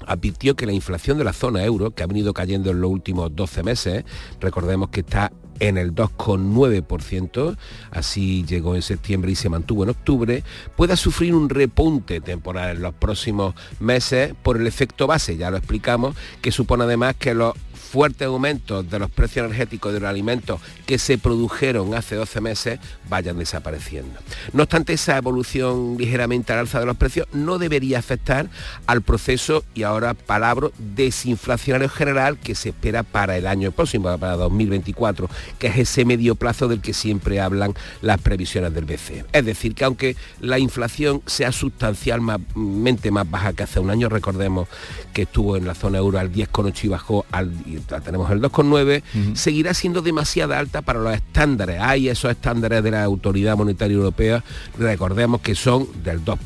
advirtió 0.06 0.56
que 0.56 0.66
la 0.66 0.74
inflación 0.74 1.18
de 1.18 1.24
la 1.24 1.34
zona 1.34 1.64
euro, 1.64 1.92
que 1.92 2.04
ha 2.04 2.08
venido 2.08 2.34
cayendo 2.34 2.72
en 2.72 2.82
los 2.82 2.92
últimos 2.92 3.36
12 3.36 3.64
meses, 3.64 4.06
recordemos 4.40 4.90
que 4.90 5.02
está 5.02 5.32
en 5.60 5.78
el 5.78 5.96
2,9%, 5.96 7.58
así 7.92 8.46
llegó 8.46 8.76
en 8.76 8.82
septiembre 8.82 9.32
y 9.32 9.36
se 9.36 9.50
mantuvo 9.50 9.84
en 9.84 9.90
octubre, 9.90 10.44
pueda 10.76 10.96
sufrir 10.96 11.34
un 11.34 11.50
repunte 11.50 12.22
temporal 12.22 12.78
en 12.78 12.84
los 12.84 12.94
próximos 12.94 13.56
meses 13.80 14.34
por 14.44 14.58
el 14.58 14.68
efecto 14.68 15.08
base, 15.08 15.38
ya 15.38 15.50
lo 15.50 15.58
explicamos, 15.58 16.16
que 16.42 16.52
supone 16.52 16.84
además 16.84 17.16
que 17.18 17.34
los 17.34 17.54
fuertes 17.88 18.28
aumentos 18.28 18.90
de 18.90 19.00
los 19.00 19.10
precios 19.10 19.46
energéticos 19.46 19.94
de 19.94 20.00
los 20.00 20.10
alimentos 20.10 20.60
que 20.86 20.98
se 20.98 21.18
produjeron 21.18 21.94
hace 21.94 22.16
12 22.16 22.42
meses 22.42 22.80
vayan 23.10 23.40
desapareciendo. 23.40 24.20
No 24.54 24.64
obstante, 24.64 24.94
esa 24.94 25.18
evolución 25.18 25.96
ligeramente 25.98 26.54
al 26.54 26.60
alza 26.60 26.80
de 26.80 26.86
los 26.86 26.98
precios 26.98 27.28
no 27.34 27.58
debería 27.58 28.00
afectar 28.00 28.50
al 28.86 29.02
proceso, 29.02 29.64
y 29.74 29.84
ahora 29.84 30.14
palabra, 30.14 30.70
desinflacionario 30.78 31.90
general 31.90 32.38
que 32.38 32.56
se 32.56 32.70
espera 32.70 33.04
para 33.04 33.38
el 33.38 33.48
año 33.48 33.72
próximo, 33.72 34.18
para 34.18 34.36
2024, 34.36 35.30
que 35.60 35.68
es 35.68 35.78
ese 35.78 36.06
medio 36.06 36.36
plazo 36.36 36.68
del 36.68 36.82
que 36.82 36.94
siempre 36.94 37.40
hablan 37.40 37.74
las 38.02 38.20
previsiones 38.20 38.74
del 38.74 38.86
BCE. 38.86 39.26
Es 39.32 39.46
decir, 39.46 39.76
que 39.76 39.86
aunque 39.86 40.16
la 40.40 40.60
inflación 40.60 41.22
sea 41.26 41.52
sustancialmente 41.52 43.12
más 43.12 43.30
baja 43.30 43.54
que 43.54 43.64
hace 43.64 43.80
un 43.80 43.90
año, 43.90 44.10
recordemos 44.10 44.68
que 45.14 45.24
estuvo 45.24 45.58
en 45.58 45.66
la 45.66 45.76
zona 45.76 46.00
euro 46.00 46.20
al 46.20 46.32
10,8 46.32 46.84
y 46.84 46.88
bajó 46.88 47.26
al 47.32 47.52
tenemos 47.82 48.30
el 48.32 48.42
2,9, 48.42 49.36
seguirá 49.36 49.74
siendo 49.74 50.02
demasiado 50.02 50.54
alta 50.54 50.82
para 50.82 51.00
los 51.00 51.14
estándares. 51.14 51.80
Hay 51.82 52.10
esos 52.10 52.32
estándares 52.32 52.84
de 52.84 52.92
la 52.92 53.04
Autoridad 53.04 53.58
Monetaria 53.58 53.96
Europea, 53.96 54.44
recordemos 54.78 55.42
que 55.42 55.56
son 55.56 55.88
del 56.04 56.24
2%. 56.24 56.38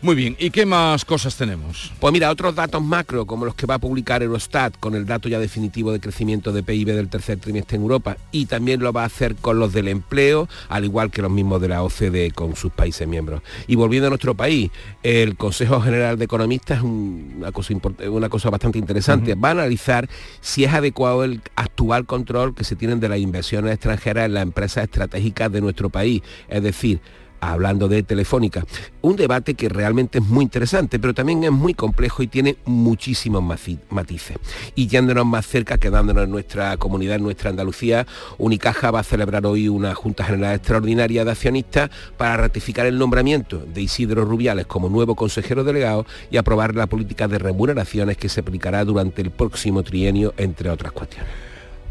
Muy 0.00 0.14
bien, 0.14 0.36
¿y 0.38 0.50
qué 0.50 0.64
más 0.64 1.04
cosas 1.04 1.36
tenemos? 1.36 1.92
Pues 1.98 2.12
mira, 2.12 2.30
otros 2.30 2.54
datos 2.54 2.80
macro, 2.80 3.26
como 3.26 3.44
los 3.44 3.56
que 3.56 3.66
va 3.66 3.74
a 3.74 3.78
publicar 3.80 4.22
Eurostat 4.22 4.78
con 4.78 4.94
el 4.94 5.04
dato 5.04 5.28
ya 5.28 5.40
definitivo 5.40 5.90
de 5.90 5.98
crecimiento 5.98 6.52
de 6.52 6.62
PIB 6.62 6.94
del 6.94 7.08
tercer 7.08 7.40
trimestre 7.40 7.78
en 7.78 7.82
Europa 7.82 8.16
y 8.30 8.46
también 8.46 8.80
lo 8.80 8.92
va 8.92 9.02
a 9.02 9.06
hacer 9.06 9.34
con 9.34 9.58
los 9.58 9.72
del 9.72 9.88
empleo, 9.88 10.48
al 10.68 10.84
igual 10.84 11.10
que 11.10 11.20
los 11.20 11.32
mismos 11.32 11.60
de 11.60 11.66
la 11.66 11.82
OCDE 11.82 12.30
con 12.30 12.54
sus 12.54 12.70
países 12.70 13.08
miembros. 13.08 13.42
Y 13.66 13.74
volviendo 13.74 14.06
a 14.06 14.10
nuestro 14.10 14.36
país, 14.36 14.70
el 15.02 15.36
Consejo 15.36 15.80
General 15.80 16.16
de 16.16 16.26
Economistas 16.26 16.78
es 16.78 16.84
una 16.84 17.50
cosa, 17.50 17.74
una 18.08 18.28
cosa 18.28 18.50
bastante 18.50 18.78
interesante. 18.78 19.34
Va 19.34 19.48
a 19.48 19.52
analizar 19.52 20.08
si 20.40 20.62
es 20.62 20.72
adecuado 20.72 21.24
el 21.24 21.42
actual 21.56 22.06
control 22.06 22.54
que 22.54 22.62
se 22.62 22.76
tienen 22.76 23.00
de 23.00 23.08
las 23.08 23.18
inversiones 23.18 23.72
extranjeras 23.72 24.26
en 24.26 24.34
las 24.34 24.44
empresas 24.44 24.84
estratégicas 24.84 25.50
de 25.50 25.60
nuestro 25.60 25.90
país. 25.90 26.22
Es 26.48 26.62
decir, 26.62 27.00
hablando 27.40 27.88
de 27.88 28.02
Telefónica. 28.02 28.64
Un 29.00 29.16
debate 29.16 29.54
que 29.54 29.68
realmente 29.68 30.18
es 30.18 30.24
muy 30.24 30.44
interesante, 30.44 30.98
pero 30.98 31.14
también 31.14 31.44
es 31.44 31.52
muy 31.52 31.74
complejo 31.74 32.22
y 32.22 32.26
tiene 32.26 32.56
muchísimos 32.64 33.42
matices. 33.90 34.36
Y 34.74 34.86
yéndonos 34.86 35.26
más 35.26 35.46
cerca, 35.46 35.78
quedándonos 35.78 36.24
en 36.24 36.30
nuestra 36.30 36.76
comunidad, 36.76 37.16
en 37.16 37.22
nuestra 37.22 37.50
Andalucía, 37.50 38.06
Unicaja 38.38 38.90
va 38.90 39.00
a 39.00 39.04
celebrar 39.04 39.46
hoy 39.46 39.68
una 39.68 39.94
Junta 39.94 40.24
General 40.24 40.54
Extraordinaria 40.54 41.24
de 41.24 41.30
Accionistas 41.30 41.90
para 42.16 42.36
ratificar 42.36 42.86
el 42.86 42.98
nombramiento 42.98 43.58
de 43.58 43.82
Isidro 43.82 44.24
Rubiales 44.24 44.66
como 44.66 44.88
nuevo 44.88 45.14
consejero 45.14 45.64
delegado 45.64 46.06
y 46.30 46.36
aprobar 46.36 46.74
la 46.74 46.86
política 46.86 47.28
de 47.28 47.38
remuneraciones 47.38 48.16
que 48.16 48.28
se 48.28 48.40
aplicará 48.40 48.84
durante 48.84 49.22
el 49.22 49.30
próximo 49.30 49.82
trienio, 49.82 50.34
entre 50.36 50.70
otras 50.70 50.92
cuestiones. 50.92 51.30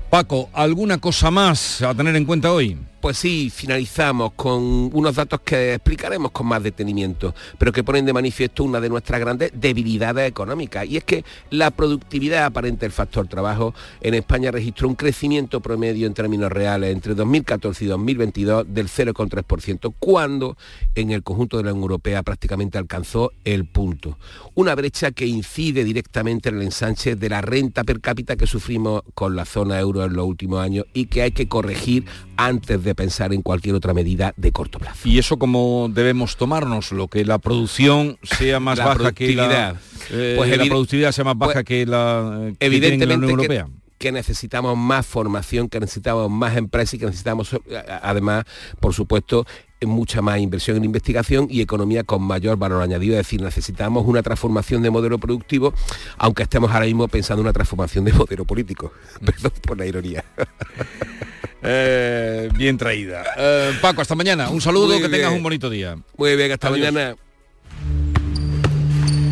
Paco, 0.10 0.50
¿alguna 0.54 1.00
cosa 1.00 1.32
más 1.32 1.82
a 1.82 1.94
tener 1.94 2.16
en 2.16 2.24
cuenta 2.24 2.54
hoy? 2.54 2.78
Pues 3.08 3.20
sí, 3.20 3.50
finalizamos 3.50 4.34
con 4.34 4.90
unos 4.92 5.16
datos 5.16 5.40
que 5.40 5.76
explicaremos 5.76 6.32
con 6.32 6.46
más 6.46 6.62
detenimiento, 6.62 7.34
pero 7.58 7.72
que 7.72 7.82
ponen 7.82 8.06
de 8.06 8.12
manifiesto 8.12 8.66
una 8.66 8.82
de 8.82 8.90
nuestras 8.90 9.22
grandes 9.22 9.54
debilidades 9.56 10.28
económicas, 10.28 10.86
y 10.86 10.98
es 10.98 11.06
que 11.06 11.24
la 11.50 11.72
productividad 11.72 12.44
aparente 12.44 12.82
del 12.82 12.92
factor 12.92 13.26
trabajo 13.30 13.74
en 14.02 14.14
España 14.14 14.52
registró 14.52 14.90
un 14.90 14.96
crecimiento 14.96 15.62
promedio 15.62 16.06
en 16.06 16.14
términos 16.14 16.52
reales 16.52 16.92
entre 16.92 17.16
2014 17.16 17.86
y 17.86 17.88
2022 17.88 18.66
del 18.68 18.90
0,3%, 18.90 19.94
cuando 20.00 20.58
en 20.94 21.12
el 21.12 21.24
conjunto 21.24 21.56
de 21.56 21.64
la 21.64 21.72
Unión 21.72 21.84
Europea 21.84 22.24
prácticamente 22.24 22.78
alcanzó 22.78 23.32
el 23.46 23.64
punto. 23.64 24.18
Una 24.54 24.76
brecha 24.76 25.12
que 25.12 25.26
incide 25.26 25.86
directamente 25.86 26.50
en 26.50 26.58
el 26.58 26.64
ensanche 26.64 27.16
de 27.16 27.30
la 27.30 27.40
renta 27.40 27.86
per 27.86 28.02
cápita 28.02 28.36
que 28.36 28.48
sufrimos 28.48 29.04
con 29.14 29.38
la 29.38 29.46
zona 29.46 29.80
euro 29.80 30.04
en 30.04 30.12
los 30.12 30.26
últimos 30.26 30.60
años 30.60 30.88
y 30.94 31.06
que 31.06 31.22
hay 31.22 31.32
que 31.32 31.48
corregir 31.48 32.04
antes 32.38 32.84
de 32.84 32.96
pensar 32.96 33.34
en 33.34 33.42
cualquier 33.42 33.76
otra 33.76 33.94
medida 33.94 34.34
de 34.38 34.52
corto 34.52 34.80
plazo. 34.80 35.08
¿Y 35.08 35.20
eso 35.20 35.38
cómo 35.38 35.90
debemos 35.92 36.38
tomarnos? 36.38 36.92
Lo 36.92 37.08
que 37.08 37.26
la 37.26 37.40
producción 37.40 38.18
sea 38.24 38.60
más 38.60 38.78
baja 38.78 39.12
que 39.12 39.36
la, 39.36 39.76
eh, 40.12 40.36
pues 40.38 40.58
la 40.58 40.66
productividad 40.66 41.12
sea 41.12 41.26
más 41.26 41.38
baja 41.38 41.54
pues 41.54 41.66
que 41.66 41.86
la 41.86 42.52
que 42.60 42.66
evidentemente 42.66 43.06
la 43.08 43.16
Unión 43.16 43.32
Europea. 43.32 43.68
Que, 43.98 44.12
necesitamos 44.12 44.78
más 44.78 45.08
formación, 45.08 45.70
que 45.70 45.80
necesitamos 45.80 46.30
más 46.30 46.56
empresas 46.56 46.94
y 46.94 47.00
que 47.00 47.08
necesitamos 47.08 47.54
eh, 47.54 47.60
además, 48.04 48.46
por 48.80 48.94
supuesto, 48.94 49.48
mucha 49.86 50.22
más 50.22 50.40
inversión 50.40 50.78
en 50.78 50.86
investigación 50.86 51.48
y 51.50 51.62
economía 51.62 52.04
con 52.04 52.22
mayor 52.22 52.58
valor 52.58 52.82
añadido. 52.82 53.14
Es 53.14 53.26
decir, 53.26 53.42
necesitamos 53.42 54.06
una 54.06 54.22
transformación 54.22 54.84
de 54.84 54.92
modelo 54.92 55.18
productivo, 55.18 55.74
aunque 56.18 56.44
estemos 56.44 56.72
ahora 56.72 56.86
mismo 56.86 57.08
pensando 57.08 57.42
en 57.42 57.48
una 57.48 57.54
transformación 57.54 58.06
de 58.06 58.14
modelo 58.14 58.46
político. 58.46 58.92
Perdón 59.26 59.52
por 59.62 59.78
la 59.78 59.86
ironía. 59.86 60.24
Eh, 61.64 62.50
bien 62.56 62.78
traída. 62.78 63.24
Eh, 63.38 63.74
Paco, 63.82 64.02
hasta 64.02 64.16
mañana. 64.16 64.50
Un 64.50 64.62
saludo, 64.62 65.00
que 65.00 65.10
tengas 65.10 65.32
un 65.32 65.44
bonito 65.44 65.70
día. 65.70 65.98
Muy 66.18 66.36
bien, 66.36 66.52
hasta 66.52 66.70
mañana. 66.70 67.16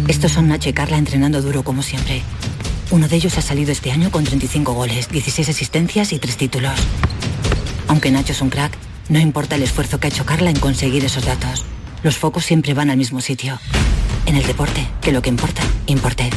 Estos 0.08 0.32
son 0.32 0.48
Nacho 0.48 0.70
y 0.70 0.74
Carla 0.74 0.98
entrenando 0.98 1.42
duro 1.42 1.64
como 1.64 1.82
siempre. 1.82 2.22
Uno 2.92 3.08
de 3.08 3.16
ellos 3.16 3.38
ha 3.38 3.42
salido 3.42 3.72
este 3.72 3.92
año 3.92 4.12
con 4.12 4.24
35 4.24 4.74
goles, 4.74 5.10
16 5.10 5.50
asistencias 5.50 6.14
y 6.14 6.20
3 6.20 6.38
títulos. 6.38 6.80
Aunque 7.88 8.12
Nacho 8.12 8.34
es 8.34 8.42
un 8.42 8.50
crack, 8.50 8.72
no 9.10 9.20
importa 9.20 9.56
el 9.56 9.64
esfuerzo 9.64 10.00
que 10.00 10.08
ha 10.08 10.10
hecho 10.10 10.26
Carla 10.26 10.50
en 10.50 10.60
conseguir 10.60 11.04
esos 11.04 11.26
datos. 11.26 11.66
Los 12.04 12.18
focos 12.18 12.46
siempre 12.46 12.74
van 12.74 12.92
al 12.92 12.98
mismo 12.98 13.22
sitio. 13.22 13.60
En 14.28 14.36
el 14.36 14.46
deporte, 14.46 14.88
que 15.02 15.12
lo 15.12 15.22
que 15.22 15.30
importa, 15.30 15.62
importe. 15.88 16.30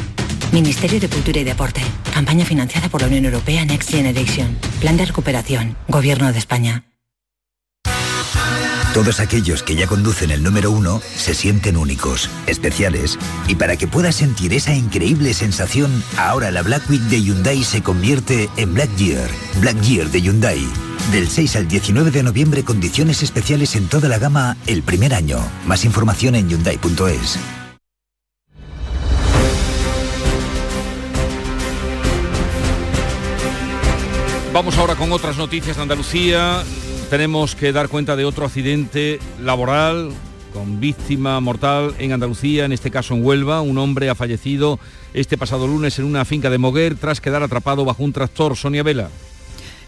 Ministerio 0.52 0.98
de 0.98 1.08
Cultura 1.08 1.40
y 1.40 1.44
Deporte. 1.44 1.80
Campaña 2.12 2.44
financiada 2.44 2.88
por 2.88 3.02
la 3.02 3.08
Unión 3.08 3.24
Europea 3.26 3.64
Next 3.64 3.90
Generation. 3.90 4.56
Plan 4.80 4.96
de 4.96 5.06
recuperación. 5.06 5.76
Gobierno 5.88 6.32
de 6.32 6.38
España. 6.38 6.84
Todos 8.94 9.20
aquellos 9.20 9.62
que 9.62 9.76
ya 9.76 9.86
conducen 9.86 10.30
el 10.30 10.42
número 10.42 10.72
uno 10.72 11.00
se 11.14 11.34
sienten 11.34 11.76
únicos, 11.76 12.30
especiales. 12.46 13.18
Y 13.46 13.54
para 13.54 13.76
que 13.76 13.86
puedas 13.86 14.16
sentir 14.16 14.54
esa 14.54 14.74
increíble 14.74 15.34
sensación, 15.34 16.02
ahora 16.16 16.50
la 16.50 16.62
Black 16.62 16.88
Week 16.90 17.02
de 17.02 17.22
Hyundai 17.22 17.62
se 17.62 17.82
convierte 17.82 18.48
en 18.56 18.74
Black 18.74 18.94
Year. 18.96 19.28
Black 19.60 19.80
Year 19.82 20.10
de 20.10 20.22
Hyundai. 20.22 20.66
Del 21.12 21.28
6 21.28 21.56
al 21.56 21.68
19 21.68 22.10
de 22.10 22.22
noviembre, 22.22 22.64
condiciones 22.64 23.22
especiales 23.22 23.76
en 23.76 23.86
toda 23.88 24.08
la 24.08 24.18
gama 24.18 24.56
el 24.66 24.82
primer 24.82 25.14
año. 25.14 25.38
Más 25.66 25.84
información 25.84 26.34
en 26.34 26.48
hyundai.es. 26.48 27.38
Vamos 34.52 34.78
ahora 34.78 34.96
con 34.96 35.12
otras 35.12 35.36
noticias 35.36 35.76
de 35.76 35.82
Andalucía. 35.82 36.64
tenemos 37.10 37.54
que 37.54 37.72
dar 37.72 37.88
cuenta 37.88 38.16
de 38.16 38.24
otro 38.24 38.46
accidente 38.46 39.20
laboral 39.40 40.10
con 40.52 40.80
víctima 40.80 41.38
mortal 41.40 41.94
en 41.98 42.12
Andalucía, 42.12 42.64
en 42.64 42.72
este 42.72 42.90
caso 42.90 43.14
en 43.14 43.24
Huelva. 43.24 43.60
Un 43.60 43.78
hombre 43.78 44.08
ha 44.08 44.14
fallecido 44.14 44.80
este 45.14 45.36
pasado 45.36 45.66
lunes 45.66 45.98
en 45.98 46.06
una 46.06 46.24
finca 46.24 46.50
de 46.50 46.58
Moguer 46.58 46.96
tras 46.96 47.20
quedar 47.20 47.42
atrapado 47.42 47.84
bajo 47.84 48.02
un 48.02 48.12
tractor. 48.12 48.56
Sonia 48.56 48.82
Vela. 48.82 49.10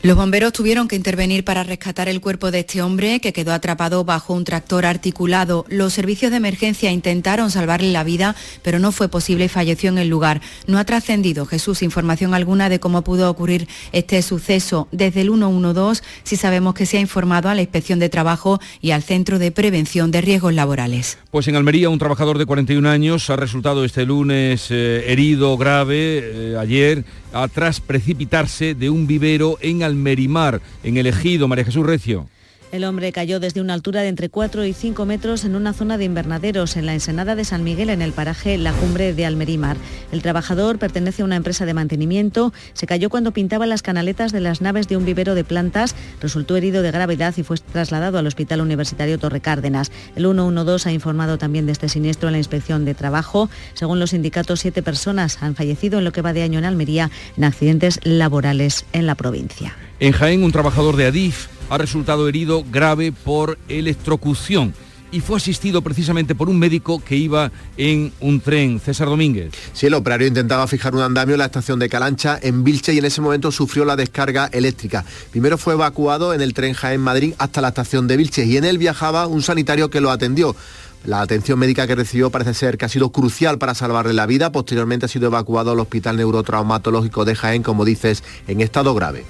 Los 0.03 0.17
bomberos 0.17 0.55
tuvieron 0.55 0.89
que 0.89 0.97
intervenir 0.97 1.45
para 1.45 1.63
rescatar 1.63 2.09
el 2.09 2.23
cuerpo 2.23 2.51
de 2.51 2.61
este 2.61 2.81
hombre 2.81 3.21
que 3.21 3.35
quedó 3.35 3.53
atrapado 3.53 4.03
bajo 4.03 4.33
un 4.33 4.45
tractor 4.45 4.87
articulado. 4.87 5.67
Los 5.69 5.93
servicios 5.93 6.31
de 6.31 6.39
emergencia 6.39 6.91
intentaron 6.91 7.51
salvarle 7.51 7.93
la 7.93 8.03
vida, 8.03 8.35
pero 8.63 8.79
no 8.79 8.93
fue 8.93 9.11
posible 9.11 9.45
y 9.45 9.49
falleció 9.49 9.91
en 9.91 9.99
el 9.99 10.09
lugar. 10.09 10.41
No 10.67 10.79
ha 10.79 10.87
trascendido 10.87 11.45
Jesús 11.45 11.83
información 11.83 12.33
alguna 12.33 12.71
de 12.71 12.81
cómo 12.81 13.05
pudo 13.05 13.29
ocurrir 13.29 13.69
este 13.93 14.23
suceso. 14.23 14.89
Desde 14.91 15.21
el 15.21 15.29
112 15.29 16.03
sí 16.23 16.37
sabemos 16.37 16.73
que 16.73 16.87
se 16.87 16.97
ha 16.97 17.01
informado 17.01 17.51
a 17.51 17.55
la 17.55 17.61
Inspección 17.61 17.99
de 17.99 18.09
Trabajo 18.09 18.59
y 18.81 18.93
al 18.93 19.03
Centro 19.03 19.39
de 19.39 19.53
Prevención 19.53 20.11
de 20.11 20.23
Riesgos 20.23 20.55
Laborales. 20.55 21.19
Pues 21.31 21.47
en 21.47 21.57
Almería 21.57 21.91
un 21.91 21.99
trabajador 21.99 22.39
de 22.39 22.47
41 22.47 22.89
años 22.89 23.29
ha 23.29 23.37
resultado 23.37 23.85
este 23.85 24.07
lunes 24.07 24.69
eh, 24.71 25.05
herido 25.09 25.59
grave 25.59 26.21
eh, 26.23 26.57
ayer 26.59 27.05
tras 27.53 27.81
precipitarse 27.81 28.75
de 28.75 28.91
un 28.91 29.07
vivero 29.07 29.59
en 29.61 29.83
Almerimar, 29.83 30.61
en 30.83 30.97
el 30.97 31.07
ejido 31.07 31.49
María 31.49 31.65
Jesús 31.65 31.87
Recio. 31.87 32.27
El 32.73 32.85
hombre 32.85 33.11
cayó 33.11 33.41
desde 33.41 33.61
una 33.61 33.75
altura 33.75 34.03
de 34.03 34.09
entre 34.09 34.29
4 34.29 34.65
y 34.65 34.73
5 34.73 35.05
metros 35.05 35.45
en 35.45 35.57
una 35.57 35.73
zona 35.73 35.99
de 35.99 36.05
invernaderos 36.05 36.77
en 36.77 36.87
la 36.87 36.95
ensenada 36.95 37.35
de 37.35 37.45
San 37.45 37.65
Miguel 37.65 37.91
en 37.91 38.01
el 38.01 38.13
paraje 38.13 38.59
La 38.59 38.73
Cumbre 38.73 39.13
de 39.13 39.27
Almerimar. 39.27 39.77
El 40.13 40.23
trabajador 40.23 40.79
pertenece 40.79 41.23
a 41.23 41.25
una 41.25 41.35
empresa 41.35 41.67
de 41.67 41.75
mantenimiento, 41.75 42.53
se 42.75 42.87
cayó 42.87 43.11
cuando 43.11 43.33
pintaba 43.33 43.67
las 43.67 43.83
canaletas 43.83 44.31
de 44.31 44.41
las 44.41 44.61
naves 44.61 44.87
de 44.87 44.97
un 44.97 45.05
vivero 45.05 45.35
de 45.35 45.43
plantas, 45.43 45.97
resultó 46.21 46.57
herido 46.57 46.83
de 46.83 46.93
gravedad 46.93 47.35
y 47.37 47.43
fue 47.43 47.57
trasladado 47.59 48.19
al 48.19 48.29
Hospital 48.29 48.61
Universitario 48.61 49.19
Torre 49.19 49.41
Cárdenas. 49.41 49.91
El 50.15 50.23
112 50.23 50.91
ha 50.91 50.93
informado 50.93 51.39
también 51.39 51.67
de 51.67 51.73
este 51.73 51.89
siniestro 51.89 52.29
en 52.29 52.35
la 52.35 52.39
inspección 52.39 52.85
de 52.85 52.95
trabajo. 52.95 53.51
Según 53.75 53.99
los 53.99 54.11
sindicatos, 54.11 54.61
siete 54.61 54.85
personas 54.85 55.43
han 55.43 55.57
fallecido 55.57 55.99
en 55.99 56.05
lo 56.05 56.13
que 56.13 56.23
va 56.23 56.33
de 56.33 56.43
año 56.43 56.61
en 56.61 56.65
Almería 56.65 57.11
en 57.37 57.45
accidentes 57.45 57.99
laborales 58.05 58.85
en 58.93 59.07
la 59.07 59.17
provincia. 59.17 59.75
En 60.01 60.13
Jaén, 60.13 60.43
un 60.43 60.51
trabajador 60.51 60.97
de 60.97 61.05
Adif 61.05 61.49
ha 61.69 61.77
resultado 61.77 62.27
herido 62.27 62.65
grave 62.73 63.13
por 63.13 63.59
electrocución 63.69 64.73
y 65.13 65.21
fue 65.21 65.37
asistido 65.37 65.83
precisamente 65.83 66.35
por 66.35 66.49
un 66.49 66.59
médico 66.59 67.05
que 67.05 67.17
iba 67.17 67.53
en 67.77 68.11
un 68.19 68.41
tren, 68.41 68.81
César 68.81 69.09
Domínguez. 69.09 69.53
Sí, 69.75 69.89
el 69.89 69.95
operario 69.95 70.27
intentaba 70.27 70.67
fijar 70.67 70.95
un 70.95 71.03
andamio 71.03 71.35
en 71.35 71.41
la 71.41 71.45
estación 71.45 71.79
de 71.79 71.91
Calancha, 71.91 72.39
en 72.41 72.65
Vilche, 72.65 72.95
y 72.95 72.99
en 72.99 73.05
ese 73.05 73.21
momento 73.21 73.53
sufrió 73.53 73.85
la 73.85 73.95
descarga 73.95 74.49
eléctrica. 74.53 75.05
Primero 75.33 75.59
fue 75.59 75.75
evacuado 75.75 76.33
en 76.33 76.41
el 76.41 76.55
tren 76.55 76.73
Jaén 76.73 77.03
Madrid 77.03 77.35
hasta 77.37 77.61
la 77.61 77.69
estación 77.69 78.09
de 78.09 78.17
Vilche 78.17 78.47
y 78.47 78.57
en 78.57 78.65
él 78.65 78.79
viajaba 78.79 79.27
un 79.27 79.43
sanitario 79.43 79.91
que 79.91 80.01
lo 80.01 80.11
atendió. 80.11 80.57
La 81.05 81.21
atención 81.21 81.59
médica 81.59 81.87
que 81.87 81.95
recibió 81.95 82.31
parece 82.31 82.55
ser 82.55 82.79
que 82.79 82.87
ha 82.87 82.89
sido 82.89 83.13
crucial 83.13 83.59
para 83.59 83.75
salvarle 83.75 84.15
la 84.15 84.25
vida. 84.25 84.51
Posteriormente 84.51 85.05
ha 85.05 85.11
sido 85.11 85.27
evacuado 85.27 85.73
al 85.73 85.81
Hospital 85.81 86.17
Neurotraumatológico 86.17 87.27
de 87.27 87.35
Jaén, 87.35 87.63
como 87.63 87.85
dices, 87.85 88.25
en 88.49 88.63
estado 88.63 88.95
grave. 88.95 89.25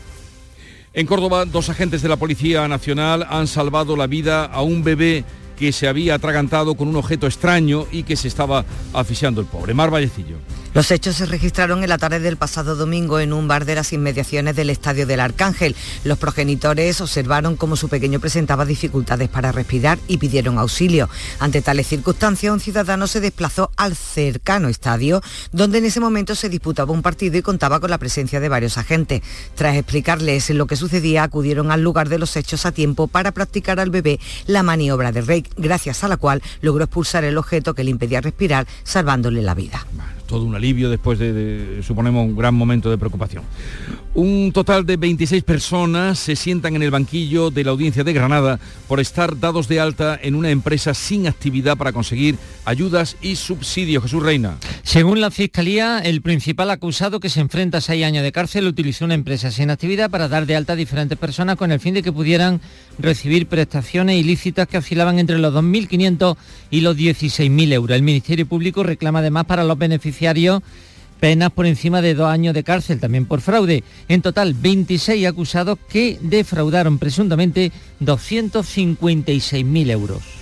En 0.93 1.07
Córdoba, 1.07 1.45
dos 1.45 1.69
agentes 1.69 2.03
de 2.03 2.09
la 2.09 2.17
Policía 2.17 2.67
Nacional 2.67 3.25
han 3.31 3.47
salvado 3.47 3.97
la 3.97 4.09
vida 4.09 4.45
a 4.45 4.63
un 4.63 4.83
bebé 4.83 5.25
que 5.61 5.73
se 5.73 5.87
había 5.89 6.15
atragantado 6.15 6.75
con 6.75 6.89
un 6.89 6.97
objeto 6.97 7.27
extraño 7.27 7.87
y 7.93 8.05
que 8.05 8.17
se 8.17 8.29
estaba 8.29 8.65
asfixiando 8.95 9.43
el 9.43 9.47
pobre. 9.47 9.75
Mar 9.75 9.91
Vallecillo. 9.91 10.39
Los 10.73 10.93
hechos 10.93 11.17
se 11.17 11.27
registraron 11.27 11.83
en 11.83 11.89
la 11.89 11.99
tarde 11.99 12.21
del 12.21 12.37
pasado 12.37 12.77
domingo 12.77 13.19
en 13.19 13.33
un 13.33 13.49
bar 13.49 13.65
de 13.65 13.75
las 13.75 13.93
inmediaciones 13.93 14.55
del 14.55 14.71
Estadio 14.71 15.05
del 15.05 15.19
Arcángel. 15.19 15.75
Los 16.05 16.17
progenitores 16.17 17.01
observaron 17.01 17.57
cómo 17.57 17.75
su 17.75 17.89
pequeño 17.89 18.21
presentaba 18.21 18.65
dificultades 18.65 19.29
para 19.29 19.51
respirar 19.51 19.99
y 20.07 20.19
pidieron 20.19 20.59
auxilio. 20.59 21.09
Ante 21.41 21.61
tales 21.61 21.89
circunstancias, 21.89 22.53
un 22.53 22.61
ciudadano 22.61 23.09
se 23.09 23.21
desplazó 23.21 23.73
al 23.77 23.97
cercano 23.97 24.69
estadio, 24.69 25.21
donde 25.51 25.79
en 25.79 25.87
ese 25.87 25.99
momento 25.99 26.37
se 26.37 26.49
disputaba 26.49 26.93
un 26.93 27.03
partido 27.03 27.37
y 27.37 27.43
contaba 27.43 27.81
con 27.81 27.91
la 27.91 27.99
presencia 27.99 28.39
de 28.39 28.49
varios 28.49 28.79
agentes. 28.79 29.23
Tras 29.57 29.75
explicarles 29.75 30.51
lo 30.51 30.69
que 30.69 30.77
sucedía, 30.77 31.25
acudieron 31.25 31.73
al 31.73 31.83
lugar 31.83 32.09
de 32.09 32.19
los 32.19 32.37
hechos 32.37 32.65
a 32.65 32.71
tiempo 32.71 33.09
para 33.09 33.33
practicar 33.33 33.81
al 33.81 33.91
bebé 33.91 34.21
la 34.47 34.63
maniobra 34.63 35.11
de 35.11 35.23
Rey, 35.23 35.43
gracias 35.57 36.05
a 36.05 36.09
la 36.09 36.17
cual 36.17 36.43
logró 36.61 36.85
expulsar 36.85 37.25
el 37.25 37.39
objeto 37.39 37.75
que 37.75 37.85
le 37.85 37.91
impedía 37.91 38.21
respirar, 38.21 38.67
salvándole 38.85 39.43
la 39.43 39.55
vida 39.55 39.85
todo 40.31 40.45
un 40.45 40.55
alivio 40.55 40.89
después 40.89 41.19
de, 41.19 41.83
suponemos, 41.83 42.25
un 42.25 42.37
gran 42.37 42.55
momento 42.55 42.89
de 42.89 42.97
preocupación. 42.97 43.43
Un 44.15 44.53
total 44.53 44.87
de 44.87 44.97
26 44.97 45.43
personas 45.43 46.21
se 46.21 46.37
sientan 46.37 46.77
en 46.77 46.83
el 46.83 46.91
banquillo 46.91 47.51
de 47.51 47.65
la 47.65 47.73
audiencia 47.73 48.05
de 48.05 48.13
Granada 48.13 48.61
por 48.87 49.01
estar 49.01 49.39
dados 49.41 49.67
de 49.67 49.81
alta 49.81 50.19
en 50.23 50.37
una 50.37 50.51
empresa 50.51 50.95
sin 50.95 51.27
actividad 51.27 51.77
para 51.77 51.93
conseguir 51.93 52.37
ayudas 52.65 53.17
y 53.21 53.37
subsidios. 53.37 54.05
Jesús 54.05 54.23
Reina. 54.23 54.57
Según 54.85 55.21
la 55.21 55.33
Fiscalía, 55.33 55.99
el 55.99 56.23
principal 56.23 56.71
acusado 56.71 57.19
que 57.19 57.29
se 57.29 57.41
enfrenta 57.41 57.79
a 57.79 57.81
seis 57.81 58.05
años 58.05 58.23
de 58.23 58.31
cárcel 58.31 58.67
utilizó 58.67 59.05
una 59.05 59.15
empresa 59.15 59.51
sin 59.51 59.71
actividad 59.71 60.11
para 60.11 60.29
dar 60.29 60.47
de 60.47 60.55
alta 60.55 60.75
a 60.75 60.77
diferentes 60.77 61.19
personas 61.19 61.57
con 61.57 61.73
el 61.73 61.81
fin 61.81 61.95
de 61.95 62.03
que 62.05 62.13
pudieran 62.13 62.61
recibir 62.99 63.47
prestaciones 63.47 64.17
ilícitas 64.17 64.69
que 64.69 64.79
oscilaban 64.79 65.19
entre 65.19 65.39
los 65.39 65.53
2.500 65.53 66.37
y 66.71 66.83
los 66.83 66.97
16.000 66.97 67.73
euros. 67.73 67.97
El 67.97 68.03
Ministerio 68.03 68.47
Público 68.47 68.83
reclama 68.83 69.21
además 69.21 69.47
para 69.47 69.65
los 69.65 69.79
penas 71.21 71.53
por 71.53 71.67
encima 71.67 72.01
de 72.03 72.15
dos 72.15 72.29
años 72.29 72.55
de 72.55 72.65
cárcel, 72.65 72.99
también 72.99 73.27
por 73.27 73.41
fraude. 73.41 73.85
En 74.09 74.23
total, 74.23 74.55
26 74.55 75.27
acusados 75.27 75.79
que 75.89 76.19
defraudaron 76.21 76.99
presuntamente 76.99 77.73
256.000 78.01 79.91
euros. 79.91 80.40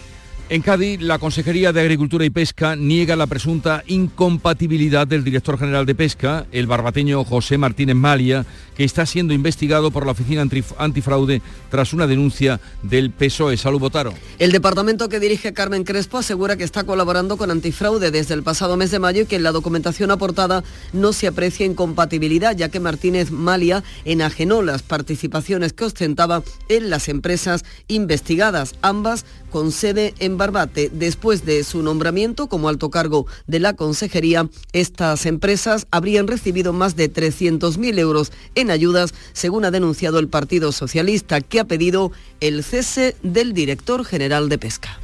En 0.51 0.63
Cádiz, 0.63 1.03
la 1.03 1.19
Consejería 1.19 1.75
de 1.75 1.83
Agricultura 1.83 2.25
y 2.25 2.31
Pesca 2.31 2.75
niega 2.75 3.17
la 3.17 3.27
presunta 3.27 3.85
incompatibilidad 3.87 5.07
del 5.07 5.23
director 5.23 5.59
general 5.59 5.85
de 5.85 5.95
Pesca, 5.95 6.47
el 6.53 6.67
barbateño 6.67 7.23
José 7.23 7.59
Martínez 7.59 7.97
Malia, 7.97 8.47
que 8.75 8.85
está 8.85 9.05
siendo 9.05 9.35
investigado 9.35 9.91
por 9.91 10.07
la 10.07 10.13
Oficina 10.13 10.47
Antifraude 10.79 11.43
tras 11.71 11.93
una 11.93 12.07
denuncia 12.07 12.61
del 12.83 13.11
PSOE. 13.11 13.59
Salud 13.59 13.79
Botaro. 13.79 14.15
El 14.39 14.53
departamento 14.53 15.11
que 15.11 15.21
dirige 15.21 15.53
Carmen 15.53 15.85
Crespo 15.85 16.17
asegura 16.17 16.57
que 16.57 16.65
está 16.65 16.85
colaborando 16.85 17.37
con 17.37 17.51
Antifraude 17.51 18.11
desde 18.11 18.33
el 18.33 18.43
pasado 18.43 18.79
mes 18.79 18.91
de 18.91 19.01
mayo 19.01 19.23
y 19.23 19.27
que 19.27 19.37
en 19.37 19.43
la 19.43 19.53
documentación 19.53 20.11
aportada 20.11 20.65
no 20.95 21.13
se 21.13 21.27
aprecia 21.27 21.67
incompatibilidad, 21.67 22.57
ya 22.57 22.71
que 22.71 22.81
Martínez 22.81 23.31
Malia 23.31 23.85
enajenó 24.07 24.63
las 24.63 24.81
participaciones 24.81 25.75
que 25.75 25.85
ostentaba 25.85 26.43
en 26.71 26.89
las 26.89 27.11
empresas 27.11 27.67
investigadas, 27.89 28.77
ambas 28.81 29.27
con 29.51 29.73
sede 29.73 30.15
en 30.19 30.37
Barbate. 30.37 30.91
Después 30.93 31.45
de 31.45 31.65
su 31.65 31.83
nombramiento 31.83 32.49
como 32.49 32.69
alto 32.69 32.91
cargo 32.91 33.27
de 33.47 33.61
la 33.61 33.75
consejería, 33.75 34.49
estas 34.73 35.27
empresas 35.27 35.87
habrían 35.91 36.27
recibido 36.27 36.73
más 36.73 36.97
de 36.97 37.13
300.000 37.13 37.99
euros 37.99 38.33
en 38.55 38.71
ayudas, 38.71 39.15
según 39.33 39.65
ha 39.65 39.71
denunciado 39.71 40.19
el 40.19 40.29
Partido 40.29 40.73
Socialista, 40.73 41.41
que 41.41 41.61
ha 41.61 41.65
pedido 41.65 42.13
el 42.41 42.65
cese 42.65 43.17
del 43.23 43.53
director 43.53 44.05
general 44.05 44.49
de 44.49 44.59
Pesca. 44.59 44.99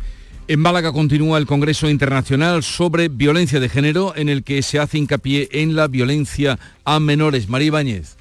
En 0.46 0.60
Málaga 0.60 0.92
continúa 0.92 1.38
el 1.38 1.46
Congreso 1.46 1.88
Internacional 1.88 2.62
sobre 2.62 3.08
Violencia 3.08 3.60
de 3.60 3.70
Género, 3.70 4.14
en 4.14 4.28
el 4.28 4.44
que 4.44 4.60
se 4.60 4.78
hace 4.78 4.98
hincapié 4.98 5.48
en 5.52 5.74
la 5.74 5.88
violencia 5.88 6.58
a 6.84 7.00
menores. 7.00 7.48
María 7.48 7.68
Ibáñez. 7.68 8.16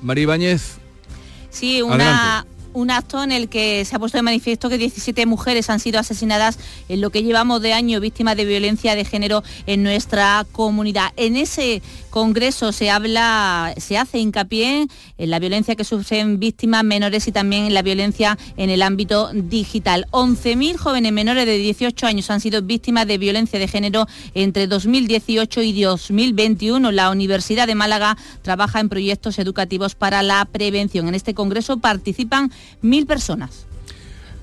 María 0.00 0.22
Ibáñez. 0.22 0.76
Sí, 1.50 1.82
una, 1.82 2.46
un 2.76 2.90
acto 2.90 3.22
en 3.22 3.32
el 3.32 3.48
que 3.48 3.86
se 3.86 3.96
ha 3.96 3.98
puesto 3.98 4.18
de 4.18 4.22
manifiesto 4.22 4.68
que 4.68 4.76
17 4.76 5.24
mujeres 5.24 5.70
han 5.70 5.80
sido 5.80 5.98
asesinadas 5.98 6.58
en 6.90 7.00
lo 7.00 7.08
que 7.08 7.22
llevamos 7.22 7.62
de 7.62 7.72
año 7.72 8.00
víctimas 8.00 8.36
de 8.36 8.44
violencia 8.44 8.94
de 8.94 9.06
género 9.06 9.42
en 9.66 9.82
nuestra 9.82 10.46
comunidad. 10.52 11.10
En 11.16 11.36
ese 11.36 11.80
congreso 12.10 12.72
se 12.72 12.90
habla, 12.90 13.72
se 13.78 13.96
hace 13.96 14.18
hincapié 14.18 14.88
en 15.18 15.30
la 15.30 15.38
violencia 15.38 15.76
que 15.76 15.84
sufren 15.84 16.38
víctimas 16.38 16.84
menores 16.84 17.26
y 17.28 17.32
también 17.32 17.64
en 17.64 17.74
la 17.74 17.82
violencia 17.82 18.38
en 18.56 18.70
el 18.70 18.82
ámbito 18.82 19.30
digital. 19.32 20.06
11.000 20.10 20.76
jóvenes 20.76 21.12
menores 21.12 21.46
de 21.46 21.58
18 21.58 22.06
años 22.06 22.30
han 22.30 22.40
sido 22.40 22.62
víctimas 22.62 23.06
de 23.06 23.18
violencia 23.18 23.58
de 23.58 23.68
género 23.68 24.06
entre 24.34 24.66
2018 24.66 25.62
y 25.62 25.82
2021. 25.82 26.92
La 26.92 27.10
Universidad 27.10 27.66
de 27.66 27.74
Málaga 27.74 28.16
trabaja 28.42 28.80
en 28.80 28.88
proyectos 28.88 29.38
educativos 29.38 29.94
para 29.94 30.22
la 30.22 30.44
prevención. 30.44 31.08
En 31.08 31.14
este 31.14 31.34
congreso 31.34 31.78
participan 31.78 32.50
mil 32.82 33.06
personas. 33.06 33.66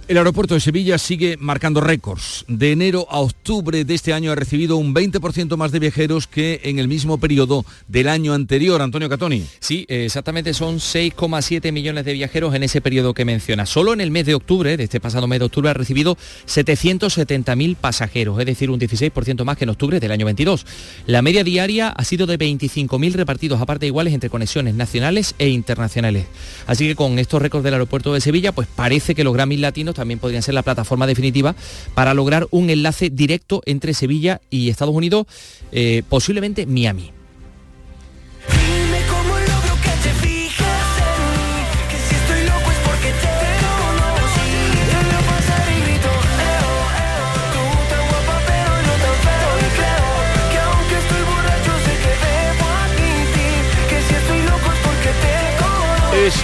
El 0.05 0.17
aeropuerto 0.17 0.53
de 0.53 0.59
Sevilla 0.59 0.97
sigue 0.97 1.37
marcando 1.39 1.79
récords. 1.79 2.43
De 2.49 2.73
enero 2.73 3.07
a 3.09 3.19
octubre 3.19 3.85
de 3.85 3.93
este 3.93 4.11
año 4.11 4.33
ha 4.33 4.35
recibido 4.35 4.75
un 4.75 4.93
20% 4.93 5.55
más 5.55 5.71
de 5.71 5.79
viajeros 5.79 6.27
que 6.27 6.59
en 6.65 6.77
el 6.77 6.89
mismo 6.89 7.19
periodo 7.19 7.63
del 7.87 8.09
año 8.09 8.33
anterior. 8.33 8.81
Antonio 8.81 9.07
Catoni. 9.07 9.45
Sí, 9.61 9.85
exactamente 9.87 10.53
son 10.53 10.79
6,7 10.79 11.71
millones 11.71 12.03
de 12.03 12.11
viajeros 12.11 12.53
en 12.53 12.63
ese 12.63 12.81
periodo 12.81 13.13
que 13.13 13.23
menciona. 13.23 13.65
Solo 13.65 13.93
en 13.93 14.01
el 14.01 14.11
mes 14.11 14.25
de 14.25 14.35
octubre, 14.35 14.75
de 14.75 14.83
este 14.83 14.99
pasado 14.99 15.25
mes 15.25 15.39
de 15.39 15.45
octubre, 15.45 15.69
ha 15.69 15.73
recibido 15.73 16.17
770.000 16.47 17.77
pasajeros, 17.77 18.37
es 18.41 18.45
decir, 18.45 18.71
un 18.71 18.81
16% 18.81 19.45
más 19.45 19.55
que 19.55 19.63
en 19.63 19.69
octubre 19.69 20.01
del 20.01 20.11
año 20.11 20.25
22. 20.25 20.65
La 21.07 21.21
media 21.21 21.45
diaria 21.45 21.87
ha 21.87 22.03
sido 22.03 22.27
de 22.27 22.37
25.000 22.37 23.13
repartidos 23.13 23.61
a 23.61 23.65
partes 23.65 23.87
iguales 23.87 24.13
entre 24.13 24.29
conexiones 24.29 24.75
nacionales 24.75 25.33
e 25.39 25.47
internacionales. 25.47 26.25
Así 26.67 26.87
que 26.87 26.95
con 26.95 27.19
estos 27.19 27.41
récords 27.41 27.63
del 27.63 27.75
aeropuerto 27.75 28.13
de 28.13 28.19
Sevilla, 28.19 28.51
pues 28.51 28.67
parece 28.67 29.15
que 29.15 29.23
los 29.23 29.33
Grammys 29.33 29.61
latinos 29.61 29.92
también 29.93 30.19
podrían 30.19 30.43
ser 30.43 30.53
la 30.53 30.63
plataforma 30.63 31.07
definitiva 31.07 31.55
para 31.93 32.13
lograr 32.13 32.47
un 32.51 32.69
enlace 32.69 33.09
directo 33.09 33.61
entre 33.65 33.93
Sevilla 33.93 34.41
y 34.49 34.69
Estados 34.69 34.95
Unidos, 34.95 35.27
eh, 35.71 36.03
posiblemente 36.09 36.65
Miami. 36.65 37.11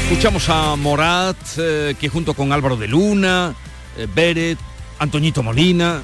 Escuchamos 0.04 0.50
a 0.50 0.76
Morat, 0.76 1.38
eh, 1.58 1.96
que 2.00 2.10
junto 2.10 2.34
con 2.34 2.52
Álvaro 2.52 2.78
de 2.78 2.88
Luna, 2.88 3.56
eh, 3.98 4.08
Beret, 4.14 4.58
Antoñito 5.00 5.44
Molina, 5.44 6.02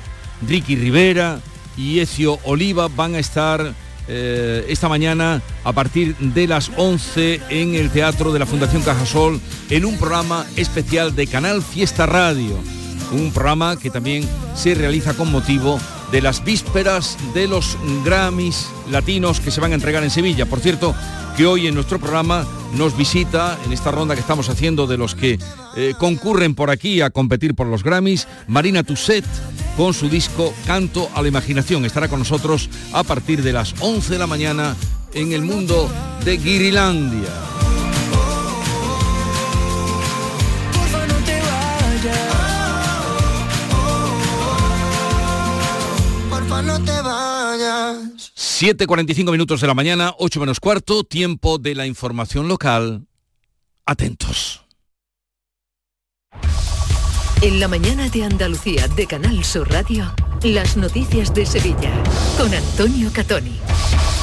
Ricky 0.48 0.76
Rivera 0.76 1.40
y 1.78 2.00
Ezio 2.00 2.40
Oliva 2.44 2.88
van 2.88 3.16
a 3.16 3.20
estar 3.20 3.74
eh, 4.08 4.66
esta 4.70 4.88
mañana 4.88 5.42
a 5.64 5.74
partir 5.74 6.16
de 6.18 6.48
las 6.48 6.72
11 6.78 7.42
en 7.50 7.76
el 7.76 7.90
Teatro 7.90 8.32
de 8.32 8.40
la 8.40 8.46
Fundación 8.46 8.84
Cajasol 8.84 9.42
en 9.70 9.86
un 9.86 9.98
programa 9.98 10.46
especial 10.56 11.16
de 11.16 11.26
Canal 11.26 11.64
Fiesta 11.64 12.06
Radio. 12.06 12.60
Un 13.12 13.32
programa 13.32 13.78
que 13.78 13.90
también 13.90 14.28
se 14.56 14.76
realiza 14.76 15.14
con 15.14 15.32
motivo 15.32 15.80
de 16.12 16.22
las 16.22 16.44
vísperas 16.44 17.18
de 17.34 17.48
los 17.48 17.78
Grammys 18.04 18.68
latinos 18.90 19.40
que 19.40 19.52
se 19.52 19.62
van 19.62 19.72
a 19.72 19.76
entregar 19.76 20.04
en 20.04 20.10
Sevilla. 20.10 20.46
Por 20.46 20.60
cierto, 20.60 20.96
que 21.36 21.46
hoy 21.46 21.68
en 21.68 21.76
nuestro 21.76 22.00
programa 22.00 22.46
nos 22.74 22.96
visita, 22.96 23.58
en 23.66 23.74
esta 23.74 23.92
ronda 23.92 24.16
que 24.16 24.22
estamos 24.22 24.50
haciendo 24.50 24.88
de 24.88 24.98
los 24.98 25.16
que 25.16 25.40
eh, 25.76 25.94
concurren 25.98 26.56
por 26.56 26.70
aquí 26.70 27.02
a 27.02 27.10
competir 27.10 27.56
por 27.56 27.68
los 27.68 27.84
Grammys, 27.84 28.28
Marina 28.48 28.84
Tusset 28.84 29.26
con 29.76 29.94
su 29.94 30.10
disco 30.10 30.54
Canto 30.66 31.10
a 31.14 31.22
la 31.22 31.28
Imaginación. 31.28 31.86
Estará 31.86 32.08
con 32.08 32.20
nosotros 32.20 32.70
a 32.94 33.04
partir 33.04 33.44
de 33.44 33.54
las 33.54 33.76
11 33.80 34.14
de 34.14 34.20
la 34.20 34.28
mañana 34.28 34.76
en 35.14 35.34
el 35.34 35.42
mundo 35.42 35.90
de 36.24 36.38
Guirilandia. 36.38 37.55
No 46.62 46.84
te 46.84 47.02
vayas. 47.02 48.34
7.45 48.36 49.32
minutos 49.32 49.62
de 49.62 49.68
la 49.68 49.74
mañana, 49.74 50.14
8 50.18 50.40
menos 50.40 50.60
cuarto, 50.60 51.04
tiempo 51.04 51.58
de 51.58 51.76
la 51.76 51.86
información 51.86 52.48
local. 52.48 53.08
Atentos. 53.86 54.66
En 57.42 57.60
la 57.60 57.68
mañana 57.68 58.10
de 58.10 58.24
Andalucía 58.24 58.88
de 58.88 59.06
Canal 59.06 59.44
Sur 59.44 59.70
Radio, 59.70 60.12
las 60.42 60.78
noticias 60.78 61.34
de 61.34 61.46
Sevilla 61.46 61.92
con 62.38 62.54
Antonio 62.54 63.12
Catoni. 63.14 63.60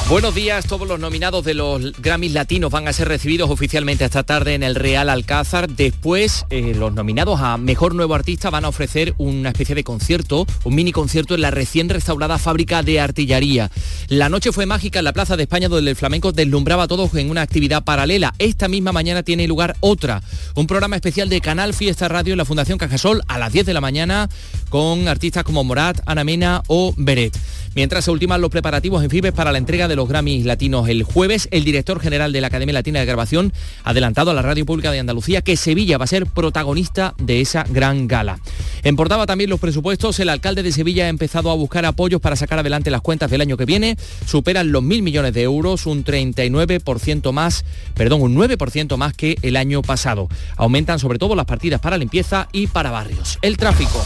Buenos 0.09 0.35
días, 0.35 0.67
todos 0.67 0.85
los 0.85 0.99
nominados 0.99 1.45
de 1.45 1.53
los 1.53 1.93
Grammys 2.01 2.33
latinos 2.33 2.69
van 2.69 2.89
a 2.89 2.93
ser 2.93 3.07
recibidos 3.07 3.49
oficialmente 3.49 4.03
esta 4.03 4.23
tarde 4.23 4.53
en 4.53 4.61
el 4.61 4.75
Real 4.75 5.09
Alcázar. 5.09 5.69
Después, 5.69 6.45
eh, 6.49 6.75
los 6.77 6.93
nominados 6.93 7.39
a 7.39 7.57
Mejor 7.57 7.95
Nuevo 7.95 8.13
Artista 8.13 8.49
van 8.49 8.65
a 8.65 8.67
ofrecer 8.67 9.15
una 9.17 9.49
especie 9.49 9.75
de 9.75 9.83
concierto, 9.85 10.45
un 10.65 10.75
mini 10.75 10.91
concierto 10.91 11.35
en 11.35 11.41
la 11.41 11.51
recién 11.51 11.87
restaurada 11.87 12.37
fábrica 12.37 12.83
de 12.83 12.99
artillería. 12.99 13.71
La 14.09 14.27
noche 14.27 14.51
fue 14.51 14.65
mágica 14.65 14.99
en 14.99 15.05
la 15.05 15.13
Plaza 15.13 15.37
de 15.37 15.43
España 15.43 15.69
donde 15.69 15.89
el 15.89 15.95
flamenco 15.95 16.33
deslumbraba 16.33 16.83
a 16.83 16.87
todos 16.87 17.15
en 17.15 17.29
una 17.29 17.41
actividad 17.41 17.85
paralela. 17.85 18.35
Esta 18.39 18.67
misma 18.67 18.91
mañana 18.91 19.23
tiene 19.23 19.47
lugar 19.47 19.77
otra, 19.79 20.21
un 20.55 20.67
programa 20.67 20.97
especial 20.97 21.29
de 21.29 21.39
Canal 21.39 21.73
Fiesta 21.73 22.09
Radio 22.09 22.33
en 22.33 22.39
la 22.39 22.45
Fundación 22.45 22.77
Cajasol 22.77 23.23
a 23.29 23.39
las 23.39 23.53
10 23.53 23.65
de 23.65 23.73
la 23.73 23.81
mañana 23.81 24.29
con 24.69 25.07
artistas 25.07 25.45
como 25.45 25.63
Morat, 25.63 26.01
Ana 26.05 26.25
Mena 26.25 26.61
o 26.67 26.93
Beret. 26.97 27.35
Mientras 27.75 28.05
se 28.05 28.11
ultiman 28.11 28.39
los 28.39 28.51
preparativos 28.51 29.03
en 29.03 29.09
Fibes 29.09 29.31
para 29.31 29.51
la 29.51 29.57
entrega 29.57 29.87
de 29.87 29.95
los 29.95 30.07
Grammys 30.07 30.45
latinos 30.45 30.87
el 30.89 31.01
jueves, 31.01 31.47
el 31.49 31.63
director 31.63 31.99
general 31.99 32.31
de 32.31 32.39
la 32.39 32.47
Academia 32.47 32.73
Latina 32.73 32.99
de 32.99 33.05
Grabación 33.07 33.51
ha 33.83 33.89
adelantado 33.89 34.29
a 34.29 34.35
la 34.35 34.43
Radio 34.43 34.63
Pública 34.63 34.91
de 34.91 34.99
Andalucía 34.99 35.41
que 35.41 35.57
Sevilla 35.57 35.97
va 35.97 36.05
a 36.05 36.07
ser 36.07 36.27
protagonista 36.27 37.15
de 37.17 37.41
esa 37.41 37.65
gran 37.67 38.07
gala. 38.07 38.39
En 38.83 38.95
portaba 38.95 39.25
también 39.25 39.49
los 39.49 39.59
presupuestos, 39.59 40.19
el 40.19 40.29
alcalde 40.29 40.61
de 40.61 40.71
Sevilla 40.71 41.05
ha 41.05 41.09
empezado 41.09 41.49
a 41.49 41.55
buscar 41.55 41.85
apoyos 41.85 42.21
para 42.21 42.35
sacar 42.35 42.59
adelante 42.59 42.91
las 42.91 43.01
cuentas 43.01 43.31
del 43.31 43.41
año 43.41 43.57
que 43.57 43.65
viene, 43.65 43.97
superan 44.27 44.71
los 44.71 44.83
mil 44.83 45.01
millones 45.01 45.33
de 45.33 45.41
euros, 45.41 45.87
un 45.87 46.03
39% 46.03 47.31
más, 47.31 47.65
perdón, 47.95 48.21
un 48.21 48.35
9% 48.35 48.97
más 48.97 49.13
que 49.13 49.35
el 49.41 49.55
año 49.55 49.81
pasado. 49.81 50.29
Aumentan 50.57 50.99
sobre 50.99 51.17
todo 51.17 51.33
las 51.33 51.45
partidas 51.45 51.81
para 51.81 51.97
limpieza 51.97 52.47
y 52.51 52.67
para 52.67 52.91
barrios. 52.91 53.39
El 53.41 53.57
tráfico. 53.57 54.03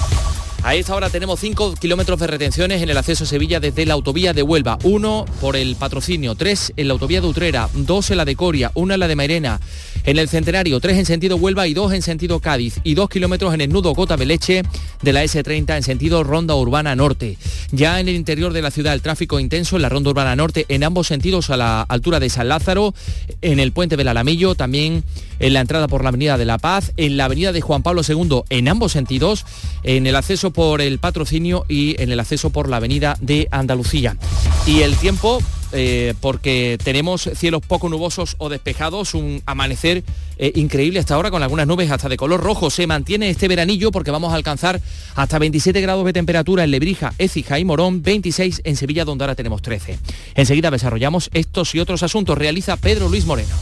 A 0.68 0.76
esta 0.76 0.94
hora 0.94 1.10
tenemos 1.10 1.40
5 1.40 1.76
kilómetros 1.76 2.20
de 2.20 2.28
retenciones 2.28 2.82
en 2.82 2.90
el 2.90 2.98
acceso 2.98 3.24
a 3.24 3.28
Sevilla 3.28 3.62
desde 3.62 3.86
la 3.86 3.94
autovía 3.94 4.34
de 4.34 4.44
Huelva. 4.44 4.78
Uno 4.84 5.24
por 5.40 5.56
el 5.56 5.78
patrocinio, 5.78 6.36
tres 6.36 6.74
en 6.76 6.90
la 6.90 6.92
autovía 6.92 7.22
de 7.22 7.28
Utrera, 7.28 7.70
dos 7.74 8.12
en 8.12 8.18
la 8.18 8.26
de 8.26 8.36
Coria, 8.36 8.72
una 8.74 8.96
en 8.96 9.00
la 9.00 9.08
de 9.08 9.16
Mairena. 9.16 9.62
En 10.04 10.18
el 10.18 10.28
Centenario, 10.28 10.82
tres 10.82 10.98
en 10.98 11.06
sentido 11.06 11.38
Huelva 11.38 11.68
y 11.68 11.74
dos 11.74 11.94
en 11.94 12.02
sentido 12.02 12.42
Cádiz. 12.42 12.82
Y 12.84 12.96
dos 12.96 13.10
kilómetros 13.10 13.54
en 13.54 13.62
el 13.62 13.70
nudo 13.70 13.94
Gota 13.94 14.18
Beleche 14.18 14.64
de 15.02 15.14
la 15.14 15.24
S30 15.24 15.78
en 15.78 15.84
sentido 15.84 16.26
Ronda 16.26 16.54
Urbana 16.56 16.98
Norte. 16.98 17.38
Ya 17.72 18.02
en 18.02 18.10
el 18.10 18.16
interior 18.16 18.52
de 18.52 18.62
la 18.62 18.72
ciudad 18.72 18.94
el 18.94 19.02
tráfico 19.02 19.40
intenso 19.40 19.78
en 19.78 19.84
la 19.84 19.90
Ronda 19.90 20.10
Urbana 20.10 20.36
Norte 20.36 20.66
en 20.68 20.84
ambos 20.84 21.08
sentidos 21.08 21.50
a 21.50 21.56
la 21.56 21.82
altura 21.82 22.20
de 22.20 22.30
San 22.30 22.50
Lázaro, 22.50 22.94
en 23.42 23.60
el 23.60 23.72
puente 23.72 23.96
del 23.96 24.10
Alamillo, 24.10 24.56
también 24.56 25.06
en 25.40 25.54
la 25.54 25.62
entrada 25.62 25.88
por 25.88 26.04
la 26.04 26.10
Avenida 26.10 26.38
de 26.38 26.46
la 26.46 26.58
Paz, 26.58 26.94
en 26.98 27.18
la 27.18 27.26
Avenida 27.26 27.52
de 27.52 27.62
Juan 27.62 27.84
Pablo 27.84 28.02
II 28.08 28.42
en 28.50 28.68
ambos 28.68 28.92
sentidos, 28.92 29.46
en 29.84 30.08
el 30.08 30.16
acceso 30.16 30.52
por 30.58 30.82
el 30.82 30.98
patrocinio 30.98 31.66
y 31.70 32.02
en 32.02 32.12
el 32.12 32.20
acceso 32.20 32.50
por 32.50 32.68
la 32.68 32.78
Avenida 32.78 33.16
de 33.22 33.48
Andalucía. 33.52 34.18
Y 34.66 34.82
el 34.82 34.96
tiempo, 34.96 35.38
eh, 35.72 36.16
porque 36.20 36.80
tenemos 36.84 37.30
cielos 37.36 37.62
poco 37.62 37.90
nubosos 37.90 38.34
o 38.40 38.50
despejados, 38.50 39.14
un 39.14 39.44
amanecer 39.46 40.04
eh, 40.40 40.54
increíble 40.56 40.98
hasta 40.98 41.14
ahora 41.14 41.30
con 41.30 41.44
algunas 41.44 41.68
nubes 41.68 41.92
hasta 41.92 42.10
de 42.10 42.18
color 42.18 42.42
rojo. 42.42 42.72
Se 42.72 42.88
mantiene 42.88 43.30
este 43.30 43.48
veranillo 43.48 43.92
porque 43.92 44.10
vamos 44.10 44.34
a 44.34 44.36
alcanzar 44.36 44.82
hasta 45.14 45.38
27 45.38 45.80
grados 45.80 46.04
de 46.08 46.14
temperatura 46.14 46.64
en 46.64 46.72
Lebrija, 46.72 47.14
Écija 47.20 47.60
y 47.60 47.64
Morón, 47.64 48.02
26 48.02 48.62
en 48.64 48.78
Sevilla 48.78 49.06
donde 49.06 49.26
ahora 49.26 49.36
tenemos 49.36 49.62
13. 49.62 50.00
Enseguida 50.34 50.72
desarrollamos 50.72 51.30
estos 51.36 51.76
y 51.76 51.80
otros 51.80 52.02
asuntos. 52.02 52.36
Realiza 52.36 52.78
Pedro 52.78 53.10
Luis 53.10 53.28
Moreno. 53.28 53.54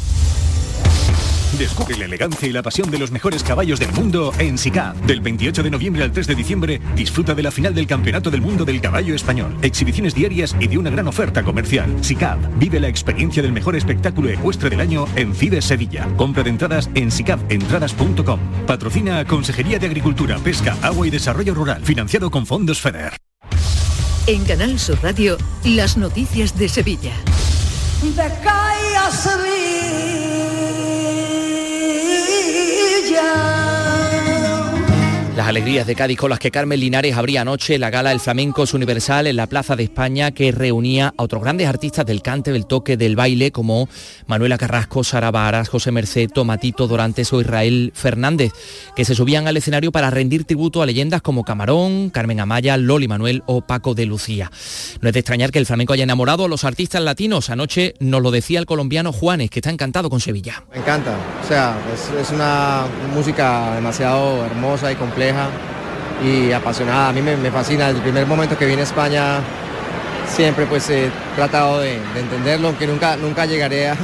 Descubre 1.57 1.95
la 1.97 2.05
elegancia 2.05 2.49
y 2.49 2.51
la 2.51 2.61
pasión 2.61 2.91
de 2.91 2.99
los 2.99 3.11
mejores 3.11 3.41
caballos 3.41 3.79
del 3.79 3.91
mundo 3.93 4.33
en 4.39 4.57
SICAP. 4.57 4.97
Del 5.05 5.21
28 5.21 5.63
de 5.63 5.71
noviembre 5.71 6.03
al 6.03 6.11
3 6.11 6.27
de 6.27 6.35
diciembre, 6.35 6.81
disfruta 6.95 7.33
de 7.33 7.43
la 7.43 7.51
final 7.51 7.73
del 7.73 7.87
Campeonato 7.87 8.29
del 8.29 8.41
Mundo 8.41 8.65
del 8.65 8.81
Caballo 8.81 9.15
Español. 9.15 9.57
Exhibiciones 9.61 10.13
diarias 10.13 10.53
y 10.59 10.67
de 10.67 10.77
una 10.77 10.89
gran 10.89 11.07
oferta 11.07 11.43
comercial. 11.43 11.89
SICAP. 12.01 12.37
Vive 12.57 12.81
la 12.81 12.89
experiencia 12.89 13.41
del 13.41 13.53
mejor 13.53 13.77
espectáculo 13.77 14.29
ecuestre 14.29 14.69
del 14.69 14.81
año 14.81 15.05
en 15.15 15.33
Fides 15.33 15.63
Sevilla. 15.63 16.07
Compra 16.17 16.43
de 16.43 16.49
entradas 16.49 16.89
en 16.93 17.09
sicapentradas.com. 17.09 18.39
Patrocina 18.67 19.23
Consejería 19.23 19.79
de 19.79 19.87
Agricultura, 19.87 20.37
Pesca, 20.39 20.75
Agua 20.81 21.07
y 21.07 21.09
Desarrollo 21.09 21.53
Rural. 21.53 21.81
Financiado 21.85 22.29
con 22.31 22.45
fondos 22.45 22.81
FEDER. 22.81 23.13
En 24.27 24.43
Canal 24.43 24.77
Sur 24.77 24.97
Radio, 25.01 25.37
las 25.63 25.95
noticias 25.95 26.57
de 26.57 26.67
Sevilla. 26.67 27.13
yeah. 33.15 33.54
Alegrías 35.45 35.85
de 35.85 35.93
Cádiz 35.93 36.17
con 36.17 36.31
las 36.31 36.39
que 36.39 36.49
Carmen 36.49 36.79
Linares 36.79 37.15
abría 37.15 37.41
anoche 37.41 37.77
la 37.77 37.91
gala 37.91 38.11
El 38.11 38.19
Flamenco 38.19 38.63
Universal 38.73 39.27
en 39.27 39.35
la 39.35 39.45
Plaza 39.45 39.75
de 39.75 39.83
España 39.83 40.31
que 40.31 40.51
reunía 40.51 41.13
a 41.15 41.23
otros 41.23 41.43
grandes 41.43 41.67
artistas 41.67 42.03
del 42.03 42.23
cante, 42.23 42.51
del 42.51 42.65
toque, 42.65 42.97
del 42.97 43.15
baile 43.15 43.51
como 43.51 43.87
Manuela 44.25 44.57
Carrasco, 44.57 45.03
Sara 45.03 45.29
Varas, 45.29 45.69
José 45.69 45.91
Merced, 45.91 46.31
Tomatito 46.31 46.87
Dorantes 46.87 47.31
o 47.31 47.41
Israel 47.41 47.91
Fernández, 47.93 48.53
que 48.95 49.05
se 49.05 49.13
subían 49.13 49.47
al 49.47 49.55
escenario 49.55 49.91
para 49.91 50.09
rendir 50.09 50.45
tributo 50.45 50.81
a 50.81 50.87
leyendas 50.87 51.21
como 51.21 51.43
Camarón, 51.43 52.09
Carmen 52.09 52.39
Amaya, 52.39 52.75
Loli 52.75 53.07
Manuel 53.07 53.43
o 53.45 53.61
Paco 53.61 53.93
de 53.93 54.07
Lucía. 54.07 54.49
No 55.01 55.09
es 55.09 55.13
de 55.13 55.19
extrañar 55.19 55.51
que 55.51 55.59
el 55.59 55.67
flamenco 55.67 55.93
haya 55.93 56.05
enamorado 56.05 56.45
a 56.45 56.47
los 56.47 56.63
artistas 56.63 57.03
latinos. 57.03 57.51
Anoche 57.51 57.93
nos 57.99 58.23
lo 58.23 58.31
decía 58.31 58.57
el 58.57 58.65
colombiano 58.65 59.13
Juanes, 59.13 59.51
que 59.51 59.59
está 59.59 59.69
encantado 59.69 60.09
con 60.09 60.21
Sevilla. 60.21 60.63
Me 60.73 60.79
encanta, 60.79 61.15
o 61.43 61.47
sea, 61.47 61.77
es 62.19 62.31
una 62.31 62.85
música 63.13 63.75
demasiado 63.75 64.43
hermosa 64.43 64.91
y 64.91 64.95
compleja 64.95 65.34
y 66.23 66.51
apasionada. 66.51 67.09
A 67.09 67.13
mí 67.13 67.21
me, 67.21 67.51
fascina. 67.51 67.87
Desde 67.87 67.97
el 67.97 68.03
primer 68.03 68.25
momento 68.25 68.57
que 68.57 68.65
vine 68.65 68.81
a 68.81 68.85
España 68.85 69.39
siempre 70.27 70.65
pues 70.65 70.89
he 70.89 71.11
tratado 71.35 71.79
de, 71.79 71.99
entenderlo, 72.17 72.69
aunque 72.69 72.87
nunca, 72.87 73.15
nunca 73.15 73.45
llegaré 73.45 73.89
a, 73.89 73.97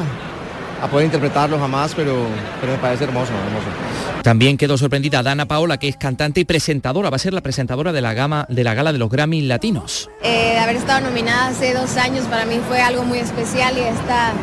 poder 0.87 1.05
interpretarlo 1.05 1.59
jamás, 1.59 1.93
pero, 1.95 2.25
pero 2.59 2.73
me 2.73 2.77
parece 2.79 3.03
hermoso, 3.03 3.31
hermoso. 3.33 4.21
También 4.23 4.57
quedó 4.57 4.77
sorprendida 4.77 5.23
Dana 5.23 5.47
Paola, 5.47 5.77
que 5.77 5.87
es 5.87 5.97
cantante 5.97 6.41
y 6.41 6.45
presentadora, 6.45 7.09
va 7.09 7.15
a 7.15 7.19
ser 7.19 7.33
la 7.33 7.41
presentadora 7.41 7.91
de 7.91 8.01
la, 8.01 8.13
gama, 8.13 8.45
de 8.49 8.63
la 8.63 8.73
gala 8.75 8.93
de 8.93 8.99
los 8.99 9.09
Grammy 9.09 9.41
Latinos. 9.41 10.09
Eh, 10.21 10.51
de 10.53 10.59
haber 10.59 10.75
estado 10.75 11.01
nominada 11.01 11.47
hace 11.47 11.73
dos 11.73 11.97
años 11.97 12.25
para 12.25 12.45
mí 12.45 12.59
fue 12.67 12.81
algo 12.81 13.03
muy 13.03 13.17
especial 13.17 13.75
y 13.77 13.81
esta, 13.81 14.33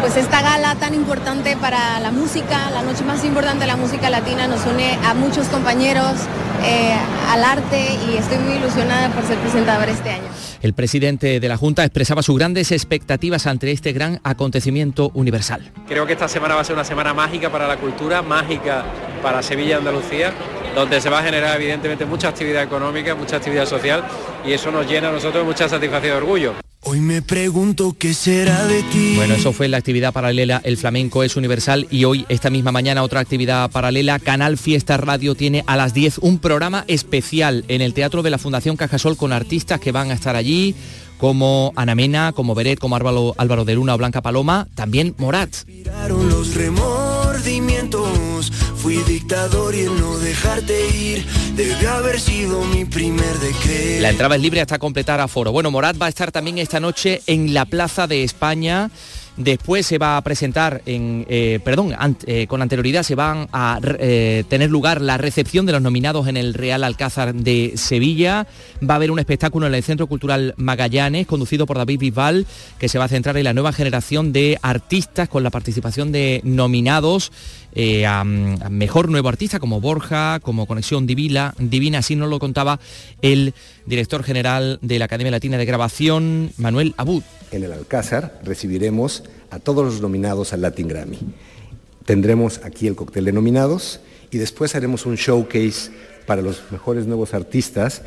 pues 0.00 0.16
esta 0.16 0.42
gala 0.42 0.74
tan 0.74 0.94
importante 0.94 1.56
para 1.56 2.00
la 2.00 2.10
música, 2.10 2.70
la 2.70 2.82
noche 2.82 3.04
más 3.04 3.24
importante 3.24 3.60
de 3.60 3.68
la 3.68 3.76
música 3.76 4.10
latina, 4.10 4.48
nos 4.48 4.66
une 4.66 4.98
a 5.04 5.14
muchos 5.14 5.46
compañeros, 5.46 6.14
eh, 6.64 6.94
al 7.30 7.44
arte 7.44 7.96
y 8.10 8.16
estoy 8.16 8.38
muy 8.38 8.56
ilusionada 8.56 9.08
por 9.10 9.24
ser 9.24 9.38
presentadora 9.38 9.92
este 9.92 10.10
año. 10.10 10.51
El 10.62 10.74
presidente 10.74 11.40
de 11.40 11.48
la 11.48 11.56
Junta 11.56 11.82
expresaba 11.82 12.22
sus 12.22 12.38
grandes 12.38 12.70
expectativas 12.70 13.48
ante 13.48 13.72
este 13.72 13.92
gran 13.92 14.20
acontecimiento 14.22 15.10
universal. 15.12 15.72
Creo 15.88 16.06
que 16.06 16.12
esta 16.12 16.28
semana 16.28 16.54
va 16.54 16.60
a 16.60 16.64
ser 16.64 16.74
una 16.74 16.84
semana 16.84 17.12
mágica 17.12 17.50
para 17.50 17.66
la 17.66 17.78
cultura, 17.78 18.22
mágica 18.22 18.84
para 19.24 19.42
Sevilla 19.42 19.70
y 19.70 19.72
Andalucía, 19.72 20.32
donde 20.76 21.00
se 21.00 21.10
va 21.10 21.18
a 21.18 21.24
generar 21.24 21.60
evidentemente 21.60 22.06
mucha 22.06 22.28
actividad 22.28 22.62
económica, 22.62 23.16
mucha 23.16 23.38
actividad 23.38 23.66
social 23.66 24.04
y 24.46 24.52
eso 24.52 24.70
nos 24.70 24.88
llena 24.88 25.08
a 25.08 25.12
nosotros 25.12 25.42
de 25.42 25.48
mucha 25.48 25.68
satisfacción 25.68 26.14
y 26.14 26.16
orgullo. 26.18 26.54
Hoy 26.84 27.00
me 27.00 27.22
pregunto 27.22 27.94
qué 27.96 28.12
será 28.12 28.66
de 28.66 28.82
ti. 28.82 29.12
Bueno, 29.14 29.34
eso 29.34 29.52
fue 29.52 29.68
la 29.68 29.76
actividad 29.76 30.12
paralela 30.12 30.60
El 30.64 30.76
Flamenco 30.76 31.22
es 31.22 31.36
Universal 31.36 31.86
y 31.92 32.04
hoy, 32.04 32.26
esta 32.28 32.50
misma 32.50 32.72
mañana, 32.72 33.04
otra 33.04 33.20
actividad 33.20 33.70
paralela. 33.70 34.18
Canal 34.18 34.58
Fiesta 34.58 34.96
Radio 34.96 35.36
tiene 35.36 35.62
a 35.68 35.76
las 35.76 35.94
10 35.94 36.18
un 36.18 36.40
programa 36.40 36.84
especial 36.88 37.64
en 37.68 37.82
el 37.82 37.94
Teatro 37.94 38.24
de 38.24 38.30
la 38.30 38.38
Fundación 38.38 38.76
Cajasol 38.76 39.16
con 39.16 39.32
artistas 39.32 39.78
que 39.78 39.92
van 39.92 40.10
a 40.10 40.14
estar 40.14 40.34
allí 40.34 40.74
como 41.18 41.72
Ana 41.76 41.94
Mena, 41.94 42.32
como 42.32 42.56
Beret, 42.56 42.80
como 42.80 42.96
Álvaro, 42.96 43.36
Álvaro 43.38 43.64
de 43.64 43.76
Luna 43.76 43.94
o 43.94 43.98
Blanca 43.98 44.20
Paloma, 44.20 44.66
también 44.74 45.14
Morat. 45.18 45.54
Los 46.08 46.56
remordimientos, 46.56 48.50
fui 48.82 48.96
dictador 49.04 49.76
y 49.76 49.82
el 49.82 50.00
no 50.00 50.18
dejarte 50.18 50.88
ir 50.88 51.24
debe 51.54 51.86
haber 51.86 52.18
sido 52.18 52.64
mi 52.64 52.84
primer 52.84 53.38
decreto. 53.38 54.02
La 54.02 54.10
entrada 54.10 54.34
es 54.34 54.42
libre 54.42 54.60
hasta 54.60 54.80
completar 54.80 55.20
aforo. 55.20 55.52
Bueno, 55.52 55.70
Morat 55.70 56.00
va 56.02 56.06
a 56.06 56.08
estar 56.08 56.32
también 56.32 56.58
esta 56.58 56.80
noche 56.80 57.22
en 57.28 57.54
la 57.54 57.64
Plaza 57.64 58.08
de 58.08 58.24
España 58.24 58.90
Después 59.36 59.86
se 59.86 59.96
va 59.96 60.18
a 60.18 60.20
presentar, 60.20 60.82
en, 60.84 61.24
eh, 61.26 61.58
perdón, 61.64 61.94
eh, 62.26 62.46
con 62.46 62.60
anterioridad 62.60 63.02
se 63.02 63.14
van 63.14 63.48
a 63.50 63.80
eh, 63.82 64.44
tener 64.46 64.68
lugar 64.68 65.00
la 65.00 65.16
recepción 65.16 65.64
de 65.64 65.72
los 65.72 65.80
nominados 65.80 66.28
en 66.28 66.36
el 66.36 66.52
Real 66.52 66.84
Alcázar 66.84 67.34
de 67.34 67.72
Sevilla. 67.76 68.46
Va 68.86 68.94
a 68.94 68.96
haber 68.96 69.10
un 69.10 69.18
espectáculo 69.18 69.66
en 69.66 69.74
el 69.74 69.82
Centro 69.82 70.06
Cultural 70.06 70.52
Magallanes, 70.58 71.26
conducido 71.26 71.64
por 71.64 71.78
David 71.78 71.98
Bisbal, 71.98 72.46
que 72.78 72.90
se 72.90 72.98
va 72.98 73.06
a 73.06 73.08
centrar 73.08 73.38
en 73.38 73.44
la 73.44 73.54
nueva 73.54 73.72
generación 73.72 74.34
de 74.34 74.58
artistas 74.60 75.30
con 75.30 75.42
la 75.42 75.50
participación 75.50 76.12
de 76.12 76.42
nominados 76.44 77.32
a, 78.06 78.24
Mejor 78.24 79.08
Nuevo 79.08 79.30
Artista, 79.30 79.58
como 79.58 79.80
Borja, 79.80 80.40
como 80.40 80.66
Conexión 80.66 81.06
Divina, 81.06 81.54
Divina, 81.58 82.00
así 82.00 82.16
nos 82.16 82.28
lo 82.28 82.38
contaba 82.38 82.78
el 83.22 83.54
director 83.86 84.22
general 84.24 84.78
de 84.82 84.98
la 84.98 85.06
Academia 85.06 85.30
Latina 85.30 85.56
de 85.56 85.64
Grabación, 85.64 86.52
Manuel 86.58 86.92
Abud 86.98 87.22
en 87.52 87.64
el 87.64 87.72
Alcázar 87.72 88.40
recibiremos 88.44 89.24
a 89.50 89.58
todos 89.58 89.84
los 89.84 90.00
nominados 90.00 90.52
al 90.52 90.62
Latin 90.62 90.88
Grammy. 90.88 91.18
Tendremos 92.04 92.60
aquí 92.64 92.86
el 92.86 92.96
cóctel 92.96 93.26
de 93.26 93.32
nominados 93.32 94.00
y 94.30 94.38
después 94.38 94.74
haremos 94.74 95.06
un 95.06 95.14
showcase 95.14 95.90
para 96.26 96.42
los 96.42 96.62
mejores 96.70 97.06
nuevos 97.06 97.34
artistas 97.34 98.02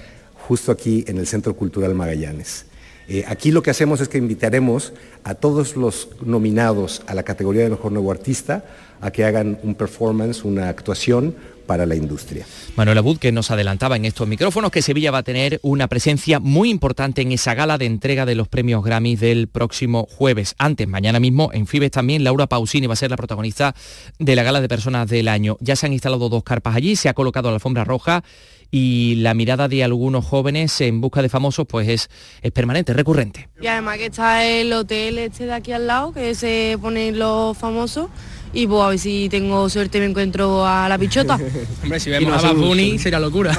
justo 0.48 0.72
aquí 0.72 1.06
en 1.08 1.18
el 1.18 1.28
Centro 1.28 1.56
Cultural 1.56 1.96
Magallanes. 1.96 2.66
Eh, 3.08 3.24
aquí 3.28 3.52
lo 3.52 3.62
que 3.62 3.70
hacemos 3.70 4.02
es 4.02 4.10
que 4.10 4.18
invitaremos 4.18 4.94
a 5.24 5.36
todos 5.36 5.76
los 5.76 6.10
nominados 6.26 7.04
a 7.06 7.14
la 7.14 7.24
categoría 7.24 7.64
de 7.64 7.70
mejor 7.70 7.92
nuevo 7.92 8.12
artista 8.12 8.66
a 9.00 9.12
que 9.12 9.24
hagan 9.24 9.60
un 9.62 9.76
performance, 9.76 10.44
una 10.44 10.70
actuación 10.70 11.36
para 11.66 11.86
la 11.86 11.96
industria. 11.96 12.46
Manuel 12.76 12.98
Abud, 12.98 13.18
que 13.18 13.32
nos 13.32 13.52
adelantaba 13.52 13.96
en 13.96 14.06
estos 14.06 14.28
micrófonos 14.28 14.72
que 14.72 14.82
Sevilla 14.82 15.12
va 15.12 15.20
a 15.20 15.24
tener 15.24 15.60
una 15.64 15.88
presencia 15.88 16.40
muy 16.40 16.70
importante 16.70 17.22
en 17.22 17.32
esa 17.32 17.54
gala 17.54 17.78
de 17.78 17.86
entrega 17.86 18.26
de 18.26 18.36
los 18.36 18.48
premios 18.48 18.84
Grammy 18.84 19.16
del 19.16 19.48
próximo 19.48 20.08
jueves. 20.10 20.56
Antes, 20.58 20.88
mañana 20.88 21.20
mismo, 21.20 21.50
en 21.54 21.68
Fibes 21.68 21.92
también, 21.92 22.24
Laura 22.24 22.48
Pausini 22.48 22.88
va 22.88 22.94
a 22.94 22.98
ser 22.98 23.10
la 23.10 23.18
protagonista 23.18 23.76
de 24.20 24.36
la 24.36 24.44
gala 24.44 24.62
de 24.62 24.68
personas 24.68 25.10
del 25.10 25.28
año. 25.28 25.58
Ya 25.60 25.76
se 25.76 25.86
han 25.86 25.94
instalado 25.94 26.30
dos 26.30 26.44
carpas 26.44 26.76
allí, 26.76 26.96
se 26.96 27.10
ha 27.10 27.14
colocado 27.14 27.50
la 27.50 27.56
alfombra 27.56 27.84
roja 27.84 28.24
y 28.72 29.16
la 29.16 29.34
mirada 29.34 29.68
de 29.68 29.84
algunos 29.84 30.26
jóvenes 30.26 30.82
en 30.82 31.02
busca 31.02 31.22
de 31.22 31.30
famosos 31.30 31.66
pues 31.68 31.88
es, 31.88 32.10
es 32.42 32.52
permanente, 32.52 32.94
recurrente. 32.94 33.50
Y 33.62 33.68
además 33.68 33.98
que 33.98 34.08
está 34.08 34.46
el 34.46 34.74
hotel 34.74 35.18
este 35.18 35.46
de 35.46 35.54
aquí 35.54 35.72
al 35.72 35.88
lado, 35.88 36.12
que 36.12 36.36
se 36.36 36.78
ponen 36.82 37.18
los 37.18 37.58
famosos 37.58 38.10
y 38.54 38.68
pues 38.68 38.84
a 38.84 38.88
ver 38.90 39.00
si 39.00 39.28
tengo 39.30 39.70
suerte 39.70 40.00
me 40.00 40.06
encuentro 40.06 40.66
a 40.66 40.88
la 40.88 40.98
pichota. 40.98 41.40
Hombre, 41.84 42.00
si 42.00 42.10
vemos 42.10 42.44
a 42.44 42.54
Bad 42.54 42.98
sería 42.98 43.20
locura. 43.20 43.54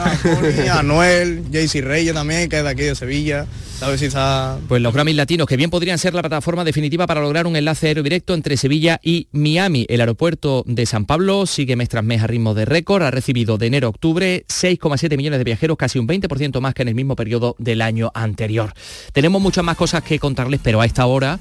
a 0.73 0.83
Noel, 0.83 1.45
Jaycee 1.53 1.83
Reyes 1.83 2.15
también, 2.15 2.49
que 2.49 2.59
es 2.59 2.65
de 2.65 2.71
aquí 2.71 2.83
de 2.83 2.95
Sevilla. 2.95 3.47
A 3.83 3.89
ver 3.91 3.99
si 3.99 4.07
está... 4.07 4.59
Pues 4.69 4.81
los 4.81 4.95
Grammys 4.95 5.17
Latinos, 5.17 5.47
que 5.47 5.59
bien 5.59 5.69
podrían 5.69 5.99
ser 5.99 6.15
la 6.15 6.23
plataforma 6.23 6.65
definitiva 6.65 7.07
para 7.07 7.21
lograr 7.21 7.47
un 7.47 7.57
enlace 7.57 7.89
aéreo 7.89 8.03
directo 8.03 8.33
entre 8.33 8.57
Sevilla 8.57 8.99
y 9.03 9.29
Miami. 9.33 9.85
El 9.91 10.01
aeropuerto 10.01 10.65
de 10.67 10.87
San 10.87 11.05
Pablo 11.05 11.45
sigue 11.45 11.77
mes 11.77 11.91
tras 11.91 12.03
mes 12.03 12.23
a 12.23 12.27
ritmo 12.27 12.55
de 12.55 12.65
récord. 12.65 13.03
Ha 13.03 13.11
recibido 13.11 13.59
de 13.59 13.67
enero 13.67 13.89
a 13.89 13.91
octubre 13.91 14.47
6,7 14.49 15.17
millones 15.19 15.39
de 15.39 15.45
viajeros, 15.45 15.77
casi 15.77 15.99
un 15.99 16.09
20% 16.09 16.59
más 16.61 16.73
que 16.73 16.83
en 16.83 16.89
el 16.89 16.95
mismo 16.95 17.17
periodo 17.17 17.55
del 17.59 17.83
año 17.83 18.11
anterior. 18.15 18.73
Tenemos 19.13 19.43
muchas 19.43 19.63
más 19.63 19.77
cosas 19.77 20.03
que 20.03 20.19
contarles, 20.19 20.61
pero 20.63 20.81
a 20.81 20.87
esta 20.87 21.05
hora 21.05 21.39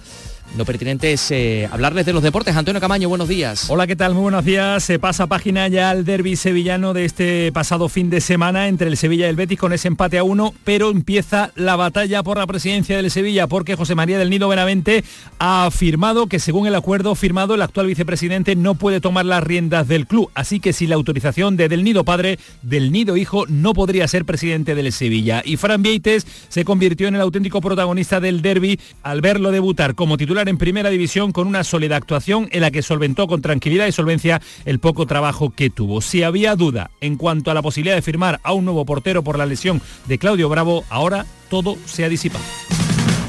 lo 0.57 0.63
pertinente 0.63 1.11
es 1.11 1.31
eh, 1.31 1.67
hablarles 1.69 2.05
de 2.05 2.13
los 2.13 2.23
deportes. 2.23 2.55
Antonio 2.55 2.79
Camaño, 2.79 3.09
buenos 3.09 3.27
días. 3.27 3.69
Hola, 3.69 3.87
¿qué 3.87 3.95
tal? 3.95 4.13
Muy 4.13 4.23
buenos 4.23 4.45
días. 4.45 4.83
Se 4.83 4.99
pasa 4.99 5.27
página 5.27 5.67
ya 5.67 5.89
al 5.89 6.05
derby 6.05 6.37
sevillano 6.37 6.93
de 6.93 7.03
este 7.03 7.51
pasado 7.51 7.89
fin 7.89 8.09
de 8.09 8.21
semana 8.21 8.69
entre 8.69 8.87
el 8.87 8.95
Sevilla 8.95 9.25
y 9.25 9.29
el 9.29 9.35
Betis 9.35 9.59
con 9.59 9.73
ese 9.73 9.89
empate 9.89 10.17
a 10.17 10.23
uno, 10.23 10.53
pero 10.63 10.91
empieza 10.91 11.51
la 11.55 11.75
batalla 11.75 12.23
por 12.23 12.37
la 12.37 12.47
presidencia 12.47 12.95
del 12.95 13.11
Sevilla 13.11 13.47
porque 13.47 13.75
José 13.75 13.95
María 13.95 14.17
del 14.17 14.29
Nido 14.29 14.47
Benavente 14.47 15.03
ha 15.39 15.65
afirmado 15.65 16.27
que 16.27 16.39
según 16.39 16.67
el 16.67 16.75
acuerdo 16.75 17.15
firmado 17.15 17.55
el 17.55 17.61
actual 17.61 17.87
vicepresidente 17.87 18.55
no 18.55 18.75
puede 18.75 19.01
tomar 19.01 19.25
las 19.25 19.43
riendas 19.43 19.89
del 19.89 20.07
club, 20.07 20.31
así 20.35 20.61
que 20.61 20.71
sin 20.71 20.89
la 20.89 20.95
autorización 20.95 21.57
de 21.57 21.67
Del 21.67 21.83
Nido 21.83 22.05
padre, 22.05 22.39
Del 22.61 22.93
Nido 22.93 23.17
hijo 23.17 23.45
no 23.47 23.73
podría 23.73 24.07
ser 24.07 24.23
presidente 24.23 24.73
del 24.73 24.91
Sevilla. 24.93 25.41
Y 25.43 25.57
Fran 25.57 25.81
Vieites 25.81 26.25
se 26.47 26.63
convirtió 26.63 27.09
en 27.09 27.15
el 27.15 27.21
auténtico 27.21 27.59
protagonista 27.59 28.21
del 28.21 28.41
derby 28.41 28.79
al 29.03 29.19
verlo 29.19 29.51
debutar 29.51 29.95
como 29.95 30.15
titular 30.15 30.34
en 30.43 30.57
primera 30.57 30.89
división 30.89 31.31
con 31.31 31.47
una 31.47 31.63
sólida 31.63 31.95
actuación 31.95 32.49
en 32.51 32.61
la 32.61 32.71
que 32.71 32.81
solventó 32.81 33.27
con 33.27 33.41
tranquilidad 33.41 33.87
y 33.87 33.91
solvencia 33.91 34.41
el 34.65 34.79
poco 34.79 35.05
trabajo 35.05 35.49
que 35.49 35.69
tuvo. 35.69 36.01
Si 36.01 36.23
había 36.23 36.55
duda 36.55 36.91
en 37.01 37.15
cuanto 37.15 37.51
a 37.51 37.53
la 37.53 37.61
posibilidad 37.61 37.95
de 37.95 38.01
firmar 38.01 38.39
a 38.43 38.53
un 38.53 38.65
nuevo 38.65 38.85
portero 38.85 39.23
por 39.23 39.37
la 39.37 39.45
lesión 39.45 39.81
de 40.07 40.17
Claudio 40.17 40.49
Bravo, 40.49 40.83
ahora 40.89 41.25
todo 41.49 41.77
se 41.85 42.03
ha 42.03 42.09
disipado. 42.09 42.43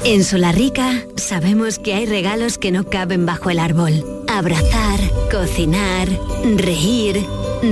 En 0.03 0.23
Solarrica 0.23 1.03
sabemos 1.15 1.79
que 1.79 1.93
hay 1.93 2.05
regalos 2.05 2.57
que 2.57 2.71
no 2.71 2.85
caben 2.85 3.25
bajo 3.25 3.49
el 3.49 3.59
árbol. 3.59 4.05
Abrazar, 4.27 4.99
cocinar, 5.31 6.07
reír, 6.55 7.25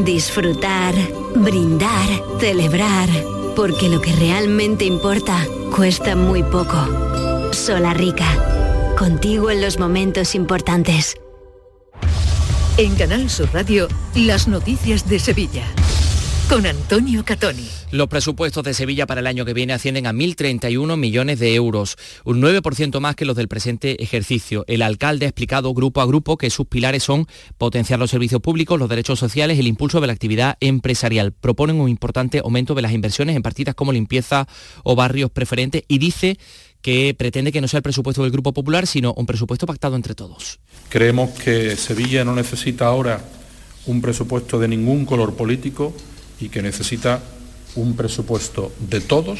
disfrutar, 0.04 0.96
brindar, 1.36 2.08
celebrar. 2.40 3.10
Porque 3.56 3.88
lo 3.88 4.02
que 4.02 4.12
realmente 4.14 4.84
importa 4.86 5.46
cuesta 5.74 6.16
muy 6.16 6.44
poco. 6.44 7.54
Solarrica 7.54 8.55
contigo 8.96 9.52
en 9.52 9.62
los 9.62 9.78
momentos 9.78 10.36
importantes. 10.36 11.18
En 12.78 12.96
Canal 12.96 13.30
Sur 13.30 13.50
Radio, 13.54 13.88
las 14.16 14.48
noticias 14.48 15.08
de 15.10 15.20
Sevilla. 15.20 15.66
Con 16.50 16.66
Antonio 16.66 17.26
Catoni. 17.26 17.68
Los 17.92 18.08
presupuestos 18.08 18.64
de 18.64 18.74
Sevilla 18.74 19.08
para 19.08 19.22
el 19.22 19.28
año 19.28 19.46
que 19.46 19.54
viene 19.54 19.74
ascienden 19.74 20.06
a 20.06 20.14
1.031 20.14 20.96
millones 20.96 21.40
de 21.40 21.56
euros, 21.56 21.98
un 22.24 22.42
9% 22.42 23.00
más 23.00 23.16
que 23.16 23.26
los 23.26 23.36
del 23.36 23.48
presente 23.48 24.02
ejercicio. 24.04 24.64
El 24.68 24.82
alcalde 24.82 25.26
ha 25.26 25.30
explicado 25.30 25.74
grupo 25.74 26.02
a 26.02 26.06
grupo 26.06 26.38
que 26.38 26.50
sus 26.50 26.68
pilares 26.68 27.04
son 27.04 27.26
potenciar 27.58 28.00
los 28.00 28.12
servicios 28.12 28.42
públicos, 28.42 28.80
los 28.80 28.90
derechos 28.90 29.18
sociales 29.18 29.58
y 29.58 29.62
el 29.62 29.68
impulso 29.68 30.02
de 30.02 30.08
la 30.08 30.14
actividad 30.14 30.58
empresarial. 30.60 31.32
Proponen 31.34 31.80
un 31.80 31.90
importante 31.90 32.40
aumento 32.40 32.76
de 32.76 32.84
las 32.84 32.92
inversiones 32.92 33.36
en 33.36 33.42
partidas 33.42 33.76
como 33.76 33.92
limpieza 33.92 34.48
o 34.84 34.96
barrios 34.96 35.32
preferentes 35.32 35.84
y 35.88 35.98
dice 35.98 36.38
que 36.86 37.16
pretende 37.18 37.52
que 37.52 37.62
no 37.62 37.68
sea 37.68 37.80
el 37.80 37.84
presupuesto 37.84 38.22
del 38.22 38.32
Grupo 38.32 38.54
Popular, 38.54 38.86
sino 38.86 39.12
un 39.18 39.26
presupuesto 39.26 39.66
pactado 39.66 39.96
entre 39.96 40.14
todos. 40.14 40.60
Creemos 40.88 41.32
que 41.32 41.76
Sevilla 41.78 42.24
no 42.24 42.36
necesita 42.36 42.86
ahora 42.86 43.26
un 43.88 44.04
presupuesto 44.04 44.60
de 44.60 44.68
ningún 44.68 45.04
color 45.04 45.34
político 45.34 45.96
y 46.40 46.50
que 46.50 46.62
necesita 46.62 47.24
un 47.74 47.96
presupuesto 47.96 48.72
de 48.88 49.02
todos 49.02 49.40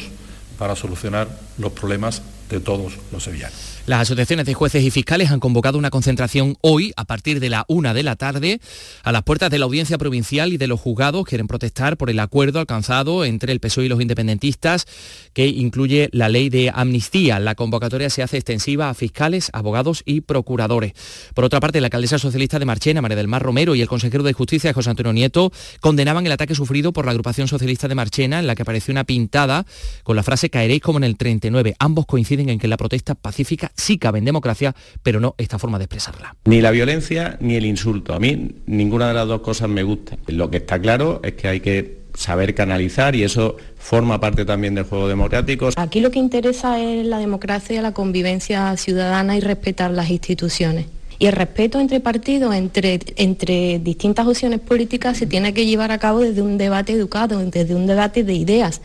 para 0.58 0.74
solucionar 0.74 1.38
los 1.56 1.70
problemas 1.70 2.20
de 2.50 2.58
todos 2.58 2.94
los 3.12 3.22
sevillanos. 3.22 3.75
Las 3.86 4.00
asociaciones 4.00 4.46
de 4.46 4.54
jueces 4.54 4.82
y 4.82 4.90
fiscales 4.90 5.30
han 5.30 5.38
convocado 5.38 5.78
una 5.78 5.90
concentración 5.90 6.56
hoy 6.60 6.92
a 6.96 7.04
partir 7.04 7.38
de 7.38 7.50
la 7.50 7.64
una 7.68 7.94
de 7.94 8.02
la 8.02 8.16
tarde 8.16 8.60
a 9.04 9.12
las 9.12 9.22
puertas 9.22 9.48
de 9.48 9.60
la 9.60 9.66
audiencia 9.66 9.96
provincial 9.96 10.52
y 10.52 10.56
de 10.56 10.66
los 10.66 10.80
juzgados. 10.80 11.24
Quieren 11.24 11.46
protestar 11.46 11.96
por 11.96 12.10
el 12.10 12.18
acuerdo 12.18 12.58
alcanzado 12.58 13.24
entre 13.24 13.52
el 13.52 13.60
PSOE 13.60 13.84
y 13.86 13.88
los 13.88 14.00
independentistas 14.00 14.88
que 15.32 15.46
incluye 15.46 16.08
la 16.10 16.28
ley 16.28 16.48
de 16.48 16.72
amnistía. 16.74 17.38
La 17.38 17.54
convocatoria 17.54 18.10
se 18.10 18.24
hace 18.24 18.38
extensiva 18.38 18.90
a 18.90 18.94
fiscales, 18.94 19.50
abogados 19.52 20.02
y 20.04 20.20
procuradores. 20.22 20.92
Por 21.32 21.44
otra 21.44 21.60
parte, 21.60 21.80
la 21.80 21.86
alcaldesa 21.86 22.18
socialista 22.18 22.58
de 22.58 22.64
Marchena, 22.64 23.00
María 23.00 23.16
del 23.16 23.28
Mar 23.28 23.42
Romero, 23.42 23.76
y 23.76 23.82
el 23.82 23.88
consejero 23.88 24.24
de 24.24 24.32
Justicia, 24.32 24.72
José 24.72 24.90
Antonio 24.90 25.12
Nieto, 25.12 25.52
condenaban 25.78 26.26
el 26.26 26.32
ataque 26.32 26.56
sufrido 26.56 26.92
por 26.92 27.04
la 27.04 27.12
agrupación 27.12 27.46
socialista 27.46 27.86
de 27.86 27.94
Marchena, 27.94 28.40
en 28.40 28.48
la 28.48 28.56
que 28.56 28.62
apareció 28.62 28.90
una 28.90 29.04
pintada 29.04 29.64
con 30.02 30.16
la 30.16 30.24
frase 30.24 30.50
caeréis 30.50 30.82
como 30.82 30.98
en 30.98 31.04
el 31.04 31.16
39. 31.16 31.76
Ambos 31.78 32.06
coinciden 32.06 32.48
en 32.48 32.58
que 32.58 32.66
la 32.66 32.76
protesta 32.76 33.14
pacífica 33.14 33.70
sí 33.76 33.98
cabe 33.98 34.18
en 34.18 34.24
democracia, 34.24 34.74
pero 35.02 35.20
no 35.20 35.34
esta 35.38 35.58
forma 35.58 35.78
de 35.78 35.84
expresarla. 35.84 36.36
Ni 36.44 36.60
la 36.60 36.70
violencia 36.70 37.36
ni 37.40 37.56
el 37.56 37.66
insulto. 37.66 38.14
A 38.14 38.20
mí 38.20 38.56
ninguna 38.66 39.08
de 39.08 39.14
las 39.14 39.28
dos 39.28 39.40
cosas 39.40 39.68
me 39.68 39.82
gusta. 39.82 40.16
Lo 40.26 40.50
que 40.50 40.58
está 40.58 40.80
claro 40.80 41.20
es 41.22 41.34
que 41.34 41.48
hay 41.48 41.60
que 41.60 42.06
saber 42.14 42.54
canalizar 42.54 43.14
y 43.14 43.22
eso 43.22 43.56
forma 43.76 44.18
parte 44.18 44.44
también 44.44 44.74
del 44.74 44.84
juego 44.84 45.08
democrático. 45.08 45.68
Aquí 45.76 46.00
lo 46.00 46.10
que 46.10 46.18
interesa 46.18 46.80
es 46.80 47.06
la 47.06 47.18
democracia, 47.18 47.82
la 47.82 47.92
convivencia 47.92 48.76
ciudadana 48.76 49.36
y 49.36 49.40
respetar 49.40 49.90
las 49.90 50.10
instituciones. 50.10 50.86
Y 51.18 51.26
el 51.26 51.32
respeto 51.32 51.80
entre 51.80 52.00
partidos, 52.00 52.54
entre, 52.54 53.00
entre 53.16 53.78
distintas 53.78 54.26
opciones 54.26 54.60
políticas, 54.60 55.16
se 55.16 55.26
tiene 55.26 55.54
que 55.54 55.64
llevar 55.64 55.90
a 55.90 55.98
cabo 55.98 56.20
desde 56.20 56.42
un 56.42 56.58
debate 56.58 56.92
educado, 56.92 57.38
desde 57.38 57.74
un 57.74 57.86
debate 57.86 58.22
de 58.22 58.34
ideas. 58.34 58.82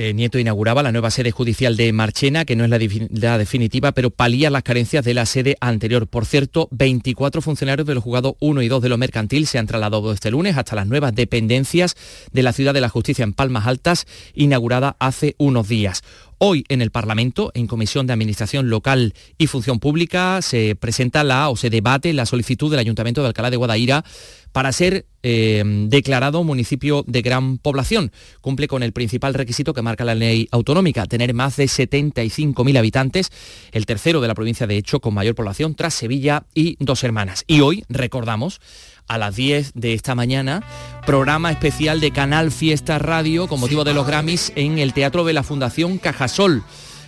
Eh, 0.00 0.14
Nieto 0.14 0.38
inauguraba 0.38 0.84
la 0.84 0.92
nueva 0.92 1.10
sede 1.10 1.32
judicial 1.32 1.76
de 1.76 1.92
Marchena, 1.92 2.44
que 2.44 2.54
no 2.54 2.62
es 2.62 2.70
la, 2.70 3.36
definitiva, 3.36 3.90
pero 3.90 4.10
palía 4.10 4.48
las 4.48 4.62
carencias 4.62 5.04
de 5.04 5.12
la 5.12 5.26
sede 5.26 5.56
anterior. 5.60 6.06
Por 6.06 6.24
cierto, 6.24 6.68
24 6.70 7.42
funcionarios 7.42 7.84
de 7.84 7.96
los 7.96 8.04
juzgados 8.04 8.34
1 8.38 8.62
y 8.62 8.68
2 8.68 8.80
de 8.80 8.88
lo 8.90 8.96
mercantil 8.96 9.48
se 9.48 9.58
han 9.58 9.66
trasladado 9.66 10.12
este 10.12 10.30
lunes 10.30 10.56
hasta 10.56 10.76
las 10.76 10.86
nuevas 10.86 11.16
dependencias 11.16 11.96
de 12.32 12.44
la 12.44 12.52
Ciudad 12.52 12.74
de 12.74 12.80
la 12.80 12.88
Justicia 12.88 13.24
en 13.24 13.32
Palmas 13.32 13.66
Altas, 13.66 14.06
inaugurada 14.34 14.94
hace 15.00 15.34
unos 15.36 15.66
días. 15.66 16.04
Hoy 16.40 16.64
en 16.68 16.82
el 16.82 16.92
Parlamento, 16.92 17.50
en 17.54 17.66
Comisión 17.66 18.06
de 18.06 18.12
Administración 18.12 18.70
Local 18.70 19.12
y 19.38 19.48
Función 19.48 19.80
Pública, 19.80 20.40
se 20.40 20.76
presenta 20.76 21.24
la 21.24 21.48
o 21.48 21.56
se 21.56 21.68
debate 21.68 22.12
la 22.12 22.26
solicitud 22.26 22.70
del 22.70 22.78
Ayuntamiento 22.78 23.22
de 23.22 23.26
Alcalá 23.26 23.50
de 23.50 23.56
Guadaira 23.56 24.04
para 24.52 24.70
ser 24.70 25.06
eh, 25.24 25.64
declarado 25.88 26.44
municipio 26.44 27.04
de 27.08 27.22
gran 27.22 27.58
población. 27.58 28.12
Cumple 28.40 28.68
con 28.68 28.84
el 28.84 28.92
principal 28.92 29.34
requisito 29.34 29.74
que 29.74 29.82
marca 29.82 30.04
la 30.04 30.14
ley 30.14 30.48
autonómica, 30.52 31.06
tener 31.06 31.34
más 31.34 31.56
de 31.56 31.64
75.000 31.64 32.78
habitantes, 32.78 33.32
el 33.72 33.84
tercero 33.84 34.20
de 34.20 34.28
la 34.28 34.34
provincia 34.34 34.68
de 34.68 34.76
hecho 34.76 35.00
con 35.00 35.14
mayor 35.14 35.34
población 35.34 35.74
tras 35.74 35.94
Sevilla 35.94 36.44
y 36.54 36.76
dos 36.78 37.02
hermanas. 37.02 37.42
Y 37.48 37.62
hoy 37.62 37.84
recordamos 37.88 38.60
a 39.08 39.18
las 39.18 39.34
10 39.34 39.72
de 39.74 39.94
esta 39.94 40.14
mañana, 40.14 40.62
programa 41.06 41.50
especial 41.50 42.00
de 42.00 42.10
Canal 42.10 42.52
Fiesta 42.52 42.98
Radio 42.98 43.48
con 43.48 43.58
motivo 43.60 43.84
de 43.84 43.94
los 43.94 44.06
Grammys 44.06 44.52
en 44.54 44.78
el 44.78 44.92
Teatro 44.92 45.24
de 45.24 45.32
la 45.32 45.42
Fundación 45.42 45.98
Cajasol. 45.98 46.62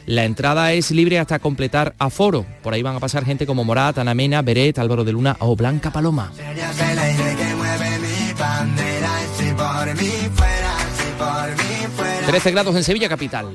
La 0.07 0.25
entrada 0.25 0.73
es 0.73 0.91
libre 0.91 1.19
hasta 1.19 1.39
completar 1.39 1.95
aforo. 1.99 2.45
Por 2.63 2.75
ahí 2.75 2.83
van 2.83 2.97
a 2.97 3.01
pasar 3.01 3.25
gente 3.25 3.47
como 3.47 3.65
Morat, 3.65 3.99
Ana 3.99 4.15
Mena, 4.15 4.43
Beret, 4.43 4.79
Álvaro 4.79 5.05
de 5.05 5.13
Luna 5.13 5.37
o 5.41 5.55
Blanca 5.55 5.93
Paloma. 5.93 6.33
13 12.27 12.51
grados 12.51 12.77
en 12.77 12.85
Sevilla 12.85 13.09
capital. 13.09 13.55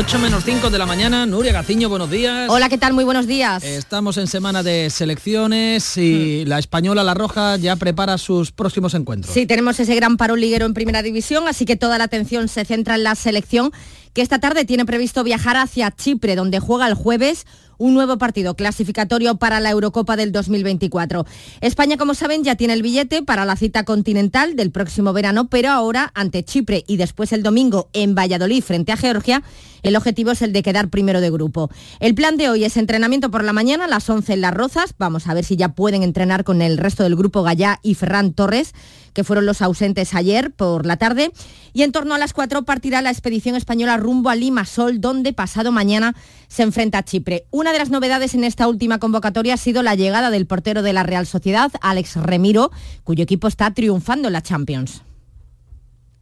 8 0.00 0.20
menos 0.20 0.44
5 0.44 0.70
de 0.70 0.78
la 0.78 0.86
mañana, 0.86 1.26
Nuria 1.26 1.52
Gaciño, 1.52 1.88
buenos 1.88 2.08
días. 2.08 2.48
Hola, 2.50 2.68
¿qué 2.68 2.78
tal? 2.78 2.92
Muy 2.92 3.02
buenos 3.02 3.26
días. 3.26 3.64
Estamos 3.64 4.16
en 4.16 4.28
semana 4.28 4.62
de 4.62 4.90
selecciones 4.90 5.96
y 5.96 6.44
mm. 6.46 6.48
la 6.48 6.60
española 6.60 7.02
La 7.02 7.14
Roja 7.14 7.56
ya 7.56 7.74
prepara 7.74 8.16
sus 8.16 8.52
próximos 8.52 8.94
encuentros. 8.94 9.34
Sí, 9.34 9.44
tenemos 9.44 9.80
ese 9.80 9.96
gran 9.96 10.16
paro 10.16 10.36
liguero 10.36 10.66
en 10.66 10.72
primera 10.72 11.02
división, 11.02 11.48
así 11.48 11.64
que 11.64 11.74
toda 11.74 11.98
la 11.98 12.04
atención 12.04 12.46
se 12.46 12.64
centra 12.64 12.94
en 12.94 13.02
la 13.02 13.16
selección 13.16 13.72
que 14.14 14.22
esta 14.22 14.38
tarde 14.38 14.64
tiene 14.64 14.84
previsto 14.84 15.24
viajar 15.24 15.56
hacia 15.56 15.90
Chipre, 15.90 16.36
donde 16.36 16.60
juega 16.60 16.86
el 16.86 16.94
jueves 16.94 17.44
un 17.78 17.94
nuevo 17.94 18.18
partido 18.18 18.54
clasificatorio 18.54 19.36
para 19.36 19.60
la 19.60 19.70
Eurocopa 19.70 20.16
del 20.16 20.32
2024. 20.32 21.24
España, 21.60 21.96
como 21.96 22.14
saben, 22.14 22.44
ya 22.44 22.56
tiene 22.56 22.74
el 22.74 22.82
billete 22.82 23.22
para 23.22 23.44
la 23.44 23.56
cita 23.56 23.84
continental 23.84 24.56
del 24.56 24.70
próximo 24.70 25.12
verano, 25.12 25.48
pero 25.48 25.70
ahora 25.70 26.10
ante 26.14 26.44
Chipre 26.44 26.84
y 26.86 26.96
después 26.96 27.32
el 27.32 27.42
domingo 27.42 27.88
en 27.92 28.14
Valladolid 28.14 28.62
frente 28.62 28.92
a 28.92 28.96
Georgia, 28.96 29.42
el 29.82 29.96
objetivo 29.96 30.32
es 30.32 30.42
el 30.42 30.52
de 30.52 30.62
quedar 30.62 30.88
primero 30.88 31.20
de 31.20 31.30
grupo. 31.30 31.70
El 32.00 32.14
plan 32.14 32.36
de 32.36 32.50
hoy 32.50 32.64
es 32.64 32.76
entrenamiento 32.76 33.30
por 33.30 33.44
la 33.44 33.52
mañana 33.52 33.84
a 33.84 33.88
las 33.88 34.10
11 34.10 34.34
en 34.34 34.40
Las 34.40 34.54
Rozas. 34.54 34.94
Vamos 34.98 35.28
a 35.28 35.34
ver 35.34 35.44
si 35.44 35.56
ya 35.56 35.70
pueden 35.70 36.02
entrenar 36.02 36.44
con 36.44 36.62
el 36.62 36.78
resto 36.78 37.04
del 37.04 37.16
grupo 37.16 37.42
Gallá 37.42 37.78
y 37.82 37.94
Ferran 37.94 38.32
Torres 38.32 38.74
que 39.18 39.24
fueron 39.24 39.46
los 39.46 39.62
ausentes 39.62 40.14
ayer 40.14 40.52
por 40.52 40.86
la 40.86 40.96
tarde. 40.96 41.32
Y 41.72 41.82
en 41.82 41.90
torno 41.90 42.14
a 42.14 42.18
las 42.18 42.32
4 42.32 42.62
partirá 42.62 43.02
la 43.02 43.10
expedición 43.10 43.56
española 43.56 43.96
rumbo 43.96 44.30
a 44.30 44.36
Limasol, 44.36 45.00
donde 45.00 45.32
pasado 45.32 45.72
mañana 45.72 46.14
se 46.46 46.62
enfrenta 46.62 46.98
a 46.98 47.04
Chipre. 47.04 47.44
De 47.72 47.78
las 47.78 47.90
novedades 47.90 48.34
en 48.34 48.44
esta 48.44 48.68
última 48.68 48.98
convocatoria 48.98 49.54
ha 49.54 49.58
sido 49.58 49.82
la 49.82 49.94
llegada 49.94 50.30
del 50.30 50.46
portero 50.46 50.82
de 50.82 50.92
la 50.92 51.02
Real 51.02 51.26
Sociedad, 51.26 51.70
Alex 51.80 52.16
Remiro, 52.16 52.70
cuyo 53.04 53.24
equipo 53.24 53.48
está 53.48 53.72
triunfando 53.72 54.28
en 54.28 54.32
la 54.32 54.42
Champions. 54.42 55.02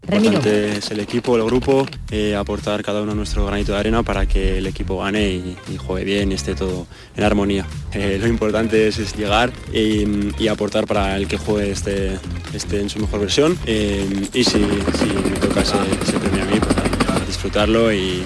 Importante 0.08 0.76
es 0.76 0.90
el 0.92 1.00
equipo, 1.00 1.36
el 1.36 1.42
grupo, 1.44 1.84
eh, 2.12 2.36
aportar 2.36 2.84
cada 2.84 3.02
uno 3.02 3.14
nuestro 3.14 3.44
granito 3.44 3.72
de 3.72 3.78
arena 3.78 4.04
para 4.04 4.26
que 4.26 4.58
el 4.58 4.66
equipo 4.68 4.98
gane 4.98 5.30
y, 5.30 5.56
juegue 5.78 6.04
bien 6.04 6.30
y 6.30 6.36
esté 6.36 6.54
todo 6.54 6.86
en 7.16 7.24
armonía. 7.24 7.66
Eh, 7.92 8.16
lo 8.20 8.28
importante 8.28 8.86
es, 8.86 9.16
llegar 9.16 9.52
y, 9.72 10.46
aportar 10.46 10.86
para 10.86 11.16
el 11.16 11.26
que 11.26 11.38
juegue 11.38 11.72
este, 11.72 12.18
este 12.54 12.80
en 12.80 12.88
su 12.88 13.00
mejor 13.00 13.20
versión 13.20 13.58
eh, 13.66 14.28
y 14.32 14.44
si, 14.44 14.58
me 14.58 15.38
toca 15.40 15.62
ese, 15.62 16.18
premio 16.20 16.42
a 16.42 16.46
mí, 16.46 16.60
pues 16.60 17.26
disfrutarlo 17.26 17.92
y, 17.92 18.24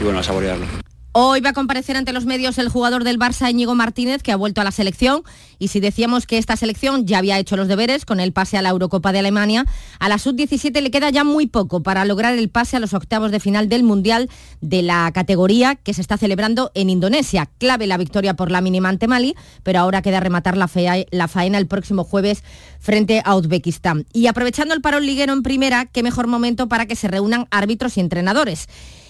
y 0.00 0.04
bueno, 0.04 0.20
a 0.20 0.22
saborearlo. 0.22 0.85
Hoy 1.18 1.40
va 1.40 1.48
a 1.48 1.54
comparecer 1.54 1.96
ante 1.96 2.12
los 2.12 2.26
medios 2.26 2.58
el 2.58 2.68
jugador 2.68 3.02
del 3.02 3.18
Barça, 3.18 3.50
Íñigo 3.50 3.74
Martínez, 3.74 4.22
que 4.22 4.32
ha 4.32 4.36
vuelto 4.36 4.60
a 4.60 4.64
la 4.64 4.70
selección. 4.70 5.22
Y 5.58 5.68
si 5.68 5.80
decíamos 5.80 6.26
que 6.26 6.36
esta 6.36 6.58
selección 6.58 7.06
ya 7.06 7.16
había 7.16 7.38
hecho 7.38 7.56
los 7.56 7.68
deberes 7.68 8.04
con 8.04 8.20
el 8.20 8.34
pase 8.34 8.58
a 8.58 8.60
la 8.60 8.68
Eurocopa 8.68 9.12
de 9.12 9.20
Alemania, 9.20 9.64
a 9.98 10.10
la 10.10 10.18
sub-17 10.18 10.78
le 10.82 10.90
queda 10.90 11.08
ya 11.08 11.24
muy 11.24 11.46
poco 11.46 11.82
para 11.82 12.04
lograr 12.04 12.34
el 12.34 12.50
pase 12.50 12.76
a 12.76 12.80
los 12.80 12.92
octavos 12.92 13.30
de 13.30 13.40
final 13.40 13.70
del 13.70 13.82
Mundial 13.82 14.28
de 14.60 14.82
la 14.82 15.10
categoría 15.10 15.76
que 15.76 15.94
se 15.94 16.02
está 16.02 16.18
celebrando 16.18 16.70
en 16.74 16.90
Indonesia. 16.90 17.48
Clave 17.56 17.86
la 17.86 17.96
victoria 17.96 18.34
por 18.34 18.50
la 18.50 18.60
mínima 18.60 18.90
ante 18.90 19.08
Mali, 19.08 19.36
pero 19.62 19.78
ahora 19.78 20.02
queda 20.02 20.20
rematar 20.20 20.58
la, 20.58 20.68
la 21.10 21.28
faena 21.28 21.56
el 21.56 21.66
próximo 21.66 22.04
jueves 22.04 22.44
frente 22.78 23.22
a 23.24 23.36
Uzbekistán. 23.36 24.04
Y 24.12 24.26
aprovechando 24.26 24.74
el 24.74 24.82
parón 24.82 25.06
liguero 25.06 25.32
en 25.32 25.42
primera, 25.42 25.86
qué 25.86 26.02
mejor 26.02 26.26
momento 26.26 26.68
para 26.68 26.84
que 26.84 26.94
se 26.94 27.08
reúnan 27.08 27.46
árbitros 27.50 27.96
y 27.96 28.00
entrenadores. 28.00 28.68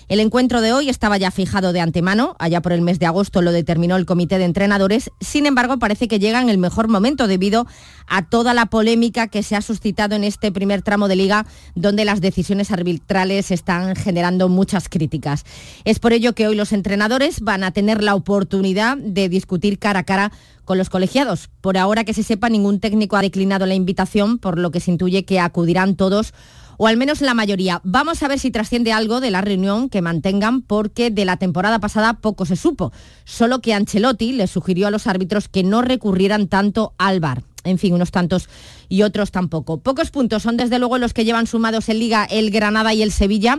El 0.08 0.20
encuentro 0.20 0.60
de 0.60 0.72
hoy 0.72 0.88
estaba 0.88 1.18
ya 1.18 1.32
fijado 1.32 1.72
de 1.72 1.80
antemano, 1.80 2.36
allá 2.38 2.62
por 2.62 2.70
el 2.70 2.80
mes 2.80 3.00
de 3.00 3.06
agosto 3.06 3.42
lo 3.42 3.50
determinó 3.50 3.96
el 3.96 4.06
comité 4.06 4.38
de 4.38 4.44
entrenadores, 4.44 5.10
sin 5.20 5.46
embargo 5.46 5.80
parece 5.80 6.06
que 6.06 6.20
llega 6.20 6.40
en 6.40 6.48
el 6.48 6.58
mejor 6.58 6.86
momento 6.86 7.26
debido 7.26 7.66
a 8.06 8.28
toda 8.28 8.54
la 8.54 8.66
polémica 8.66 9.26
que 9.26 9.42
se 9.42 9.56
ha 9.56 9.62
suscitado 9.62 10.14
en 10.14 10.22
este 10.22 10.52
primer 10.52 10.82
tramo 10.82 11.08
de 11.08 11.16
liga 11.16 11.44
donde 11.74 12.04
las 12.04 12.20
decisiones 12.20 12.70
arbitrales 12.70 13.50
están 13.50 13.96
generando 13.96 14.48
muchas 14.48 14.88
críticas. 14.88 15.42
Es 15.84 15.98
por 15.98 16.12
ello 16.12 16.36
que 16.36 16.46
hoy 16.46 16.54
los 16.54 16.72
entrenadores 16.72 17.40
van 17.40 17.64
a 17.64 17.72
tener 17.72 18.00
la 18.00 18.14
oportunidad 18.14 18.96
de 18.96 19.28
discutir 19.28 19.80
cara 19.80 20.00
a 20.00 20.04
cara 20.04 20.30
con 20.64 20.78
los 20.78 20.88
colegiados. 20.88 21.50
Por 21.60 21.76
ahora 21.76 22.04
que 22.04 22.14
se 22.14 22.22
sepa, 22.22 22.48
ningún 22.48 22.78
técnico 22.78 23.16
ha 23.16 23.22
declinado 23.22 23.66
la 23.66 23.74
invitación, 23.74 24.38
por 24.38 24.56
lo 24.56 24.70
que 24.70 24.78
se 24.78 24.92
intuye 24.92 25.24
que 25.24 25.40
acudirán 25.40 25.96
todos 25.96 26.32
o 26.78 26.86
al 26.86 26.96
menos 26.96 27.20
la 27.20 27.34
mayoría. 27.34 27.80
Vamos 27.84 28.22
a 28.22 28.28
ver 28.28 28.38
si 28.38 28.50
trasciende 28.50 28.92
algo 28.92 29.20
de 29.20 29.30
la 29.30 29.40
reunión 29.40 29.88
que 29.88 30.02
mantengan 30.02 30.62
porque 30.62 31.10
de 31.10 31.24
la 31.24 31.36
temporada 31.36 31.78
pasada 31.78 32.14
poco 32.14 32.46
se 32.46 32.56
supo, 32.56 32.92
solo 33.24 33.60
que 33.60 33.74
Ancelotti 33.74 34.32
le 34.32 34.46
sugirió 34.46 34.86
a 34.86 34.90
los 34.90 35.06
árbitros 35.06 35.48
que 35.48 35.62
no 35.62 35.82
recurrieran 35.82 36.48
tanto 36.48 36.94
al 36.98 37.20
VAR. 37.20 37.42
En 37.64 37.78
fin, 37.78 37.94
unos 37.94 38.12
tantos 38.12 38.48
y 38.88 39.02
otros 39.02 39.32
tampoco. 39.32 39.78
Pocos 39.78 40.10
puntos 40.10 40.42
son 40.42 40.56
desde 40.56 40.78
luego 40.78 40.98
los 40.98 41.12
que 41.12 41.24
llevan 41.24 41.46
sumados 41.46 41.88
en 41.88 41.98
liga 41.98 42.24
el 42.30 42.50
Granada 42.50 42.94
y 42.94 43.02
el 43.02 43.10
Sevilla 43.10 43.58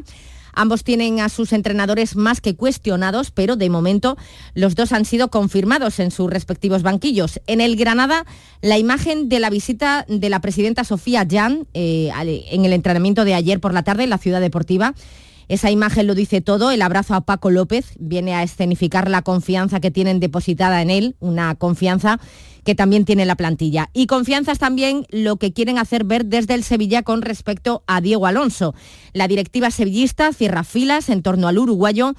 Ambos 0.57 0.83
tienen 0.83 1.19
a 1.19 1.29
sus 1.29 1.53
entrenadores 1.53 2.15
más 2.15 2.41
que 2.41 2.55
cuestionados, 2.55 3.29
pero 3.29 3.55
de 3.55 3.69
momento 3.69 4.17
los 4.55 4.73
dos 4.73 4.91
han 4.91 5.05
sido 5.05 5.29
confirmados 5.29 5.99
en 5.99 6.09
sus 6.09 6.29
respectivos 6.31 6.81
banquillos. 6.81 7.39
En 7.45 7.61
el 7.61 7.75
Granada, 7.75 8.25
la 8.61 8.79
imagen 8.79 9.29
de 9.29 9.39
la 9.39 9.51
visita 9.51 10.05
de 10.09 10.29
la 10.29 10.41
presidenta 10.41 10.83
Sofía 10.83 11.27
Jan 11.29 11.67
eh, 11.75 12.11
en 12.51 12.65
el 12.65 12.73
entrenamiento 12.73 13.23
de 13.23 13.35
ayer 13.35 13.59
por 13.59 13.73
la 13.73 13.83
tarde 13.83 14.05
en 14.05 14.09
la 14.09 14.17
ciudad 14.17 14.41
deportiva 14.41 14.95
esa 15.47 15.71
imagen 15.71 16.07
lo 16.07 16.15
dice 16.15 16.41
todo, 16.41 16.71
el 16.71 16.81
abrazo 16.81 17.13
a 17.13 17.21
Paco 17.21 17.49
López 17.49 17.93
viene 17.99 18.35
a 18.35 18.43
escenificar 18.43 19.09
la 19.09 19.21
confianza 19.21 19.79
que 19.79 19.91
tienen 19.91 20.19
depositada 20.19 20.81
en 20.81 20.89
él, 20.89 21.15
una 21.19 21.55
confianza 21.55 22.19
que 22.65 22.75
también 22.75 23.05
tiene 23.05 23.25
la 23.25 23.35
plantilla. 23.35 23.89
Y 23.93 24.07
confianza 24.07 24.53
también 24.55 25.05
lo 25.09 25.37
que 25.37 25.53
quieren 25.53 25.77
hacer 25.77 26.03
ver 26.03 26.25
desde 26.25 26.53
el 26.53 26.65
Sevilla 26.65 27.01
con 27.03 27.21
respecto 27.21 27.83
a 27.87 28.01
Diego 28.01 28.25
Alonso. 28.25 28.75
La 29.13 29.29
directiva 29.29 29.71
sevillista 29.71 30.33
cierra 30.33 30.65
filas 30.65 31.07
en 31.07 31.21
torno 31.21 31.47
al 31.47 31.59
uruguayo 31.59 32.13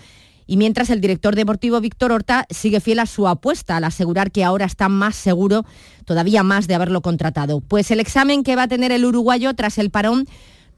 y 0.46 0.56
mientras 0.56 0.88
el 0.88 1.02
director 1.02 1.36
deportivo 1.36 1.82
Víctor 1.82 2.12
Horta 2.12 2.46
sigue 2.48 2.80
fiel 2.80 3.00
a 3.00 3.06
su 3.06 3.28
apuesta 3.28 3.76
al 3.76 3.84
asegurar 3.84 4.32
que 4.32 4.42
ahora 4.42 4.64
está 4.64 4.88
más 4.88 5.14
seguro, 5.14 5.66
todavía 6.06 6.42
más 6.42 6.66
de 6.66 6.74
haberlo 6.74 7.02
contratado. 7.02 7.60
Pues 7.60 7.90
el 7.90 8.00
examen 8.00 8.42
que 8.42 8.56
va 8.56 8.62
a 8.62 8.68
tener 8.68 8.90
el 8.90 9.04
uruguayo 9.04 9.52
tras 9.52 9.76
el 9.76 9.90
parón 9.90 10.26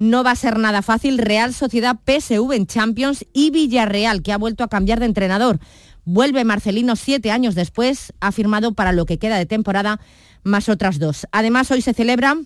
no 0.01 0.24
va 0.24 0.32
a 0.32 0.36
ser 0.36 0.59
nada 0.59 0.82
fácil. 0.82 1.18
Real 1.18 1.55
Sociedad 1.55 1.96
PSV 2.05 2.53
en 2.53 2.66
Champions 2.66 3.24
y 3.32 3.51
Villarreal, 3.51 4.22
que 4.22 4.32
ha 4.32 4.38
vuelto 4.38 4.64
a 4.64 4.68
cambiar 4.68 4.98
de 4.98 5.07
entrenador. 5.07 5.61
Vuelve 6.05 6.42
Marcelino 6.42 6.96
siete 6.96 7.30
años 7.30 7.55
después, 7.55 8.12
ha 8.18 8.32
firmado 8.32 8.72
para 8.74 8.92
lo 8.92 9.07
que 9.07 9.18
queda 9.18 9.38
de 9.38 9.46
temporada 9.46 10.01
más 10.42 10.68
otras 10.68 10.98
dos. 10.98 11.26
Además, 11.30 11.70
hoy 11.70 11.82
se 11.82 11.92
celebra 11.92 12.36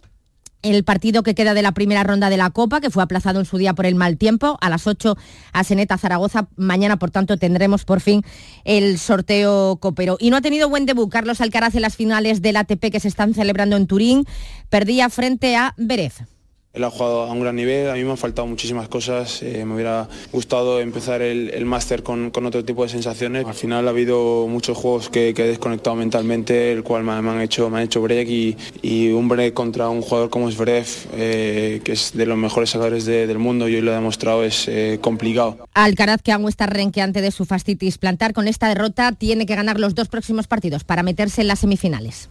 el 0.62 0.82
partido 0.82 1.22
que 1.22 1.34
queda 1.34 1.54
de 1.54 1.62
la 1.62 1.72
primera 1.72 2.02
ronda 2.02 2.28
de 2.28 2.38
la 2.38 2.50
Copa, 2.50 2.80
que 2.80 2.90
fue 2.90 3.02
aplazado 3.02 3.38
en 3.38 3.46
su 3.46 3.58
día 3.58 3.74
por 3.74 3.86
el 3.86 3.94
mal 3.94 4.16
tiempo, 4.16 4.58
a 4.60 4.70
las 4.70 4.86
8 4.86 5.16
a 5.52 5.62
Seneta 5.62 5.96
Zaragoza. 5.98 6.48
Mañana, 6.56 6.98
por 6.98 7.10
tanto, 7.10 7.36
tendremos 7.36 7.84
por 7.84 8.00
fin 8.00 8.22
el 8.64 8.98
sorteo 8.98 9.76
copero. 9.76 10.16
Y 10.18 10.30
no 10.30 10.38
ha 10.38 10.40
tenido 10.40 10.68
buen 10.68 10.86
debut 10.86 11.10
Carlos 11.10 11.40
Alcaraz 11.40 11.76
en 11.76 11.82
las 11.82 11.96
finales 11.96 12.42
del 12.42 12.56
ATP 12.56 12.90
que 12.90 13.00
se 13.00 13.08
están 13.08 13.34
celebrando 13.34 13.76
en 13.76 13.86
Turín. 13.86 14.24
Perdía 14.70 15.08
frente 15.10 15.54
a 15.54 15.74
Berez. 15.76 16.33
Él 16.74 16.82
ha 16.82 16.90
jugado 16.90 17.22
a 17.22 17.32
un 17.32 17.38
gran 17.38 17.54
nivel, 17.54 17.88
a 17.88 17.94
mí 17.94 18.02
me 18.02 18.10
han 18.10 18.16
faltado 18.16 18.48
muchísimas 18.48 18.88
cosas, 18.88 19.42
eh, 19.42 19.64
me 19.64 19.74
hubiera 19.74 20.08
gustado 20.32 20.80
empezar 20.80 21.22
el, 21.22 21.64
máster 21.66 22.02
con, 22.02 22.32
otro 22.34 22.64
tipo 22.64 22.82
de 22.82 22.88
sensaciones. 22.88 23.46
Al 23.46 23.54
final 23.54 23.86
ha 23.86 23.90
habido 23.90 24.48
muchos 24.48 24.76
juegos 24.76 25.08
que, 25.08 25.28
he 25.28 25.32
desconectado 25.34 25.94
mentalmente, 25.94 26.72
el 26.72 26.82
cual 26.82 27.04
me, 27.04 27.12
han, 27.12 27.40
hecho, 27.40 27.70
me 27.70 27.78
han 27.78 27.84
hecho 27.84 28.02
break 28.02 28.28
y, 28.82 29.12
un 29.12 29.28
break 29.28 29.54
contra 29.54 29.88
un 29.88 30.02
jugador 30.02 30.30
como 30.30 30.50
Zverev, 30.50 30.86
eh, 31.16 31.80
que 31.84 31.92
es 31.92 32.12
de 32.12 32.26
los 32.26 32.36
mejores 32.36 32.72
jugadores 32.72 33.04
del 33.04 33.38
mundo 33.38 33.68
y 33.68 33.76
hoy 33.76 33.80
lo 33.80 33.92
ha 33.92 33.94
demostrado, 33.94 34.42
es 34.42 34.66
eh, 34.66 34.98
complicado. 35.00 35.68
Alcaraz, 35.74 36.22
que 36.22 36.32
aún 36.32 36.48
está 36.48 36.66
renqueante 36.66 37.20
de 37.20 37.30
su 37.30 37.44
fastitis 37.44 37.98
plantar, 37.98 38.32
con 38.32 38.48
esta 38.48 38.66
derrota 38.66 39.12
tiene 39.12 39.46
que 39.46 39.54
ganar 39.54 39.78
los 39.78 39.94
dos 39.94 40.08
próximos 40.08 40.48
partidos 40.48 40.82
para 40.82 41.04
meterse 41.04 41.42
en 41.42 41.46
las 41.46 41.60
semifinales. 41.60 42.30